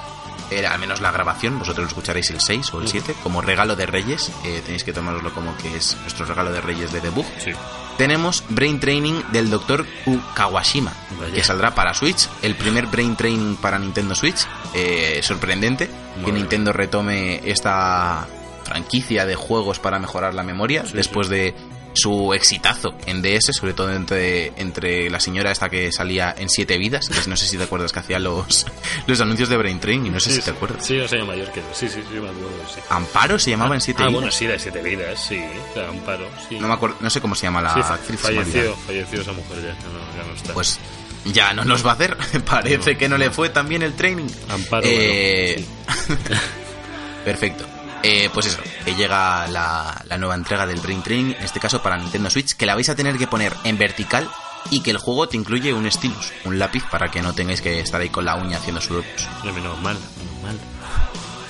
[0.50, 3.76] era al menos la grabación, vosotros lo escucharéis el 6 o el 7, como regalo
[3.76, 7.26] de Reyes, eh, tenéis que tomároslo como que es nuestro regalo de Reyes de debug.
[7.38, 7.52] Sí.
[8.00, 9.86] tenemos Brain Training del Dr.
[10.34, 11.32] Kawashima, Vaya.
[11.36, 14.48] que saldrá para Switch, el primer Brain Training para Nintendo Switch.
[14.74, 15.88] Eh, sorprendente
[16.18, 18.26] Madre que Nintendo retome esta
[18.64, 21.54] franquicia de juegos para mejorar la memoria después de
[21.94, 26.78] su exitazo en DS, sobre todo entre, entre la señora esta que salía en Siete
[26.78, 28.66] Vidas, que no sé si te acuerdas que hacía los,
[29.08, 30.86] los anuncios de Brain Training, no sé Sí, si te acuerdas.
[30.86, 32.82] Sí, no soy mayor que Sí, sí, sí, me acuerdo, sí.
[32.90, 34.22] Amparo se llamaba en Siete ah, Vidas.
[34.22, 35.42] bueno, sí, de siete vidas, sí.
[35.90, 36.58] Amparo, sí.
[36.60, 38.20] no me acuerdo, no sé cómo se llama la Sí, actriz.
[38.20, 40.54] falleció, falleció esa mujer ya, ya no, ya no está.
[40.54, 40.80] Pues
[41.26, 42.18] ya no nos va a hacer.
[42.46, 44.28] Parece No, que no le fue tan bien el training.
[44.50, 45.64] Amparo, Eh,
[46.08, 46.22] bueno,
[47.26, 47.66] Perfecto.
[48.04, 51.82] Eh, pues eso, que llega la, la nueva entrega del Brain Training, en este caso
[51.82, 54.30] para Nintendo Switch, que la vais a tener que poner en vertical
[54.70, 57.80] y que el juego te incluye un stylus, un lápiz para que no tengáis que
[57.80, 59.28] estar ahí con la uña haciendo sudokus.
[59.44, 60.60] menos mal, menos mal.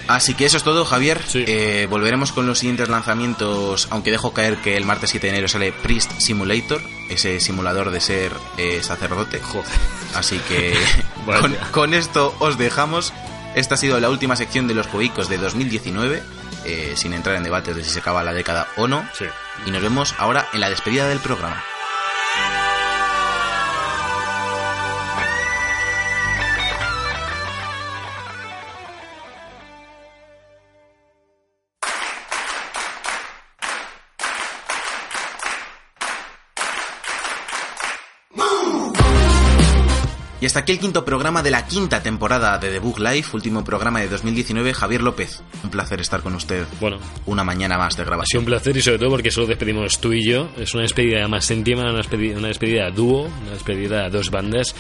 [0.08, 1.22] Así que eso es todo, Javier.
[1.26, 1.45] Sí.
[1.47, 5.47] Eh, volveremos con los siguientes lanzamientos, aunque dejo caer que el martes 7 de enero
[5.47, 9.39] sale Priest Simulator, ese simulador de ser eh, sacerdote.
[9.39, 9.72] Joder.
[10.14, 10.74] Así que
[11.26, 13.14] con, con esto os dejamos.
[13.56, 16.24] Esta ha sido la última sección de los juegos de 2019,
[16.66, 19.07] eh, sin entrar en debates de si se acaba la década o no.
[19.14, 19.26] Sí.
[19.66, 21.64] Y nos vemos ahora en la despedida del programa.
[40.44, 43.64] Y hasta aquí el quinto programa de la quinta temporada de The Book Life, último
[43.64, 44.74] programa de 2019.
[44.74, 48.39] Javier López, un placer estar con usted Bueno, una mañana más de ha sido grabación.
[48.41, 50.50] un placer y sobre todo porque solo despedimos tú y yo.
[50.58, 54.32] Es una despedida más íntima, una despedida, una despedida a dúo, una despedida a dos
[54.32, 54.76] bandas.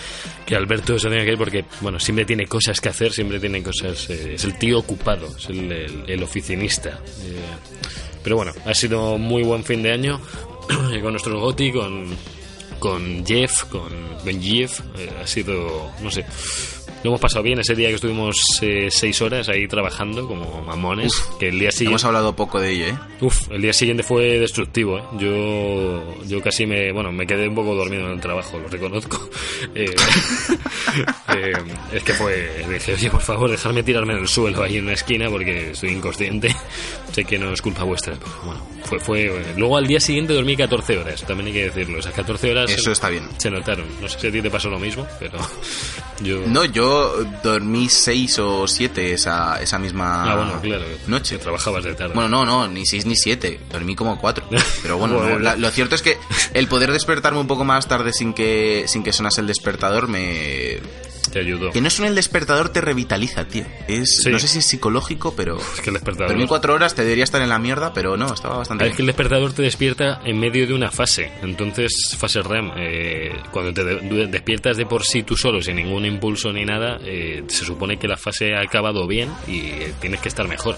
[0.45, 3.63] Que Alberto se tenga que ir porque, bueno, siempre tiene cosas que hacer, siempre tiene
[3.63, 4.09] cosas.
[4.09, 6.99] eh, es el tío ocupado, es el, el- el oficinista.
[7.21, 7.39] Eh,
[8.21, 10.19] pero bueno, ha sido muy buen fin de año
[11.01, 12.07] con nuestro Goti, con
[12.83, 13.89] con Jeff, con
[14.25, 16.25] Ben Jeff, eh, ha sido, no sé,
[17.01, 21.13] lo hemos pasado bien ese día que estuvimos eh, seis horas ahí trabajando como mamones,
[21.39, 21.91] que el día siguiente...
[21.91, 22.97] Hemos hablado poco de ello, ¿eh?
[23.21, 25.03] Uf, el día siguiente fue destructivo, ¿eh?
[25.17, 29.29] Yo, yo casi me, bueno, me quedé un poco dormido en el trabajo, lo reconozco.
[31.35, 31.53] Eh,
[31.91, 34.93] es que fue, dije, oye, por favor, dejadme tirarme en el suelo ahí en una
[34.93, 36.55] esquina porque estoy inconsciente.
[37.13, 40.57] Sé que no es culpa vuestra, pero bueno, fue, fue, luego al día siguiente dormí
[40.57, 43.29] 14 horas, también hay que decirlo, esas 14 horas Eso está bien.
[43.37, 43.85] se notaron.
[44.01, 45.37] No sé si a ti te pasó lo mismo, pero
[46.23, 46.41] yo...
[46.47, 50.83] No, yo dormí seis o siete esa, esa misma Ah, bueno, claro.
[51.07, 51.37] noche.
[51.37, 52.13] Trabajabas de tarde.
[52.15, 53.59] Bueno, no, no, ni seis ni siete.
[53.71, 54.45] Dormí como cuatro.
[54.81, 56.17] Pero bueno, no, la- lo cierto es que
[56.53, 60.79] el poder despertarme un poco más tarde sin que, sin que sonase el despertador me...
[61.31, 61.71] Te ayudó.
[61.71, 63.65] Que no suene el despertador te revitaliza, tío.
[63.87, 64.29] Es, Sí.
[64.29, 65.57] No sé si es psicológico, pero...
[65.57, 66.29] Es que el despertador...
[66.29, 68.93] Dormí cuatro horas, te debería estar en la mierda, pero no, estaba bastante Ah, Es
[68.93, 69.09] que bien.
[69.09, 71.31] el despertador te despierta en medio de una fase.
[71.41, 76.05] Entonces, fase REM, eh, cuando te de- despiertas de por sí tú solo, sin ningún
[76.05, 80.19] impulso ni nada, eh, se supone que la fase ha acabado bien y eh, tienes
[80.21, 80.77] que estar mejor.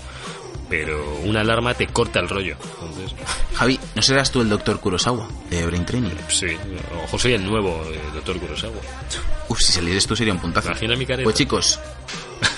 [0.69, 2.55] Pero una alarma te corta el rollo.
[2.81, 3.15] Entonces,
[3.53, 6.11] Javi, ¿no serás tú el doctor Kurosawa de Brain Training?
[6.27, 6.47] sí,
[7.03, 8.73] ojo, soy el nuevo eh, doctor Kurosawa.
[9.47, 10.69] Uf, si salieras tú sería un puntazo.
[10.69, 11.23] Imagina mi careta.
[11.23, 11.79] Pues chicos,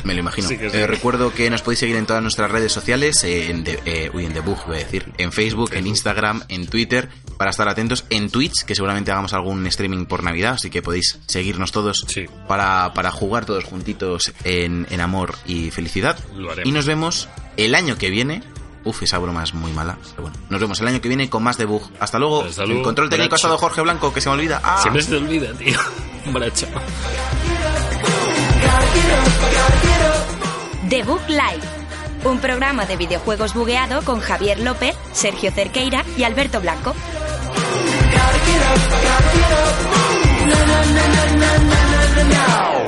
[0.05, 0.47] me lo imagino.
[0.47, 0.77] Sí que sí.
[0.77, 4.25] Eh, recuerdo que nos podéis seguir en todas nuestras redes sociales, en The, eh, uy,
[4.25, 8.05] en The Bug, voy a decir, en Facebook, en Instagram, en Twitter, para estar atentos,
[8.09, 12.25] en Twitch, que seguramente hagamos algún streaming por Navidad, así que podéis seguirnos todos Sí.
[12.47, 16.17] para, para jugar todos juntitos en, en amor y felicidad.
[16.35, 16.69] Lo haremos.
[16.69, 17.27] Y nos vemos
[17.57, 18.43] el año que viene.
[18.83, 20.37] Uf, esa broma es muy mala, pero bueno.
[20.49, 21.81] Nos vemos el año que viene con más The Bug.
[21.99, 22.43] Hasta luego.
[22.43, 24.61] Hasta luego, El control técnico ha estado Jorge Blanco, que se me olvida.
[24.63, 24.79] ¡Ah!
[24.81, 25.77] Siempre se te olvida, tío.
[26.31, 26.67] Bracho.
[30.89, 31.61] The Book Live,
[32.23, 36.95] un programa de videojuegos bugueado con Javier López, Sergio Cerqueira y Alberto Blanco.
[40.45, 42.87] no, no, no, no, no, no, no, no.